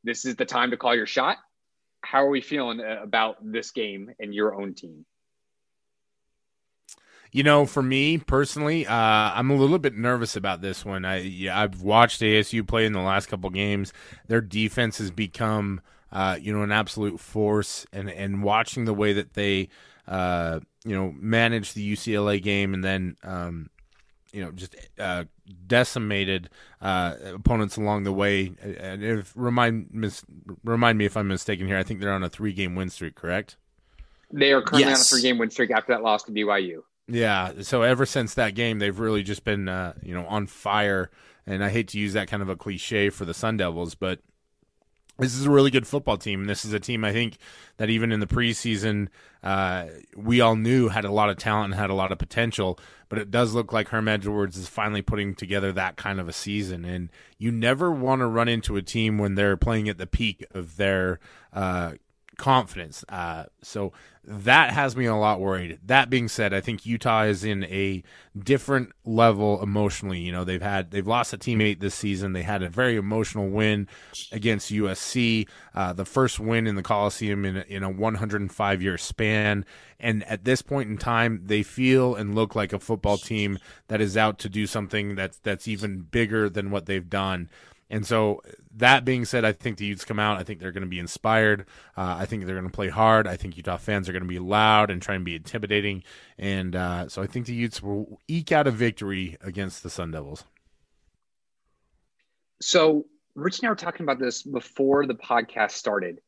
This 0.04 0.26
is 0.26 0.36
the 0.36 0.46
time 0.46 0.72
to 0.72 0.78
call 0.78 0.96
your 0.96 1.08
shot. 1.08 1.38
How 2.02 2.26
are 2.26 2.30
we 2.30 2.42
feeling 2.42 2.82
uh, 2.82 3.00
about 3.02 3.38
this 3.42 3.72
game 3.72 4.12
and 4.20 4.34
your 4.34 4.54
own 4.54 4.74
team? 4.74 5.06
You 7.32 7.42
know, 7.42 7.66
for 7.66 7.82
me 7.82 8.20
personally, 8.20 8.86
uh, 8.86 8.94
I'm 8.94 9.50
a 9.50 9.56
little 9.56 9.80
bit 9.80 9.96
nervous 9.96 10.36
about 10.36 10.62
this 10.62 10.86
one. 10.86 11.04
I 11.04 11.22
yeah, 11.22 11.60
I've 11.60 11.82
watched 11.82 12.22
ASU 12.22 12.68
play 12.68 12.86
in 12.86 12.94
the 12.94 13.02
last 13.02 13.26
couple 13.28 13.50
games. 13.50 13.92
Their 14.28 14.42
defense 14.42 15.00
has 15.00 15.10
become, 15.10 15.82
uh, 16.14 16.38
you 16.40 16.54
know, 16.54 16.62
an 16.62 16.72
absolute 16.72 17.20
force, 17.20 17.88
and 17.92 18.10
and 18.10 18.44
watching 18.44 18.86
the 18.86 18.94
way 18.94 19.14
that 19.14 19.34
they, 19.34 19.68
uh, 20.08 20.60
you 20.86 20.96
know, 20.96 21.12
manage 21.18 21.74
the 21.74 21.94
UCLA 21.94 22.42
game, 22.42 22.76
and 22.76 22.84
then, 22.84 23.18
um, 23.24 23.72
you 24.32 24.46
know, 24.46 24.52
just 24.52 24.76
uh, 25.00 25.24
decimated 25.66 26.52
uh, 26.82 27.16
opponents 27.34 27.78
along 27.78 28.04
the 28.04 28.14
way. 28.14 28.54
And 28.62 29.04
if 29.04 29.34
remind 29.36 29.88
mis- 29.92 30.24
remind 30.64 31.00
me 31.00 31.06
if 31.06 31.18
I'm 31.18 31.28
mistaken 31.28 31.66
here, 31.66 31.78
I 31.78 31.84
think 31.84 32.00
they're 32.00 32.14
on 32.14 32.24
a 32.24 32.30
three 32.30 32.54
game 32.54 32.76
win 32.76 32.92
streak, 32.92 33.16
correct? 33.16 33.58
They 34.32 34.54
are 34.54 34.62
currently 34.62 34.90
yes. 34.90 35.12
on 35.12 35.18
a 35.18 35.20
three 35.20 35.28
game 35.28 35.40
win 35.40 35.50
streak 35.50 35.72
after 35.72 35.94
that 35.94 36.04
loss 36.04 36.24
to 36.24 36.32
BYU. 36.32 36.84
Yeah, 37.08 37.62
so 37.62 37.82
ever 37.82 38.06
since 38.06 38.36
that 38.36 38.54
game, 38.56 38.80
they've 38.80 38.98
really 38.98 39.24
just 39.24 39.44
been, 39.44 39.68
uh, 39.68 39.94
you 40.02 40.14
know, 40.14 40.26
on 40.28 40.46
fire. 40.46 41.10
And 41.46 41.64
I 41.64 41.70
hate 41.70 41.90
to 41.90 42.00
use 42.00 42.14
that 42.14 42.30
kind 42.30 42.42
of 42.42 42.48
a 42.48 42.56
cliche 42.56 43.10
for 43.10 43.26
the 43.26 43.34
Sun 43.34 43.58
Devils, 43.58 43.96
but 43.96 44.20
this 45.20 45.36
is 45.36 45.46
a 45.46 45.52
really 45.52 45.72
good 45.72 45.88
football 45.88 46.18
team. 46.18 46.42
And 46.42 46.50
this 46.50 46.66
is 46.66 46.74
a 46.74 46.80
team 46.80 47.04
I 47.04 47.14
think 47.14 47.38
that 47.78 47.90
even 47.90 48.12
in 48.12 48.20
the 48.20 48.28
preseason, 48.28 49.10
uh, 49.44 49.86
we 50.16 50.42
all 50.42 50.56
knew 50.56 50.90
had 50.90 51.06
a 51.06 51.12
lot 51.12 51.30
of 51.30 51.38
talent 51.38 51.72
and 51.72 51.80
had 51.80 51.90
a 51.90 51.96
lot 51.96 52.12
of 52.12 52.18
potential. 52.18 52.80
But 53.10 53.20
it 53.20 53.30
does 53.30 53.54
look 53.54 53.72
like 53.72 53.90
Herm 53.90 54.08
Edwards 54.08 54.58
is 54.58 54.68
finally 54.68 55.04
putting 55.04 55.36
together 55.36 55.72
that 55.74 55.98
kind 55.98 56.20
of 56.20 56.28
a 56.28 56.34
season. 56.34 56.84
And 56.84 57.12
you 57.38 57.52
never 57.52 57.92
want 57.92 58.22
to 58.22 58.28
run 58.28 58.48
into 58.48 58.76
a 58.76 58.82
team 58.82 59.18
when 59.18 59.36
they're 59.36 59.58
playing 59.58 59.88
at 59.88 60.00
the 60.00 60.08
peak 60.08 60.46
of 60.52 60.78
their 60.78 61.20
uh, 61.54 61.94
confidence. 62.44 63.06
Uh, 63.08 63.46
so 63.62 63.94
that 64.26 64.74
has 64.74 64.98
me 64.98 65.06
a 65.06 65.16
lot 65.16 65.40
worried. 65.40 65.80
That 65.86 66.10
being 66.10 66.28
said, 66.28 66.54
I 66.54 66.60
think 66.60 66.86
Utah 66.86 67.24
is 67.24 67.46
in 67.46 67.64
a 67.64 68.04
different 68.38 68.92
level 69.06 69.64
emotionally. 69.64 70.20
You 70.20 70.34
know, 70.34 70.44
they've 70.44 70.62
had 70.62 70.92
they've 70.92 71.08
lost 71.08 71.32
a 71.32 71.38
teammate 71.38 71.80
this 71.80 71.96
season. 71.96 72.34
They 72.34 72.42
had 72.44 72.62
a 72.62 72.68
very 72.68 72.98
emotional 72.98 73.48
win 73.48 73.88
against 74.34 74.74
USC, 74.74 75.48
uh, 75.74 75.94
the 75.94 76.04
first 76.04 76.38
win 76.38 76.68
in 76.68 76.76
the 76.76 76.84
Coliseum 76.84 77.46
in 77.46 77.56
in 77.56 77.82
a 77.82 77.90
105 77.90 78.82
year 78.82 78.98
span. 78.98 79.64
And 79.98 80.26
at 80.26 80.44
this 80.44 80.62
point 80.62 80.90
in 80.90 80.98
time, 80.98 81.44
they 81.46 81.64
feel 81.64 82.14
and 82.14 82.36
look 82.36 82.58
like 82.58 82.74
a 82.74 82.80
football 82.80 83.18
team 83.18 83.58
that 83.88 84.02
is 84.02 84.18
out 84.18 84.38
to 84.40 84.50
do 84.50 84.68
something 84.68 85.16
that's 85.16 85.38
that's 85.40 85.66
even 85.66 86.02
bigger 86.02 86.50
than 86.50 86.72
what 86.72 86.88
they've 86.88 87.10
done. 87.10 87.50
And 87.94 88.08
so, 88.08 88.42
that 88.78 89.06
being 89.06 89.24
said, 89.24 89.46
I 89.46 89.52
think 89.52 89.78
the 89.78 89.86
Utes 89.86 90.04
come 90.04 90.18
out. 90.18 90.40
I 90.40 90.44
think 90.44 90.60
they're 90.60 90.72
going 90.72 90.82
to 90.82 90.90
be 90.90 90.98
inspired. 90.98 91.68
Uh, 91.96 92.16
I 92.18 92.26
think 92.26 92.44
they're 92.44 92.56
going 92.56 92.68
to 92.68 92.76
play 92.76 92.90
hard. 92.90 93.28
I 93.28 93.38
think 93.38 93.56
Utah 93.56 93.78
fans 93.78 94.10
are 94.10 94.14
going 94.14 94.24
to 94.24 94.28
be 94.28 94.40
loud 94.40 94.90
and 94.90 95.00
try 95.00 95.14
and 95.14 95.24
be 95.24 95.36
intimidating. 95.36 96.04
And 96.40 96.76
uh, 96.76 97.08
so 97.08 97.22
I 97.22 97.28
think 97.28 97.46
the 97.46 97.54
Utes 97.54 97.84
will 97.84 98.20
eke 98.28 98.52
out 98.52 98.66
a 98.66 98.72
victory 98.72 99.38
against 99.42 99.84
the 99.84 99.92
Sun 99.92 100.10
Devils. 100.10 100.44
So, 102.62 103.06
Rich 103.36 103.60
and 103.60 103.68
I 103.68 103.70
were 103.70 103.76
talking 103.76 104.06
about 104.06 104.20
this 104.20 104.42
before 104.42 105.06
the 105.06 105.14
podcast 105.14 105.74
started. 105.74 106.20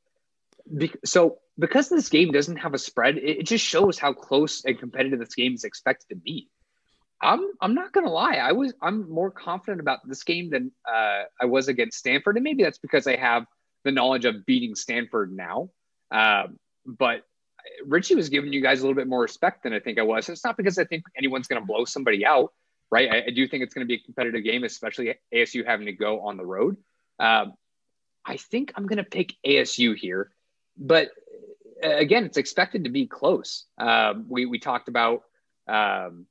Be- 0.78 0.94
so, 1.04 1.40
because 1.58 1.90
this 1.90 2.10
game 2.10 2.32
doesn't 2.32 2.58
have 2.58 2.76
a 2.76 2.78
spread, 2.78 3.18
it, 3.18 3.40
it 3.40 3.44
just 3.48 3.66
shows 3.66 3.98
how 3.98 4.14
close 4.14 4.64
and 4.66 4.78
competitive 4.78 5.18
this 5.18 5.34
game 5.34 5.56
is 5.56 5.64
expected 5.64 6.10
to 6.10 6.16
be. 6.16 6.48
I'm 7.26 7.52
I'm 7.60 7.74
not 7.74 7.92
gonna 7.92 8.12
lie. 8.12 8.36
I 8.36 8.52
was 8.52 8.74
I'm 8.82 9.10
more 9.10 9.32
confident 9.32 9.82
about 9.82 10.08
this 10.08 10.24
game 10.24 10.50
than 10.50 10.72
uh, 10.88 11.24
I 11.42 11.46
was 11.46 11.68
against 11.68 11.98
Stanford, 11.98 12.38
and 12.38 12.44
maybe 12.44 12.64
that's 12.64 12.78
because 12.78 13.08
I 13.08 13.16
have 13.16 13.46
the 13.84 13.92
knowledge 13.92 14.26
of 14.26 14.46
beating 14.46 14.76
Stanford 14.76 15.36
now. 15.36 15.70
Um, 16.12 16.60
but 16.86 17.24
Richie 17.86 18.16
was 18.16 18.30
giving 18.30 18.54
you 18.54 18.62
guys 18.62 18.80
a 18.80 18.84
little 18.84 18.96
bit 18.96 19.08
more 19.08 19.22
respect 19.22 19.64
than 19.64 19.74
I 19.74 19.80
think 19.80 20.00
I 20.00 20.04
was. 20.04 20.30
It's 20.30 20.44
not 20.44 20.58
because 20.58 20.78
I 20.78 20.86
think 20.86 21.04
anyone's 21.18 21.48
going 21.48 21.62
to 21.62 21.66
blow 21.66 21.86
somebody 21.86 22.26
out, 22.26 22.54
right? 22.92 23.10
I, 23.12 23.24
I 23.28 23.30
do 23.32 23.48
think 23.48 23.64
it's 23.64 23.74
going 23.74 23.86
to 23.86 23.88
be 23.88 23.96
a 23.96 24.04
competitive 24.04 24.44
game, 24.44 24.64
especially 24.64 25.16
ASU 25.34 25.66
having 25.66 25.88
to 25.88 25.94
go 25.94 26.22
on 26.22 26.38
the 26.38 26.46
road. 26.46 26.78
Um, 27.20 27.54
I 28.26 28.38
think 28.38 28.74
I'm 28.76 28.88
going 28.88 28.98
to 28.98 29.04
pick 29.04 29.34
ASU 29.46 29.96
here, 29.96 30.32
but 30.78 31.10
uh, 31.84 31.96
again, 31.96 32.26
it's 32.26 32.38
expected 32.38 32.84
to 32.86 32.90
be 32.90 33.08
close. 33.08 33.66
Um, 33.78 34.26
we 34.30 34.46
we 34.46 34.60
talked 34.60 34.90
about 34.90 35.24
um, 35.68 36.26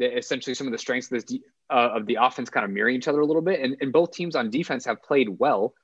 essentially 0.00 0.54
some 0.54 0.66
of 0.66 0.72
the 0.72 0.78
strengths 0.78 1.10
of, 1.10 1.24
this, 1.26 1.38
uh, 1.70 1.90
of 1.94 2.06
the 2.06 2.18
offense 2.20 2.50
kind 2.50 2.64
of 2.64 2.70
mirroring 2.70 2.96
each 2.96 3.08
other 3.08 3.20
a 3.20 3.26
little 3.26 3.42
bit. 3.42 3.60
And, 3.60 3.76
and 3.80 3.92
both 3.92 4.12
teams 4.12 4.36
on 4.36 4.50
defense 4.50 4.84
have 4.84 5.02
played 5.02 5.28
well. 5.28 5.74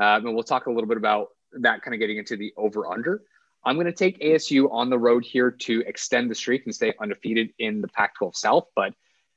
Uh, 0.00 0.16
and 0.16 0.34
we'll 0.34 0.42
talk 0.42 0.66
a 0.66 0.70
little 0.70 0.88
bit 0.88 0.96
about 0.96 1.28
that 1.52 1.82
kind 1.82 1.94
of 1.94 2.00
getting 2.00 2.18
into 2.18 2.36
the 2.36 2.52
over 2.56 2.86
under. 2.86 3.22
I'm 3.64 3.74
going 3.74 3.86
to 3.86 3.92
take 3.92 4.20
ASU 4.20 4.70
on 4.72 4.88
the 4.88 4.98
road 4.98 5.24
here 5.24 5.50
to 5.50 5.82
extend 5.86 6.30
the 6.30 6.34
streak 6.34 6.64
and 6.64 6.74
stay 6.74 6.94
undefeated 7.00 7.50
in 7.58 7.80
the 7.80 7.88
Pac 7.88 8.14
12 8.16 8.36
South. 8.36 8.66
But 8.76 8.94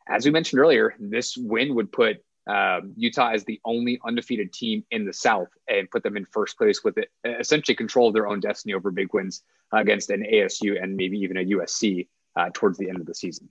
as 0.08 0.26
we 0.26 0.32
mentioned 0.32 0.60
earlier, 0.60 0.94
this 1.00 1.36
win 1.36 1.76
would 1.76 1.92
put 1.92 2.24
um, 2.48 2.94
Utah 2.96 3.32
as 3.32 3.44
the 3.44 3.60
only 3.66 4.00
undefeated 4.06 4.52
team 4.52 4.84
in 4.92 5.06
the 5.06 5.14
South 5.14 5.50
and 5.68 5.90
put 5.90 6.04
them 6.04 6.18
in 6.18 6.26
first 6.26 6.58
place 6.58 6.84
with 6.84 6.98
it, 6.98 7.10
essentially 7.24 7.76
control 7.76 8.08
of 8.08 8.14
their 8.14 8.28
own 8.28 8.40
destiny 8.40 8.74
over 8.74 8.92
big 8.92 9.14
wins 9.14 9.44
against 9.72 10.10
an 10.10 10.24
ASU 10.24 10.82
and 10.82 10.96
maybe 10.96 11.18
even 11.20 11.38
a 11.38 11.46
USC 11.46 12.08
uh, 12.36 12.50
towards 12.54 12.78
the 12.78 12.90
end 12.90 13.00
of 13.00 13.06
the 13.06 13.16
season. 13.16 13.50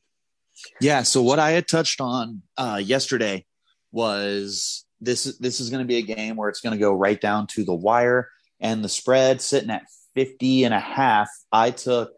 Yeah. 0.80 1.02
So 1.02 1.22
what 1.22 1.38
I 1.38 1.50
had 1.50 1.68
touched 1.68 2.00
on 2.00 2.42
uh, 2.56 2.80
yesterday 2.82 3.44
was 3.92 4.84
this 5.00 5.36
this 5.38 5.60
is 5.60 5.70
going 5.70 5.82
to 5.82 5.88
be 5.88 5.96
a 5.96 6.02
game 6.02 6.36
where 6.36 6.48
it's 6.48 6.60
going 6.60 6.76
to 6.76 6.80
go 6.80 6.94
right 6.94 7.20
down 7.20 7.46
to 7.48 7.64
the 7.64 7.74
wire 7.74 8.28
and 8.60 8.84
the 8.84 8.88
spread 8.88 9.40
sitting 9.40 9.70
at 9.70 9.84
50 10.14 10.64
and 10.64 10.74
a 10.74 10.80
half. 10.80 11.28
I 11.50 11.70
took 11.70 12.12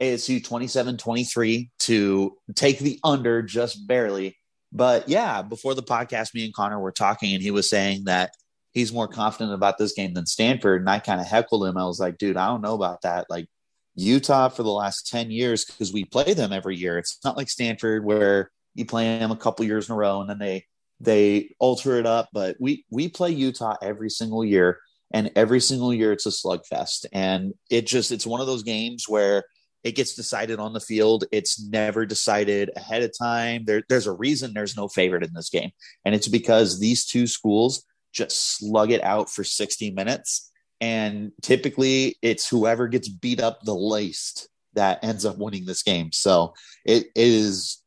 ASU 0.00 0.42
27 0.42 0.96
23 0.96 1.70
to 1.80 2.36
take 2.54 2.78
the 2.78 2.98
under 3.04 3.42
just 3.42 3.86
barely. 3.86 4.36
But 4.72 5.08
yeah, 5.08 5.42
before 5.42 5.74
the 5.74 5.82
podcast, 5.82 6.34
me 6.34 6.44
and 6.44 6.54
Connor 6.54 6.80
were 6.80 6.92
talking, 6.92 7.32
and 7.32 7.42
he 7.42 7.52
was 7.52 7.70
saying 7.70 8.04
that 8.04 8.32
he's 8.72 8.92
more 8.92 9.06
confident 9.06 9.54
about 9.54 9.78
this 9.78 9.92
game 9.92 10.14
than 10.14 10.26
Stanford. 10.26 10.80
And 10.80 10.90
I 10.90 10.98
kind 10.98 11.20
of 11.20 11.28
heckled 11.28 11.64
him. 11.64 11.78
I 11.78 11.84
was 11.84 12.00
like, 12.00 12.18
dude, 12.18 12.36
I 12.36 12.48
don't 12.48 12.60
know 12.60 12.74
about 12.74 13.02
that. 13.02 13.26
Like 13.30 13.46
Utah 13.94 14.48
for 14.48 14.62
the 14.62 14.70
last 14.70 15.08
10 15.08 15.30
years, 15.30 15.64
because 15.64 15.92
we 15.92 16.04
play 16.04 16.34
them 16.34 16.52
every 16.52 16.76
year. 16.76 16.98
It's 16.98 17.18
not 17.24 17.36
like 17.36 17.48
Stanford 17.48 18.04
where 18.04 18.50
you 18.74 18.84
play 18.84 19.18
them 19.18 19.30
a 19.30 19.36
couple 19.36 19.64
years 19.64 19.88
in 19.88 19.94
a 19.94 19.96
row 19.96 20.20
and 20.20 20.28
then 20.28 20.38
they 20.38 20.64
they 21.00 21.54
alter 21.58 21.98
it 21.98 22.06
up. 22.06 22.28
But 22.32 22.56
we 22.60 22.84
we 22.90 23.08
play 23.08 23.30
Utah 23.30 23.76
every 23.82 24.10
single 24.10 24.44
year. 24.44 24.80
And 25.12 25.30
every 25.36 25.60
single 25.60 25.94
year 25.94 26.12
it's 26.12 26.26
a 26.26 26.30
slugfest. 26.30 27.06
And 27.12 27.54
it 27.70 27.86
just 27.86 28.10
it's 28.10 28.26
one 28.26 28.40
of 28.40 28.46
those 28.46 28.62
games 28.62 29.04
where 29.08 29.44
it 29.84 29.94
gets 29.94 30.14
decided 30.14 30.58
on 30.58 30.72
the 30.72 30.80
field. 30.80 31.24
It's 31.30 31.62
never 31.62 32.06
decided 32.06 32.70
ahead 32.74 33.02
of 33.02 33.12
time. 33.16 33.64
There, 33.66 33.82
there's 33.88 34.06
a 34.06 34.12
reason 34.12 34.54
there's 34.54 34.76
no 34.76 34.88
favorite 34.88 35.22
in 35.22 35.34
this 35.34 35.50
game. 35.50 35.70
And 36.04 36.14
it's 36.14 36.26
because 36.26 36.80
these 36.80 37.04
two 37.04 37.26
schools 37.26 37.84
just 38.12 38.56
slug 38.56 38.90
it 38.90 39.04
out 39.04 39.28
for 39.28 39.44
60 39.44 39.90
minutes. 39.90 40.50
And 40.80 41.32
typically 41.42 42.16
it's 42.22 42.48
whoever 42.48 42.88
gets 42.88 43.08
beat 43.08 43.40
up 43.40 43.62
the 43.62 43.74
least 43.74 44.48
that 44.74 45.02
ends 45.02 45.24
up 45.24 45.38
winning 45.38 45.64
this 45.66 45.82
game. 45.82 46.12
So 46.12 46.54
it, 46.84 47.06
is 47.14 47.82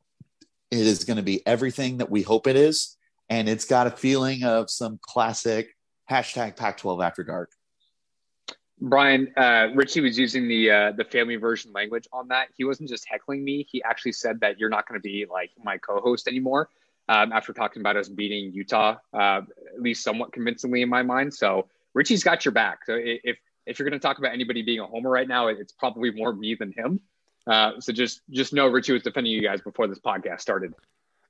it 0.71 0.80
is 0.80 1.04
going 1.04 1.17
to 1.17 1.23
be 1.23 1.45
everything 1.45 1.97
that 1.97 2.10
we 2.10 2.21
hope 2.21 2.47
it 2.47 2.56
is. 2.56 2.97
And 3.30 3.50
it's 3.50 3.65
got 3.65 3.88
a 3.88 3.91
feeling 3.91 4.43
of 4.43 4.69
some 4.69 5.00
classic 5.02 5.69
hashtag 6.10 6.56
Pac 6.56 6.78
12 6.78 7.02
after 7.02 7.23
dark. 7.23 7.52
Brian, 8.80 9.34
uh, 9.36 9.69
Richie 9.73 10.02
was 10.02 10.19
using 10.19 10.47
the 10.47 10.69
uh, 10.69 10.91
the 10.91 11.04
family 11.04 11.36
version 11.36 11.73
language 11.73 12.08
on 12.13 12.28
that. 12.28 12.50
He 12.56 12.63
wasn't 12.63 12.89
just 12.89 13.08
heckling 13.10 13.43
me. 13.43 13.67
He 13.69 13.82
actually 13.84 14.12
said 14.12 14.39
that 14.41 14.60
you're 14.60 14.69
not 14.69 14.88
going 14.88 15.00
to 15.00 15.04
be 15.04 15.26
like 15.30 15.50
my 15.63 15.80
co-host 15.80 16.28
anymore 16.28 16.69
um, 17.10 17.32
after 17.32 17.54
talking 17.54 17.82
about 17.82 17.95
us 17.95 18.08
beating 18.08 18.54
Utah, 18.54 18.97
uh, 19.13 19.41
at 19.73 19.82
least 19.82 20.04
somewhat 20.04 20.32
convincingly 20.32 20.84
in 20.84 20.89
my 20.89 21.02
mind. 21.02 21.34
So 21.34 21.67
Richie's 21.98 22.24
got 22.24 22.46
your 22.46 22.52
back. 22.52 22.86
So 22.86 22.96
if 22.96 23.38
if 23.66 23.80
you're 23.80 23.90
going 23.90 24.00
to 24.00 24.08
talk 24.08 24.20
about 24.20 24.32
anybody 24.32 24.62
being 24.62 24.80
a 24.80 24.86
homer 24.86 25.10
right 25.10 25.28
now, 25.28 25.48
it's 25.48 25.74
probably 25.74 26.12
more 26.12 26.32
me 26.34 26.56
than 26.56 26.72
him. 26.72 27.02
Uh, 27.48 27.72
so 27.80 27.92
just 27.92 28.22
just 28.30 28.54
know 28.54 28.68
Richie 28.68 28.94
was 28.94 29.02
defending 29.02 29.34
you 29.34 29.42
guys 29.42 29.62
before 29.62 29.88
this 29.88 30.00
podcast 30.00 30.42
started. 30.42 30.74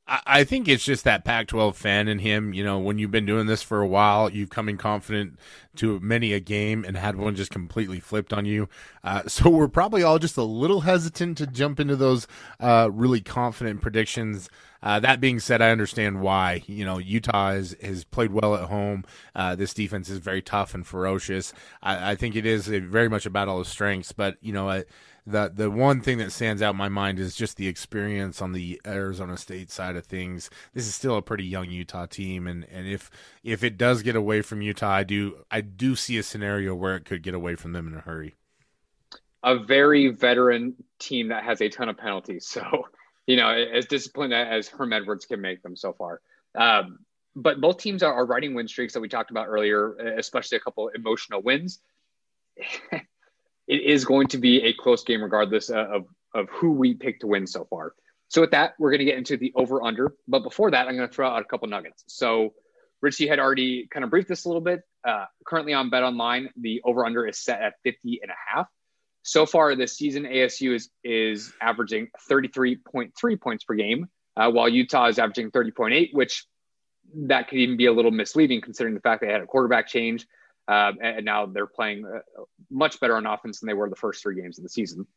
I 0.08 0.46
think 0.46 0.70
it's 0.70 0.86
just 0.86 1.04
that 1.04 1.26
Pac 1.26 1.48
12 1.48 1.76
fan 1.76 2.08
in 2.08 2.20
him. 2.20 2.54
You 2.54 2.64
know, 2.64 2.80
when 2.80 2.98
you've 2.98 3.12
been 3.12 3.26
doing 3.26 3.46
this 3.46 3.62
for 3.62 3.82
a 3.82 3.88
while, 3.88 4.30
you've 4.30 4.50
come 4.50 4.70
in 4.70 4.78
confident 4.78 5.38
to 5.78 6.00
many 6.00 6.32
a 6.32 6.40
game 6.40 6.86
and 6.86 6.96
had 6.96 7.18
one 7.18 7.36
just 7.36 7.52
completely 7.52 8.00
flipped 8.00 8.32
on 8.32 8.46
you. 8.46 8.70
Uh, 9.04 9.24
so 9.28 9.50
we're 9.50 9.68
probably 9.68 10.04
all 10.04 10.18
just 10.18 10.38
a 10.38 10.44
little 10.44 10.82
hesitant 10.82 11.38
to 11.40 11.48
jump 11.48 11.80
into 11.80 11.98
those 11.98 12.26
uh, 12.62 12.90
really 12.92 13.20
confident 13.20 13.82
predictions. 13.82 14.50
Uh, 14.82 15.00
that 15.02 15.20
being 15.20 15.40
said, 15.40 15.62
I 15.62 15.72
understand 15.72 16.22
why. 16.22 16.64
You 16.68 16.86
know, 16.86 17.00
Utah 17.00 17.52
has, 17.52 17.76
has 17.82 18.06
played 18.06 18.32
well 18.32 18.56
at 18.56 18.70
home. 18.70 19.04
Uh, 19.36 19.56
this 19.56 19.74
defense 19.74 20.10
is 20.10 20.20
very 20.20 20.42
tough 20.42 20.74
and 20.74 20.88
ferocious. 20.88 21.52
I, 21.82 22.12
I 22.12 22.16
think 22.16 22.38
it 22.38 22.46
is 22.46 22.68
very 22.68 23.10
much 23.10 23.26
a 23.26 23.30
battle 23.30 23.60
of 23.60 23.68
strengths, 23.68 24.14
but, 24.14 24.38
you 24.40 24.54
know, 24.54 24.84
the 25.28 25.52
the 25.54 25.70
one 25.70 26.00
thing 26.00 26.20
that 26.20 26.32
stands 26.32 26.62
out 26.62 26.72
in 26.72 26.78
my 26.78 26.88
mind 26.88 27.20
is 27.20 27.36
just 27.36 27.58
the 27.58 27.68
experience 27.68 28.42
on 28.42 28.54
the 28.54 28.82
Arizona 28.88 29.36
State 29.36 29.70
side 29.70 29.98
of 29.98 30.06
things. 30.06 30.50
This 30.74 30.88
is 30.88 30.96
still 30.96 31.18
a 31.18 31.22
pretty 31.22 31.44
young 31.44 31.70
Utah 31.70 32.06
team, 32.06 32.48
and, 32.48 32.66
and 32.72 32.88
if 32.88 33.12
if 33.44 33.62
it 33.62 33.78
does 33.78 34.04
get 34.04 34.16
away 34.16 34.42
from 34.42 34.62
Utah, 34.62 34.90
I 34.90 35.04
do 35.04 35.44
I 35.52 35.60
do 35.60 35.98
see 35.98 36.18
a 36.18 36.24
scenario 36.24 36.74
where 36.74 36.96
it 36.96 37.04
could 37.04 37.24
get 37.24 37.34
away 37.34 37.56
from 37.56 37.74
them 37.74 37.88
in 37.88 37.96
a 37.96 38.00
hurry. 38.00 38.36
A 39.44 39.60
very 39.60 40.08
veteran 40.08 40.76
team 40.98 41.28
that 41.28 41.44
has 41.44 41.62
a 41.62 41.68
ton 41.68 41.90
of 41.90 41.98
penalties, 41.98 42.48
so 42.48 42.88
you 43.26 43.36
know 43.36 43.50
as 43.50 43.86
disciplined 43.86 44.34
as 44.34 44.70
Herm 44.70 44.94
Edwards 44.94 45.26
can 45.26 45.42
make 45.42 45.62
them 45.62 45.76
so 45.76 45.92
far. 45.92 46.22
Um, 46.56 47.00
but 47.36 47.60
both 47.60 47.80
teams 47.80 48.02
are, 48.02 48.14
are 48.14 48.26
riding 48.26 48.56
win 48.56 48.70
streaks 48.70 48.94
that 48.94 49.02
we 49.02 49.10
talked 49.10 49.30
about 49.30 49.48
earlier, 49.48 49.94
especially 50.18 50.58
a 50.58 50.62
couple 50.62 50.88
emotional 50.88 51.42
wins. 51.42 51.80
it 53.68 53.82
is 53.82 54.06
going 54.06 54.28
to 54.28 54.38
be 54.38 54.64
a 54.64 54.74
close 54.74 55.04
game 55.04 55.22
regardless 55.22 55.70
of, 55.70 56.06
of 56.34 56.50
who 56.50 56.72
we 56.72 56.94
pick 56.94 57.20
to 57.20 57.28
win 57.28 57.48
so 57.48 57.66
far. 57.70 57.94
So 58.30 58.42
with 58.42 58.52
that, 58.52 58.74
we're 58.80 58.92
going 58.92 59.00
to 59.00 59.06
get 59.06 59.18
into 59.18 59.38
the 59.38 59.54
over 59.56 59.84
under. 59.84 60.14
But 60.28 60.44
before 60.44 60.72
that, 60.72 60.88
I'm 60.88 60.96
going 60.96 61.08
to 61.08 61.14
throw 61.14 61.30
out 61.30 61.42
a 61.42 61.46
couple 61.46 61.68
nuggets. 61.68 62.04
So 62.08 62.54
Richie 63.02 63.28
had 63.28 63.40
already 63.40 63.88
kind 63.88 64.04
of 64.04 64.10
briefed 64.10 64.28
this 64.28 64.46
a 64.46 64.50
little 64.50 64.62
bit. 64.62 64.82
Uh, 65.08 65.26
currently 65.46 65.74
on 65.74 65.90
Bet 65.90 66.04
Online, 66.04 66.50
the 66.60 66.82
over 66.84 67.06
under 67.06 67.26
is 67.26 67.40
set 67.40 67.62
at 67.62 67.76
50 67.84 68.20
and 68.22 68.32
a 68.32 68.36
half. 68.56 68.68
So 69.24 69.46
far 69.46 69.76
this 69.76 69.98
season, 69.98 70.24
ASU 70.24 70.74
is 70.74 70.90
is 71.04 71.54
averaging 71.62 72.08
33.3 72.30 73.42
points 73.42 73.64
per 73.66 73.76
game, 73.76 74.08
uh, 74.38 74.50
while 74.50 74.70
Utah 74.70 75.08
is 75.08 75.20
averaging 75.20 75.52
30.8, 75.52 76.14
which 76.14 76.46
that 77.14 77.50
could 77.50 77.60
even 77.60 77.76
be 77.76 77.88
a 77.88 77.92
little 77.92 78.12
misleading 78.12 78.62
considering 78.62 78.96
the 78.96 79.02
fact 79.02 79.22
they 79.22 79.32
had 79.32 79.42
a 79.42 79.46
quarterback 79.46 79.88
change. 79.88 80.26
Uh, 80.68 80.92
and 81.02 81.26
now 81.26 81.46
they're 81.46 81.66
playing 81.66 82.06
uh, 82.06 82.20
much 82.70 83.00
better 83.00 83.16
on 83.16 83.26
offense 83.26 83.60
than 83.60 83.68
they 83.68 83.74
were 83.74 83.90
the 83.90 83.96
first 83.96 84.22
three 84.22 84.40
games 84.42 84.58
of 84.58 84.64
the 84.64 84.70
season. 84.70 85.08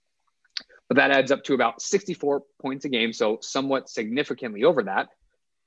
But 0.88 0.96
that 0.96 1.10
adds 1.10 1.30
up 1.30 1.44
to 1.44 1.54
about 1.54 1.82
64 1.82 2.42
points 2.60 2.84
a 2.84 2.88
game, 2.88 3.12
so 3.12 3.38
somewhat 3.40 3.88
significantly 3.88 4.64
over 4.64 4.84
that. 4.84 5.08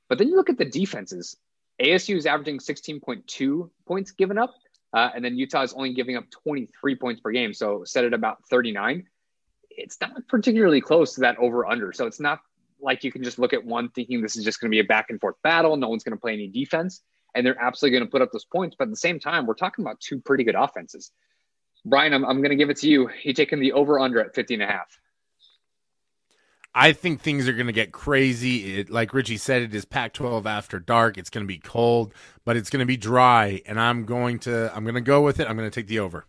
But 0.10 0.18
then 0.18 0.30
you 0.30 0.36
look 0.36 0.50
at 0.50 0.58
the 0.58 0.66
defenses. 0.66 1.38
ASU 1.82 2.16
is 2.16 2.26
averaging 2.26 2.60
16.2 2.60 3.70
points 3.86 4.12
given 4.12 4.38
up, 4.38 4.54
uh, 4.94 5.10
and 5.16 5.24
then 5.24 5.38
Utah 5.38 5.64
is 5.64 5.74
only 5.74 5.94
giving 5.94 6.16
up 6.16 6.30
23 6.30 6.96
points 6.96 7.22
per 7.22 7.32
game, 7.32 7.54
so 7.54 7.84
set 7.84 8.06
at 8.06 8.14
about 8.14 8.46
39. 8.50 9.08
It's 9.70 9.98
not 10.00 10.28
particularly 10.28 10.82
close 10.82 11.16
to 11.16 11.22
that 11.22 11.38
over 11.40 11.66
under. 11.66 11.92
So 11.94 12.06
it's 12.06 12.20
not 12.20 12.40
like 12.80 13.04
you 13.04 13.12
can 13.12 13.24
just 13.24 13.40
look 13.40 13.54
at 13.54 13.66
one 13.66 13.90
thinking 13.90 14.22
this 14.22 14.36
is 14.36 14.44
just 14.44 14.60
going 14.60 14.70
to 14.70 14.76
be 14.76 14.80
a 14.80 14.84
back 14.84 15.10
and 15.10 15.20
forth 15.20 15.36
battle. 15.42 15.76
No 15.78 15.90
one's 15.90 16.04
going 16.04 16.16
to 16.16 16.22
play 16.22 16.34
any 16.34 16.48
defense 16.48 17.02
and 17.36 17.46
they're 17.46 17.60
absolutely 17.60 17.98
going 17.98 18.08
to 18.08 18.12
put 18.12 18.22
up 18.22 18.32
those 18.32 18.46
points. 18.46 18.76
But 18.78 18.86
at 18.86 18.92
the 18.92 18.98
same 18.98 19.20
time, 19.20 19.46
we're 19.46 19.54
talking 19.54 19.84
about 19.84 20.00
two 20.00 20.20
pretty 20.20 20.44
good 20.44 20.56
offenses. 20.56 21.12
Brian, 21.86 22.14
I'm, 22.14 22.26
I'm 22.26 22.38
going 22.38 22.52
to 22.52 22.56
give 22.56 22.70
it 22.70 22.78
to 22.78 22.90
you. 22.90 23.10
You 23.24 23.34
taking 23.34 23.60
the 23.60 23.74
over 23.74 24.00
under 24.00 24.20
at 24.20 24.34
50 24.36 24.56
and 24.56 24.64
a 24.64 24.68
half. 24.68 25.00
I 26.76 26.94
think 26.94 27.22
things 27.22 27.48
are 27.48 27.54
going 27.54 27.68
to 27.68 27.74
get 27.74 27.92
crazy. 27.92 28.80
It, 28.80 28.90
like 28.90 29.14
Richie 29.14 29.38
said, 29.38 29.62
it 29.62 29.76
is 29.76 29.86
Pac-12 29.86 30.46
after 30.46 30.80
dark. 30.80 31.18
It's 31.18 31.30
going 31.30 31.44
to 31.44 31.48
be 31.48 31.60
cold, 31.60 32.14
but 32.46 32.58
it's 32.58 32.70
going 32.70 32.80
to 32.80 32.86
be 32.86 32.98
dry, 32.98 33.62
and 33.68 33.80
I'm 33.80 34.06
going 34.06 34.40
to 34.40 34.76
I'm 34.76 34.84
going 34.84 34.96
to 34.96 35.02
go 35.02 35.22
with 35.22 35.40
it. 35.40 35.48
I'm 35.48 35.56
going 35.56 35.70
to 35.70 35.74
take 35.74 35.88
the 35.88 36.00
over. 36.00 36.26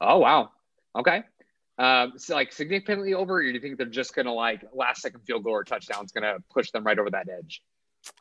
Oh 0.00 0.18
wow, 0.18 0.50
okay. 0.96 1.24
Um, 1.76 2.12
so 2.18 2.34
like 2.34 2.52
significantly 2.52 3.14
over, 3.14 3.38
or 3.38 3.42
do 3.42 3.48
you 3.48 3.58
think 3.58 3.78
they're 3.78 3.86
just 3.86 4.14
going 4.14 4.26
to 4.26 4.32
like 4.32 4.62
last 4.72 5.02
second 5.02 5.22
field 5.26 5.42
goal 5.42 5.54
or 5.54 5.64
touchdown 5.64 6.04
is 6.04 6.12
going 6.12 6.22
to 6.22 6.36
push 6.52 6.70
them 6.70 6.84
right 6.84 6.98
over 6.98 7.10
that 7.10 7.28
edge? 7.28 7.62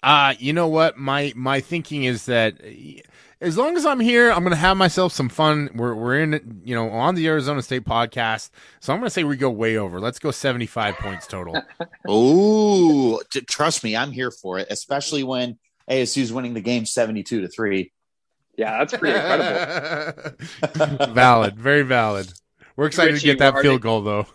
Uh, 0.02 0.34
you 0.40 0.54
know 0.54 0.68
what? 0.68 0.98
My 0.98 1.34
my 1.36 1.60
thinking 1.60 2.04
is 2.04 2.26
that 2.26 2.62
as 3.42 3.58
long 3.58 3.78
as 3.78 3.86
I'm 3.86 4.00
here, 4.00 4.32
I'm 4.32 4.44
gonna 4.44 4.56
have 4.56 4.78
myself 4.78 5.14
some 5.14 5.30
fun. 5.30 5.70
We're 5.74 5.94
we're 5.96 6.20
in 6.20 6.62
you 6.64 6.76
know 6.76 6.90
on 6.90 7.16
the 7.16 7.28
Arizona 7.28 7.62
State 7.62 7.86
podcast, 7.86 8.50
so 8.80 8.94
I'm 8.94 9.00
gonna 9.00 9.10
say 9.10 9.24
we 9.24 9.38
go 9.38 9.50
way 9.50 9.78
over. 9.78 10.00
Let's 10.00 10.20
go 10.20 10.32
75 10.32 10.96
points 10.96 11.28
total. 11.28 11.62
oh, 12.08 13.22
trust 13.48 13.84
me, 13.84 13.96
I'm 13.96 14.12
here 14.12 14.32
for 14.32 14.60
it, 14.60 14.68
especially 14.70 15.24
when 15.24 15.58
ASU's 15.90 16.34
winning 16.34 16.54
the 16.54 16.62
game 16.62 16.86
72 16.86 17.42
to 17.42 17.48
three. 17.48 17.92
Yeah, 18.58 18.78
that's 18.80 18.96
pretty 18.96 19.18
incredible. 19.18 20.36
valid, 21.14 21.58
very 21.58 21.84
valid. 21.84 22.32
We're 22.76 22.88
excited 22.88 23.14
Richie, 23.14 23.28
to 23.30 23.34
get 23.36 23.40
that 23.40 23.62
field 23.62 23.82
goal 23.82 24.02
though. 24.02 24.28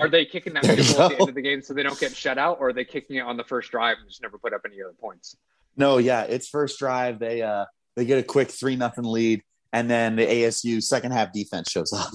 Are 0.00 0.08
they 0.08 0.24
kicking 0.24 0.54
that 0.54 0.64
field 0.64 0.96
goal 0.96 1.02
at 1.02 1.08
the 1.10 1.20
end 1.20 1.28
of 1.28 1.34
the 1.34 1.42
game 1.42 1.62
so 1.62 1.74
they 1.74 1.82
don't 1.82 1.98
get 1.98 2.14
shut 2.14 2.38
out, 2.38 2.58
or 2.60 2.68
are 2.68 2.72
they 2.72 2.84
kicking 2.84 3.16
it 3.16 3.20
on 3.20 3.36
the 3.36 3.44
first 3.44 3.70
drive 3.70 3.98
and 3.98 4.08
just 4.08 4.22
never 4.22 4.38
put 4.38 4.52
up 4.52 4.62
any 4.64 4.82
other 4.82 4.94
points? 5.00 5.36
No, 5.76 5.98
yeah, 5.98 6.22
it's 6.22 6.48
first 6.48 6.78
drive. 6.78 7.18
They 7.18 7.42
uh 7.42 7.66
they 7.96 8.04
get 8.04 8.18
a 8.18 8.22
quick 8.22 8.50
three 8.50 8.76
nothing 8.76 9.04
lead, 9.04 9.42
and 9.72 9.90
then 9.90 10.16
the 10.16 10.26
ASU 10.26 10.82
second 10.82 11.12
half 11.12 11.32
defense 11.32 11.70
shows 11.70 11.92
up. 11.92 12.10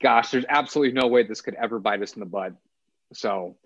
Gosh, 0.00 0.30
there's 0.30 0.44
absolutely 0.48 0.92
no 0.92 1.06
way 1.06 1.22
this 1.22 1.40
could 1.40 1.54
ever 1.54 1.78
bite 1.78 2.02
us 2.02 2.14
in 2.14 2.20
the 2.20 2.26
butt. 2.26 2.54
So, 3.12 3.56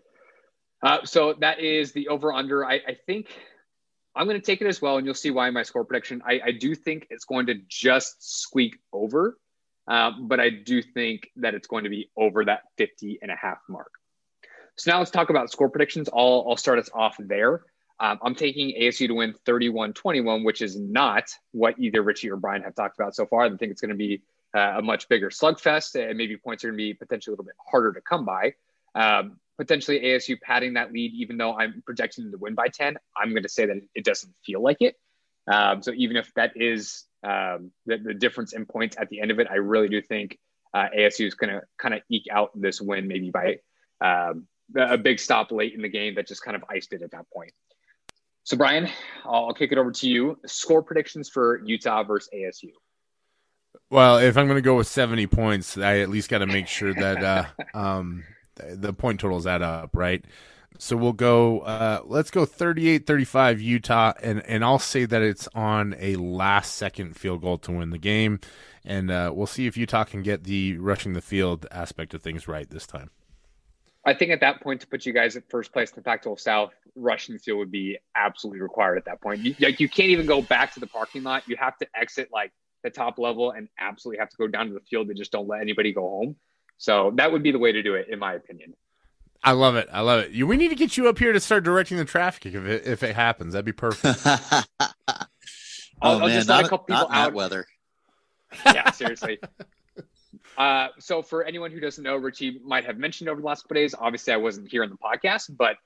uh, 0.82 1.04
so 1.04 1.34
that 1.40 1.60
is 1.60 1.92
the 1.92 2.08
over 2.08 2.32
under. 2.32 2.64
I, 2.64 2.74
I 2.74 2.96
think 3.06 3.28
I'm 4.14 4.26
going 4.26 4.40
to 4.40 4.44
take 4.44 4.60
it 4.60 4.66
as 4.66 4.82
well, 4.82 4.96
and 4.96 5.06
you'll 5.06 5.14
see 5.14 5.30
why 5.30 5.48
in 5.48 5.54
my 5.54 5.62
score 5.62 5.84
prediction. 5.84 6.22
I, 6.26 6.40
I 6.44 6.50
do 6.52 6.74
think 6.74 7.06
it's 7.10 7.24
going 7.24 7.46
to 7.46 7.54
just 7.68 8.40
squeak 8.42 8.78
over. 8.92 9.38
Uh, 9.88 10.12
but 10.20 10.40
I 10.40 10.50
do 10.50 10.82
think 10.82 11.30
that 11.36 11.54
it's 11.54 11.68
going 11.68 11.84
to 11.84 11.90
be 11.90 12.10
over 12.16 12.44
that 12.44 12.62
50 12.76 13.20
and 13.22 13.30
a 13.30 13.36
half 13.36 13.58
mark. 13.68 13.92
So 14.76 14.90
now 14.90 14.98
let's 14.98 15.10
talk 15.10 15.30
about 15.30 15.50
score 15.50 15.70
predictions. 15.70 16.08
I'll, 16.12 16.46
I'll 16.48 16.56
start 16.56 16.78
us 16.78 16.90
off 16.92 17.16
there. 17.18 17.62
Um, 17.98 18.18
I'm 18.22 18.34
taking 18.34 18.74
ASU 18.78 19.06
to 19.06 19.14
win 19.14 19.34
31 19.46 19.94
21, 19.94 20.44
which 20.44 20.60
is 20.60 20.78
not 20.78 21.30
what 21.52 21.78
either 21.78 22.02
Richie 22.02 22.30
or 22.30 22.36
Brian 22.36 22.62
have 22.62 22.74
talked 22.74 22.98
about 22.98 23.14
so 23.14 23.24
far. 23.26 23.44
I 23.44 23.48
think 23.56 23.72
it's 23.72 23.80
going 23.80 23.90
to 23.90 23.96
be 23.96 24.22
uh, 24.54 24.74
a 24.78 24.82
much 24.82 25.08
bigger 25.08 25.30
slugfest, 25.30 25.94
and 25.94 26.18
maybe 26.18 26.36
points 26.36 26.64
are 26.64 26.68
going 26.68 26.78
to 26.78 26.84
be 26.84 26.94
potentially 26.94 27.32
a 27.32 27.34
little 27.34 27.46
bit 27.46 27.54
harder 27.70 27.92
to 27.94 28.00
come 28.02 28.26
by. 28.26 28.54
Um, 28.94 29.38
potentially 29.56 30.00
ASU 30.00 30.38
padding 30.40 30.74
that 30.74 30.92
lead, 30.92 31.12
even 31.14 31.38
though 31.38 31.56
I'm 31.56 31.82
projecting 31.84 32.24
them 32.24 32.32
to 32.32 32.38
win 32.38 32.54
by 32.54 32.68
10. 32.68 32.96
I'm 33.16 33.30
going 33.30 33.42
to 33.42 33.48
say 33.48 33.66
that 33.66 33.76
it 33.94 34.04
doesn't 34.04 34.34
feel 34.44 34.62
like 34.62 34.78
it. 34.80 34.96
Um, 35.50 35.82
so 35.82 35.92
even 35.92 36.16
if 36.16 36.32
that 36.34 36.52
is 36.56 37.04
um, 37.26 37.72
the, 37.86 37.98
the, 37.98 38.14
difference 38.14 38.52
in 38.52 38.66
points 38.66 38.96
at 38.98 39.08
the 39.08 39.20
end 39.20 39.30
of 39.30 39.40
it, 39.40 39.48
I 39.50 39.56
really 39.56 39.88
do 39.88 40.00
think 40.00 40.38
uh, 40.72 40.86
ASU 40.96 41.26
is 41.26 41.34
going 41.34 41.52
to 41.52 41.62
kind 41.76 41.94
of 41.94 42.02
eke 42.08 42.28
out 42.30 42.50
this 42.54 42.80
win, 42.80 43.08
maybe 43.08 43.30
by 43.30 43.58
um, 44.00 44.46
a 44.76 44.96
big 44.96 45.18
stop 45.18 45.50
late 45.50 45.74
in 45.74 45.82
the 45.82 45.88
game 45.88 46.14
that 46.14 46.28
just 46.28 46.42
kind 46.42 46.56
of 46.56 46.64
iced 46.70 46.92
it 46.92 47.02
at 47.02 47.10
that 47.10 47.26
point. 47.32 47.52
So 48.44 48.56
Brian, 48.56 48.88
I'll 49.24 49.54
kick 49.54 49.72
it 49.72 49.78
over 49.78 49.90
to 49.90 50.08
you. 50.08 50.38
Score 50.46 50.82
predictions 50.82 51.28
for 51.28 51.60
Utah 51.64 52.04
versus 52.04 52.30
ASU. 52.32 52.70
Well, 53.90 54.18
if 54.18 54.36
I'm 54.36 54.46
going 54.46 54.56
to 54.56 54.62
go 54.62 54.76
with 54.76 54.86
70 54.86 55.26
points, 55.26 55.76
I 55.76 55.98
at 55.98 56.08
least 56.08 56.28
got 56.28 56.38
to 56.38 56.46
make 56.46 56.68
sure 56.68 56.94
that 56.94 57.24
uh, 57.24 57.44
um, 57.78 58.22
the 58.54 58.92
point 58.92 59.18
totals 59.18 59.48
add 59.48 59.62
up, 59.62 59.90
right? 59.94 60.24
So 60.78 60.96
we'll 60.96 61.12
go. 61.12 61.60
Uh, 61.60 62.00
let's 62.04 62.30
go 62.30 62.46
38-35 62.46 63.60
Utah, 63.60 64.12
and 64.22 64.44
and 64.46 64.64
I'll 64.64 64.78
say 64.78 65.04
that 65.04 65.22
it's 65.22 65.48
on 65.54 65.94
a 65.98 66.16
last 66.16 66.74
second 66.74 67.16
field 67.16 67.42
goal 67.42 67.58
to 67.58 67.72
win 67.72 67.90
the 67.90 67.98
game, 67.98 68.40
and 68.84 69.10
uh, 69.10 69.32
we'll 69.34 69.46
see 69.46 69.66
if 69.66 69.76
Utah 69.76 70.04
can 70.04 70.22
get 70.22 70.44
the 70.44 70.76
rushing 70.78 71.12
the 71.12 71.20
field 71.20 71.66
aspect 71.70 72.14
of 72.14 72.22
things 72.22 72.46
right 72.46 72.68
this 72.68 72.86
time. 72.86 73.10
I 74.04 74.14
think 74.14 74.30
at 74.30 74.40
that 74.40 74.60
point 74.60 74.80
to 74.82 74.86
put 74.86 75.04
you 75.04 75.12
guys 75.12 75.36
at 75.36 75.50
first 75.50 75.72
place 75.72 75.90
in 75.90 75.96
the 75.96 76.02
Pac-12 76.02 76.38
South, 76.38 76.72
rushing 76.94 77.34
the 77.34 77.40
field 77.40 77.58
would 77.58 77.72
be 77.72 77.98
absolutely 78.14 78.60
required 78.60 78.98
at 78.98 79.04
that 79.06 79.20
point. 79.20 79.40
You, 79.40 79.56
like 79.58 79.80
you 79.80 79.88
can't 79.88 80.10
even 80.10 80.26
go 80.26 80.40
back 80.40 80.74
to 80.74 80.80
the 80.80 80.86
parking 80.86 81.24
lot. 81.24 81.42
You 81.48 81.56
have 81.56 81.76
to 81.78 81.88
exit 81.92 82.28
like 82.32 82.52
the 82.84 82.90
top 82.90 83.18
level 83.18 83.50
and 83.50 83.68
absolutely 83.80 84.20
have 84.20 84.30
to 84.30 84.36
go 84.36 84.46
down 84.46 84.68
to 84.68 84.74
the 84.74 84.80
field. 84.80 85.08
They 85.08 85.14
just 85.14 85.32
don't 85.32 85.48
let 85.48 85.60
anybody 85.60 85.92
go 85.92 86.02
home. 86.02 86.36
So 86.78 87.12
that 87.16 87.32
would 87.32 87.42
be 87.42 87.50
the 87.50 87.58
way 87.58 87.72
to 87.72 87.82
do 87.82 87.94
it, 87.94 88.08
in 88.08 88.20
my 88.20 88.34
opinion. 88.34 88.74
I 89.42 89.52
love 89.52 89.76
it. 89.76 89.88
I 89.92 90.00
love 90.00 90.24
it. 90.24 90.44
We 90.44 90.56
need 90.56 90.68
to 90.68 90.74
get 90.74 90.96
you 90.96 91.08
up 91.08 91.18
here 91.18 91.32
to 91.32 91.40
start 91.40 91.64
directing 91.64 91.96
the 91.96 92.04
traffic 92.04 92.46
if 92.46 92.54
it, 92.54 92.86
if 92.86 93.02
it 93.02 93.14
happens. 93.14 93.52
That'd 93.52 93.64
be 93.64 93.72
perfect. 93.72 94.20
oh 94.26 94.66
I'll, 96.02 96.18
man, 96.20 96.50
I'll 96.50 96.62
not, 96.62 96.88
not 96.88 97.10
out. 97.10 97.32
weather. 97.32 97.66
Yeah, 98.64 98.90
seriously. 98.92 99.38
uh, 100.56 100.88
so 100.98 101.22
for 101.22 101.44
anyone 101.44 101.70
who 101.70 101.80
doesn't 101.80 102.02
know, 102.02 102.16
Richie 102.16 102.60
might 102.64 102.84
have 102.84 102.98
mentioned 102.98 103.28
over 103.28 103.40
the 103.40 103.46
last 103.46 103.62
couple 103.62 103.76
days. 103.76 103.94
Obviously, 103.98 104.32
I 104.32 104.36
wasn't 104.36 104.68
here 104.68 104.82
on 104.82 104.90
the 104.90 104.96
podcast, 104.96 105.56
but 105.56 105.76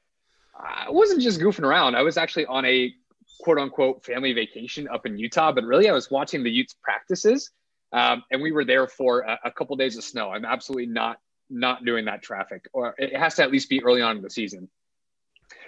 I 0.55 0.90
wasn't 0.90 1.22
just 1.22 1.40
goofing 1.40 1.64
around. 1.64 1.96
I 1.96 2.03
was 2.03 2.16
actually 2.16 2.46
on 2.46 2.64
a 2.64 2.92
quote 3.40 3.59
unquote 3.59 4.05
family 4.05 4.32
vacation 4.32 4.88
up 4.88 5.07
in 5.07 5.18
Utah, 5.18 5.53
but 5.53 5.64
really 5.64 5.88
I 5.88 5.92
was 5.92 6.11
watching 6.11 6.42
the 6.42 6.51
Utes 6.51 6.74
practices. 6.82 7.51
Um, 7.92 8.22
and 8.30 8.40
we 8.40 8.53
were 8.53 8.64
there 8.64 8.86
for 8.86 9.20
a, 9.20 9.38
a 9.46 9.51
couple 9.51 9.74
days 9.76 9.96
of 9.96 10.05
snow. 10.05 10.30
I'm 10.30 10.44
absolutely 10.44 10.86
not 10.86 11.18
not 11.51 11.84
doing 11.84 12.05
that 12.07 12.22
traffic, 12.22 12.68
or 12.72 12.94
it 12.98 13.16
has 13.16 13.34
to 13.36 13.42
at 13.42 13.51
least 13.51 13.68
be 13.68 13.82
early 13.82 14.03
on 14.03 14.16
in 14.16 14.22
the 14.22 14.30
season. 14.30 14.68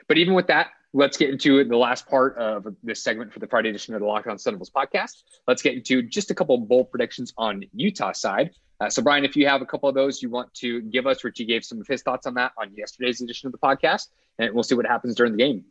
But 0.08 0.18
even 0.18 0.34
with 0.34 0.46
that, 0.48 0.68
let's 0.92 1.16
get 1.16 1.30
into 1.30 1.64
the 1.64 1.76
last 1.76 2.08
part 2.08 2.36
of 2.36 2.66
this 2.82 3.02
segment 3.02 3.32
for 3.32 3.38
the 3.38 3.46
Friday 3.46 3.70
edition 3.70 3.94
of 3.94 4.00
the 4.00 4.06
Locked 4.06 4.26
On 4.26 4.36
Devils 4.36 4.70
podcast. 4.70 5.22
Let's 5.46 5.62
get 5.62 5.74
into 5.74 6.02
just 6.02 6.30
a 6.30 6.34
couple 6.34 6.56
bold 6.58 6.90
predictions 6.90 7.32
on 7.36 7.64
Utah 7.72 8.12
side. 8.12 8.50
Uh, 8.80 8.90
so, 8.90 9.00
Brian, 9.00 9.24
if 9.24 9.36
you 9.36 9.46
have 9.46 9.62
a 9.62 9.66
couple 9.66 9.88
of 9.88 9.94
those 9.94 10.22
you 10.22 10.28
want 10.28 10.52
to 10.54 10.80
give 10.82 11.06
us, 11.06 11.22
Richie 11.22 11.44
gave 11.44 11.64
some 11.64 11.80
of 11.80 11.86
his 11.86 12.02
thoughts 12.02 12.26
on 12.26 12.34
that 12.34 12.52
on 12.58 12.74
yesterday's 12.74 13.20
edition 13.20 13.46
of 13.46 13.52
the 13.52 13.58
podcast, 13.58 14.08
and 14.38 14.52
we'll 14.54 14.64
see 14.64 14.74
what 14.74 14.86
happens 14.86 15.14
during 15.14 15.32
the 15.32 15.38
game. 15.38 15.64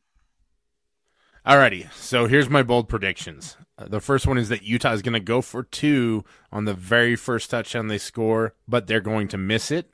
Alrighty, 1.45 1.91
so 1.91 2.27
here's 2.27 2.49
my 2.49 2.61
bold 2.61 2.87
predictions. 2.87 3.57
Uh, 3.77 3.87
the 3.87 3.99
first 3.99 4.27
one 4.27 4.37
is 4.37 4.49
that 4.49 4.63
Utah 4.63 4.93
is 4.93 5.01
going 5.01 5.13
to 5.13 5.19
go 5.19 5.41
for 5.41 5.63
two 5.63 6.23
on 6.51 6.65
the 6.65 6.73
very 6.73 7.15
first 7.15 7.49
touchdown 7.49 7.87
they 7.87 7.97
score, 7.97 8.53
but 8.67 8.85
they're 8.85 9.01
going 9.01 9.27
to 9.29 9.37
miss 9.37 9.71
it. 9.71 9.91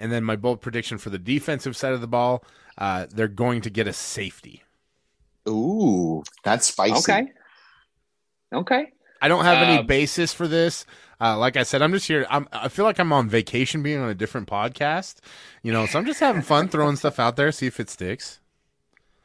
And 0.00 0.10
then 0.10 0.24
my 0.24 0.34
bold 0.34 0.60
prediction 0.60 0.98
for 0.98 1.10
the 1.10 1.18
defensive 1.18 1.76
side 1.76 1.92
of 1.92 2.00
the 2.00 2.08
ball, 2.08 2.42
uh, 2.78 3.06
they're 3.10 3.28
going 3.28 3.60
to 3.60 3.70
get 3.70 3.86
a 3.86 3.92
safety. 3.92 4.62
Ooh, 5.48 6.24
that's 6.42 6.66
spicy. 6.66 7.12
Okay. 7.12 7.32
Okay. 8.52 8.92
I 9.22 9.28
don't 9.28 9.44
have 9.44 9.58
any 9.58 9.78
um, 9.78 9.86
basis 9.86 10.32
for 10.32 10.48
this. 10.48 10.86
Uh, 11.20 11.36
like 11.36 11.58
I 11.58 11.64
said, 11.64 11.82
I'm 11.82 11.92
just 11.92 12.08
here. 12.08 12.26
I'm, 12.30 12.48
I 12.50 12.68
feel 12.68 12.86
like 12.86 12.98
I'm 12.98 13.12
on 13.12 13.28
vacation, 13.28 13.82
being 13.82 14.00
on 14.00 14.08
a 14.08 14.14
different 14.14 14.48
podcast. 14.48 15.16
You 15.62 15.72
know, 15.72 15.84
so 15.84 15.98
I'm 15.98 16.06
just 16.06 16.20
having 16.20 16.40
fun 16.40 16.68
throwing 16.68 16.96
stuff 16.96 17.20
out 17.20 17.36
there, 17.36 17.52
see 17.52 17.66
if 17.66 17.78
it 17.78 17.90
sticks. 17.90 18.40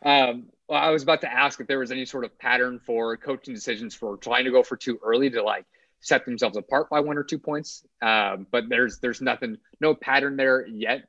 Um, 0.03 0.47
well, 0.67 0.81
I 0.81 0.89
was 0.89 1.03
about 1.03 1.21
to 1.21 1.31
ask 1.31 1.59
if 1.61 1.67
there 1.67 1.79
was 1.79 1.91
any 1.91 2.05
sort 2.05 2.25
of 2.25 2.37
pattern 2.37 2.79
for 2.79 3.15
coaching 3.15 3.53
decisions 3.53 3.95
for 3.95 4.17
trying 4.17 4.43
to 4.43 4.51
go 4.51 4.61
for 4.61 4.75
too 4.75 4.99
early 5.03 5.29
to 5.29 5.41
like 5.41 5.65
set 6.05 6.23
themselves 6.23 6.55
apart 6.55 6.87
by 6.89 6.99
one 6.99 7.17
or 7.17 7.23
two 7.23 7.39
points. 7.39 7.83
Um, 8.01 8.45
but 8.51 8.69
there's 8.69 8.99
there's 8.99 9.21
nothing, 9.21 9.57
no 9.81 9.95
pattern 9.95 10.37
there 10.37 10.65
yet. 10.67 11.07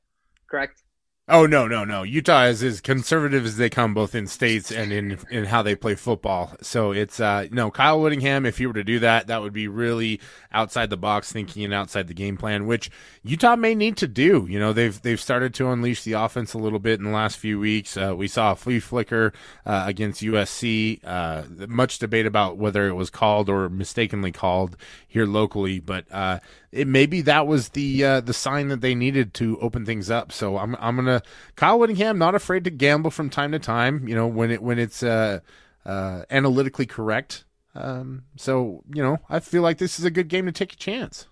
Correct. 0.50 0.82
Oh 1.28 1.44
no, 1.44 1.66
no, 1.66 1.84
no! 1.84 2.04
Utah 2.04 2.44
is 2.44 2.62
as 2.62 2.80
conservative 2.80 3.44
as 3.44 3.56
they 3.56 3.68
come, 3.68 3.94
both 3.94 4.14
in 4.14 4.28
states 4.28 4.70
and 4.70 4.92
in 4.92 5.18
in 5.28 5.46
how 5.46 5.60
they 5.60 5.74
play 5.74 5.96
football. 5.96 6.54
So 6.62 6.92
it's 6.92 7.18
uh, 7.18 7.48
no 7.50 7.68
Kyle 7.68 8.00
Whittingham. 8.00 8.46
If 8.46 8.58
he 8.58 8.66
were 8.66 8.74
to 8.74 8.84
do 8.84 9.00
that, 9.00 9.26
that 9.26 9.42
would 9.42 9.52
be 9.52 9.66
really 9.66 10.20
outside 10.52 10.88
the 10.88 10.96
box 10.96 11.32
thinking 11.32 11.64
and 11.64 11.74
outside 11.74 12.06
the 12.06 12.14
game 12.14 12.36
plan, 12.36 12.68
which 12.68 12.92
Utah 13.24 13.56
may 13.56 13.74
need 13.74 13.96
to 13.96 14.06
do. 14.06 14.46
You 14.48 14.60
know, 14.60 14.72
they've 14.72 15.02
they've 15.02 15.20
started 15.20 15.52
to 15.54 15.68
unleash 15.68 16.04
the 16.04 16.12
offense 16.12 16.54
a 16.54 16.58
little 16.58 16.78
bit 16.78 17.00
in 17.00 17.04
the 17.04 17.10
last 17.10 17.38
few 17.38 17.58
weeks. 17.58 17.96
Uh, 17.96 18.14
we 18.16 18.28
saw 18.28 18.52
a 18.52 18.56
flea 18.56 18.78
flicker 18.78 19.32
uh, 19.64 19.82
against 19.84 20.22
USC. 20.22 21.00
Uh, 21.02 21.42
much 21.66 21.98
debate 21.98 22.26
about 22.26 22.56
whether 22.56 22.86
it 22.86 22.94
was 22.94 23.10
called 23.10 23.48
or 23.50 23.68
mistakenly 23.68 24.30
called 24.30 24.76
here 25.08 25.26
locally, 25.26 25.80
but 25.80 26.04
uh, 26.12 26.38
it 26.72 26.86
maybe 26.86 27.20
that 27.22 27.46
was 27.46 27.70
the 27.70 28.04
uh, 28.04 28.20
the 28.20 28.34
sign 28.34 28.68
that 28.68 28.80
they 28.80 28.94
needed 28.94 29.34
to 29.34 29.58
open 29.60 29.86
things 29.86 30.10
up. 30.10 30.32
So 30.32 30.58
I'm 30.58 30.76
I'm 30.78 30.96
gonna 30.96 31.22
Kyle 31.54 31.78
Whittingham 31.78 32.18
not 32.18 32.34
afraid 32.34 32.64
to 32.64 32.70
gamble 32.70 33.10
from 33.10 33.30
time 33.30 33.52
to 33.52 33.58
time. 33.58 34.06
You 34.08 34.14
know 34.14 34.26
when 34.26 34.50
it 34.50 34.62
when 34.62 34.78
it's 34.78 35.02
uh, 35.02 35.40
uh, 35.84 36.22
analytically 36.30 36.86
correct. 36.86 37.44
Um, 37.74 38.24
so 38.36 38.82
you 38.92 39.02
know 39.02 39.18
I 39.28 39.40
feel 39.40 39.62
like 39.62 39.78
this 39.78 39.98
is 39.98 40.04
a 40.04 40.10
good 40.10 40.28
game 40.28 40.46
to 40.46 40.52
take 40.52 40.72
a 40.72 40.76
chance. 40.76 41.26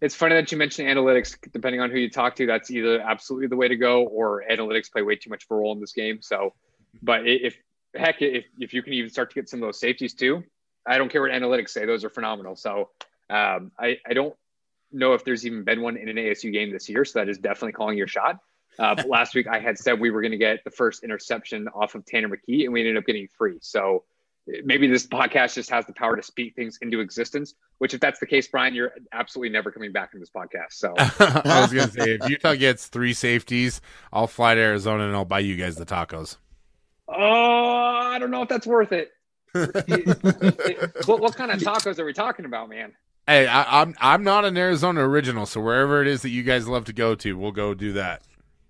It's 0.00 0.14
funny 0.14 0.36
that 0.36 0.52
you 0.52 0.58
mentioned 0.58 0.88
analytics. 0.88 1.36
Depending 1.52 1.80
on 1.80 1.90
who 1.90 1.98
you 1.98 2.08
talk 2.10 2.36
to, 2.36 2.46
that's 2.46 2.70
either 2.70 3.00
absolutely 3.00 3.48
the 3.48 3.56
way 3.56 3.66
to 3.66 3.76
go, 3.76 4.04
or 4.04 4.44
analytics 4.48 4.92
play 4.92 5.02
way 5.02 5.16
too 5.16 5.30
much 5.30 5.44
of 5.44 5.50
a 5.50 5.58
role 5.58 5.72
in 5.72 5.80
this 5.80 5.92
game. 5.92 6.22
So, 6.22 6.54
but 7.02 7.26
if 7.26 7.56
heck, 7.94 8.22
if 8.22 8.44
if 8.58 8.72
you 8.74 8.82
can 8.82 8.92
even 8.92 9.10
start 9.10 9.30
to 9.30 9.34
get 9.34 9.48
some 9.48 9.60
of 9.60 9.66
those 9.66 9.80
safeties 9.80 10.14
too, 10.14 10.44
I 10.86 10.98
don't 10.98 11.10
care 11.10 11.20
what 11.20 11.32
analytics 11.32 11.70
say; 11.70 11.84
those 11.84 12.04
are 12.04 12.10
phenomenal. 12.10 12.54
So 12.54 12.90
um, 13.30 13.72
I, 13.78 13.98
I 14.06 14.14
don't 14.14 14.34
know 14.92 15.14
if 15.14 15.24
there's 15.24 15.46
even 15.46 15.64
been 15.64 15.82
one 15.82 15.96
in 15.96 16.08
an 16.08 16.16
ASU 16.16 16.52
game 16.52 16.72
this 16.72 16.88
year, 16.88 17.04
so 17.04 17.18
that 17.18 17.28
is 17.28 17.38
definitely 17.38 17.72
calling 17.72 17.98
your 17.98 18.08
shot. 18.08 18.38
Uh, 18.78 18.94
but 18.94 19.08
last 19.08 19.34
week 19.34 19.46
I 19.46 19.58
had 19.58 19.76
said 19.78 20.00
we 20.00 20.10
were 20.10 20.20
going 20.20 20.32
to 20.32 20.38
get 20.38 20.62
the 20.64 20.70
first 20.70 21.02
interception 21.02 21.68
off 21.68 21.94
of 21.94 22.04
Tanner 22.06 22.28
McKee, 22.28 22.64
and 22.64 22.72
we 22.72 22.80
ended 22.80 22.96
up 22.96 23.04
getting 23.04 23.28
three. 23.36 23.58
So 23.60 24.04
maybe 24.64 24.86
this 24.86 25.06
podcast 25.06 25.54
just 25.54 25.70
has 25.70 25.86
the 25.86 25.92
power 25.92 26.16
to 26.16 26.22
speak 26.22 26.54
things 26.54 26.78
into 26.80 27.00
existence. 27.00 27.54
Which, 27.78 27.94
if 27.94 28.00
that's 28.00 28.18
the 28.18 28.26
case, 28.26 28.48
Brian, 28.48 28.74
you're 28.74 28.92
absolutely 29.12 29.50
never 29.50 29.70
coming 29.70 29.92
back 29.92 30.10
in 30.14 30.20
this 30.20 30.30
podcast. 30.30 30.72
So 30.72 30.94
I 30.98 31.60
was 31.60 31.72
going 31.72 31.88
to 31.88 31.94
say, 31.94 32.18
if 32.20 32.28
Utah 32.28 32.54
gets 32.54 32.86
three 32.86 33.14
safeties, 33.14 33.80
I'll 34.12 34.26
fly 34.26 34.54
to 34.54 34.60
Arizona 34.60 35.06
and 35.06 35.14
I'll 35.14 35.24
buy 35.24 35.40
you 35.40 35.56
guys 35.56 35.76
the 35.76 35.86
tacos. 35.86 36.36
Oh, 37.08 37.14
I 37.14 38.18
don't 38.18 38.30
know 38.30 38.42
if 38.42 38.48
that's 38.48 38.66
worth 38.66 38.92
it. 38.92 39.10
what, 39.52 41.20
what 41.20 41.36
kind 41.36 41.50
of 41.50 41.58
tacos 41.60 41.98
are 41.98 42.04
we 42.04 42.12
talking 42.12 42.44
about, 42.44 42.68
man? 42.68 42.92
Hey, 43.28 43.46
I, 43.46 43.82
am 43.82 43.88
I'm, 43.88 43.94
I'm 44.00 44.24
not 44.24 44.46
an 44.46 44.56
Arizona 44.56 45.06
original, 45.06 45.44
so 45.44 45.60
wherever 45.60 46.00
it 46.00 46.08
is 46.08 46.22
that 46.22 46.30
you 46.30 46.42
guys 46.42 46.66
love 46.66 46.86
to 46.86 46.94
go 46.94 47.14
to, 47.16 47.36
we'll 47.36 47.52
go 47.52 47.74
do 47.74 47.92
that. 47.92 48.22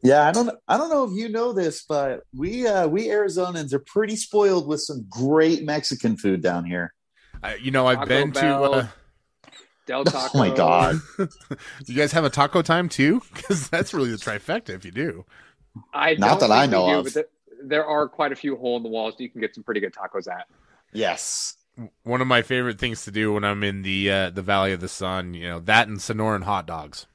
Yeah, 0.02 0.26
I 0.26 0.32
don't 0.32 0.50
I 0.66 0.76
don't 0.76 0.90
know 0.90 1.04
if 1.04 1.12
you 1.12 1.28
know 1.28 1.52
this, 1.52 1.84
but 1.84 2.24
we 2.34 2.66
uh, 2.66 2.88
we 2.88 3.06
Arizonans 3.06 3.72
are 3.72 3.78
pretty 3.78 4.16
spoiled 4.16 4.66
with 4.66 4.80
some 4.80 5.06
great 5.08 5.64
Mexican 5.64 6.16
food 6.16 6.42
down 6.42 6.64
here. 6.64 6.92
Uh, 7.40 7.52
you 7.60 7.70
know, 7.70 7.86
I've 7.86 7.98
Taco 7.98 8.08
been 8.08 8.30
Bell, 8.30 8.72
to. 8.72 8.78
Uh... 8.78 8.86
Del 9.86 10.04
Taco. 10.04 10.28
Oh 10.34 10.38
my 10.38 10.54
god! 10.54 11.00
you 11.86 11.94
guys 11.94 12.10
have 12.10 12.24
a 12.24 12.30
taco 12.30 12.60
time 12.60 12.88
too? 12.88 13.22
Because 13.32 13.68
that's 13.68 13.94
really 13.94 14.10
the 14.10 14.16
trifecta. 14.16 14.70
If 14.70 14.84
you 14.84 14.90
do, 14.90 15.24
I 15.94 16.14
not 16.14 16.40
that 16.40 16.50
I 16.50 16.66
know 16.66 16.88
do, 16.88 17.08
of. 17.08 17.14
But 17.14 17.30
there 17.62 17.86
are 17.86 18.08
quite 18.08 18.32
a 18.32 18.36
few 18.36 18.56
hole 18.56 18.76
in 18.76 18.82
the 18.82 18.88
walls 18.88 19.14
you 19.18 19.30
can 19.30 19.40
get 19.40 19.54
some 19.54 19.62
pretty 19.62 19.80
good 19.80 19.94
tacos 19.94 20.26
at. 20.28 20.46
Yes, 20.92 21.57
one 22.02 22.20
of 22.20 22.26
my 22.26 22.42
favorite 22.42 22.78
things 22.78 23.04
to 23.04 23.10
do 23.10 23.32
when 23.32 23.44
I'm 23.44 23.62
in 23.62 23.82
the 23.82 24.10
uh, 24.10 24.30
the 24.30 24.42
Valley 24.42 24.72
of 24.72 24.80
the 24.80 24.88
Sun. 24.88 25.34
You 25.34 25.48
know 25.48 25.60
that 25.60 25.88
and 25.88 25.98
Sonoran 25.98 26.42
hot 26.42 26.66
dogs. 26.66 27.06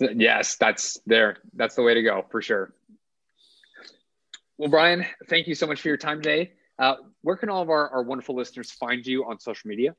Yes, 0.00 0.56
that's 0.56 0.98
there. 1.06 1.38
That's 1.54 1.74
the 1.74 1.82
way 1.82 1.94
to 1.94 2.02
go 2.02 2.24
for 2.30 2.42
sure. 2.42 2.72
Well, 4.58 4.68
Brian, 4.68 5.06
thank 5.28 5.46
you 5.46 5.54
so 5.54 5.66
much 5.66 5.80
for 5.80 5.88
your 5.88 5.96
time 5.96 6.20
today. 6.20 6.52
Uh, 6.78 6.96
where 7.22 7.36
can 7.36 7.48
all 7.48 7.62
of 7.62 7.70
our, 7.70 7.88
our 7.90 8.02
wonderful 8.02 8.34
listeners 8.34 8.70
find 8.70 9.06
you 9.06 9.24
on 9.24 9.38
social 9.38 9.68
media? 9.68 9.94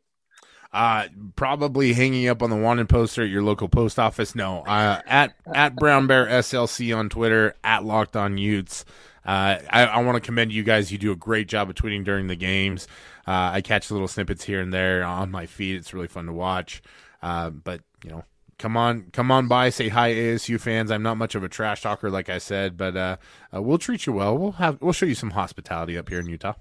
Uh, 0.71 1.07
probably 1.35 1.93
hanging 1.93 2.27
up 2.27 2.43
on 2.43 2.49
the 2.49 2.55
wanted 2.55 2.87
poster 2.87 3.23
at 3.23 3.29
your 3.29 3.41
local 3.41 3.67
post 3.67 3.97
office. 3.97 4.35
No, 4.35 4.61
uh, 4.61 5.01
at 5.07 5.33
at 5.51 5.75
Brown 5.75 6.05
Bear 6.05 6.27
SLC 6.27 6.95
on 6.95 7.09
Twitter, 7.09 7.55
at 7.63 7.83
Locked 7.83 8.15
On 8.15 8.37
Utes. 8.37 8.85
Uh, 9.29 9.61
I, 9.69 9.85
I 9.85 10.01
want 10.01 10.15
to 10.15 10.21
commend 10.21 10.51
you 10.51 10.63
guys. 10.63 10.91
You 10.91 10.97
do 10.97 11.11
a 11.11 11.15
great 11.15 11.47
job 11.47 11.69
of 11.69 11.75
tweeting 11.75 12.03
during 12.03 12.25
the 12.25 12.35
games. 12.35 12.87
Uh, 13.27 13.51
I 13.53 13.61
catch 13.61 13.91
little 13.91 14.07
snippets 14.07 14.43
here 14.43 14.59
and 14.59 14.73
there 14.73 15.03
on 15.03 15.29
my 15.29 15.45
feed. 15.45 15.75
It's 15.75 15.93
really 15.93 16.07
fun 16.07 16.25
to 16.25 16.33
watch. 16.33 16.81
Uh, 17.21 17.51
but 17.51 17.81
you 18.03 18.09
know, 18.09 18.23
come 18.57 18.75
on, 18.75 19.11
come 19.13 19.29
on 19.29 19.47
by, 19.47 19.69
say 19.69 19.87
hi, 19.87 20.11
ASU 20.13 20.59
fans. 20.59 20.89
I'm 20.89 21.03
not 21.03 21.17
much 21.17 21.35
of 21.35 21.43
a 21.43 21.47
trash 21.47 21.83
talker, 21.83 22.09
like 22.09 22.27
I 22.27 22.39
said, 22.39 22.75
but 22.75 22.97
uh, 22.97 23.17
uh, 23.53 23.61
we'll 23.61 23.77
treat 23.77 24.07
you 24.07 24.13
well. 24.13 24.35
We'll 24.35 24.53
have 24.53 24.81
we'll 24.81 24.93
show 24.93 25.05
you 25.05 25.13
some 25.13 25.29
hospitality 25.29 25.95
up 25.95 26.09
here 26.09 26.19
in 26.19 26.25
Utah. 26.25 26.55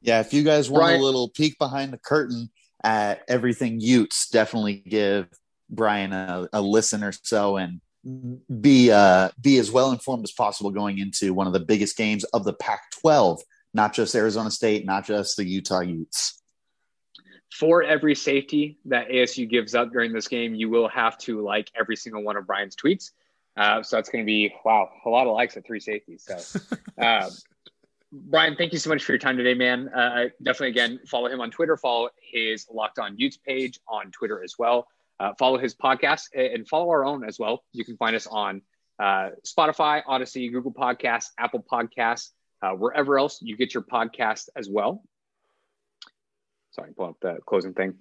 Yeah, 0.00 0.18
if 0.18 0.34
you 0.34 0.42
guys 0.42 0.68
want 0.68 0.80
Brian, 0.80 1.00
a 1.00 1.04
little 1.04 1.28
peek 1.28 1.60
behind 1.60 1.92
the 1.92 1.98
curtain 1.98 2.50
at 2.82 3.22
everything 3.28 3.78
Utes, 3.78 4.28
definitely 4.30 4.82
give 4.84 5.28
Brian 5.68 6.12
a, 6.12 6.48
a 6.52 6.60
listen 6.60 7.04
or 7.04 7.12
so 7.12 7.56
and 7.56 7.80
be 8.60 8.90
uh, 8.90 9.30
be 9.40 9.58
as 9.58 9.70
well 9.70 9.92
informed 9.92 10.24
as 10.24 10.32
possible 10.32 10.70
going 10.70 10.98
into 10.98 11.34
one 11.34 11.46
of 11.46 11.52
the 11.52 11.60
biggest 11.60 11.96
games 11.96 12.24
of 12.24 12.44
the 12.44 12.52
Pac-12, 12.54 13.40
not 13.74 13.92
just 13.92 14.14
Arizona 14.14 14.50
State, 14.50 14.86
not 14.86 15.04
just 15.06 15.36
the 15.36 15.44
Utah 15.44 15.80
Utes 15.80 16.40
for 17.52 17.82
every 17.82 18.14
safety 18.14 18.78
that 18.86 19.08
ASU 19.08 19.48
gives 19.48 19.74
up 19.74 19.92
during 19.92 20.12
this 20.12 20.28
game, 20.28 20.54
you 20.54 20.70
will 20.70 20.88
have 20.88 21.18
to 21.18 21.42
like 21.42 21.70
every 21.78 21.96
single 21.96 22.22
one 22.22 22.36
of 22.36 22.46
Brian's 22.46 22.76
tweets. 22.76 23.10
Uh, 23.56 23.82
so 23.82 23.96
that's 23.96 24.08
going 24.08 24.24
to 24.24 24.26
be 24.26 24.54
wow, 24.64 24.88
a 25.04 25.08
lot 25.08 25.26
of 25.26 25.34
likes 25.34 25.56
at 25.56 25.66
three 25.66 25.80
safeties. 25.80 26.26
So, 26.26 26.60
uh, 27.02 27.28
Brian, 28.12 28.56
thank 28.56 28.72
you 28.72 28.78
so 28.78 28.88
much 28.88 29.04
for 29.04 29.12
your 29.12 29.18
time 29.18 29.36
today, 29.36 29.54
man. 29.54 29.88
Uh, 29.88 30.28
definitely, 30.42 30.68
again, 30.68 31.00
follow 31.06 31.28
him 31.28 31.40
on 31.40 31.50
Twitter. 31.50 31.76
Follow 31.76 32.08
his 32.20 32.66
Locked 32.72 32.98
On 32.98 33.16
Utes 33.18 33.36
page 33.36 33.78
on 33.88 34.10
Twitter 34.10 34.42
as 34.42 34.54
well. 34.58 34.88
Uh, 35.20 35.34
follow 35.38 35.58
his 35.58 35.74
podcast 35.74 36.22
and 36.34 36.66
follow 36.66 36.88
our 36.88 37.04
own 37.04 37.24
as 37.24 37.38
well. 37.38 37.62
You 37.72 37.84
can 37.84 37.96
find 37.98 38.16
us 38.16 38.26
on 38.26 38.62
uh, 38.98 39.30
Spotify, 39.46 40.02
Audacy, 40.04 40.50
Google 40.50 40.72
Podcasts, 40.72 41.26
Apple 41.38 41.64
Podcasts, 41.70 42.30
uh, 42.62 42.70
wherever 42.70 43.18
else 43.18 43.38
you 43.42 43.56
get 43.56 43.74
your 43.74 43.82
podcast 43.84 44.48
as 44.56 44.68
well 44.68 45.02
sorry, 46.72 46.92
pull 46.94 47.06
up 47.06 47.16
the 47.20 47.38
closing 47.46 47.74
thing. 47.74 47.94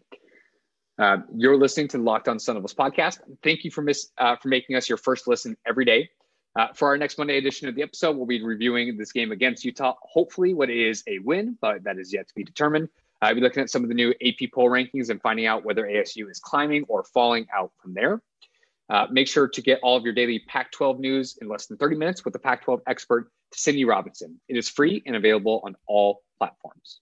Uh, 0.97 1.17
you're 1.35 1.57
listening 1.57 1.87
to 1.87 1.97
the 1.97 2.03
Locked 2.03 2.27
On 2.27 2.39
Sun 2.39 2.63
Us 2.63 2.73
podcast. 2.73 3.19
Thank 3.41 3.63
you 3.63 3.71
for 3.71 3.81
miss 3.81 4.09
uh, 4.17 4.35
for 4.35 4.49
making 4.49 4.75
us 4.75 4.89
your 4.89 4.97
first 4.97 5.27
listen 5.27 5.55
every 5.65 5.85
day. 5.85 6.09
Uh, 6.57 6.67
for 6.73 6.89
our 6.89 6.97
next 6.97 7.17
Monday 7.17 7.37
edition 7.37 7.69
of 7.69 7.75
the 7.75 7.83
episode, 7.83 8.17
we'll 8.17 8.25
be 8.25 8.43
reviewing 8.43 8.97
this 8.97 9.11
game 9.11 9.31
against 9.31 9.63
Utah. 9.63 9.93
Hopefully, 10.01 10.53
what 10.53 10.69
is 10.69 11.03
a 11.07 11.19
win, 11.19 11.57
but 11.61 11.83
that 11.83 11.97
is 11.97 12.11
yet 12.11 12.27
to 12.27 12.33
be 12.35 12.43
determined. 12.43 12.89
I'll 13.21 13.35
be 13.35 13.41
looking 13.41 13.61
at 13.61 13.69
some 13.69 13.83
of 13.83 13.89
the 13.89 13.95
new 13.95 14.11
AP 14.25 14.51
poll 14.53 14.69
rankings 14.69 15.09
and 15.09 15.21
finding 15.21 15.45
out 15.45 15.65
whether 15.65 15.83
ASU 15.83 16.29
is 16.29 16.39
climbing 16.39 16.85
or 16.87 17.03
falling 17.03 17.47
out 17.55 17.71
from 17.81 17.93
there. 17.93 18.21
Uh, 18.89 19.05
make 19.11 19.27
sure 19.27 19.47
to 19.47 19.61
get 19.61 19.79
all 19.83 19.95
of 19.97 20.03
your 20.03 20.13
daily 20.13 20.39
Pac 20.47 20.71
12 20.71 20.99
news 20.99 21.37
in 21.41 21.47
less 21.47 21.67
than 21.67 21.77
30 21.77 21.95
minutes 21.95 22.25
with 22.25 22.33
the 22.33 22.39
Pac 22.39 22.63
12 22.63 22.81
expert, 22.87 23.31
Cindy 23.53 23.85
Robinson. 23.85 24.39
It 24.47 24.57
is 24.57 24.67
free 24.67 25.03
and 25.05 25.15
available 25.15 25.61
on 25.63 25.75
all 25.85 26.23
platforms. 26.39 26.99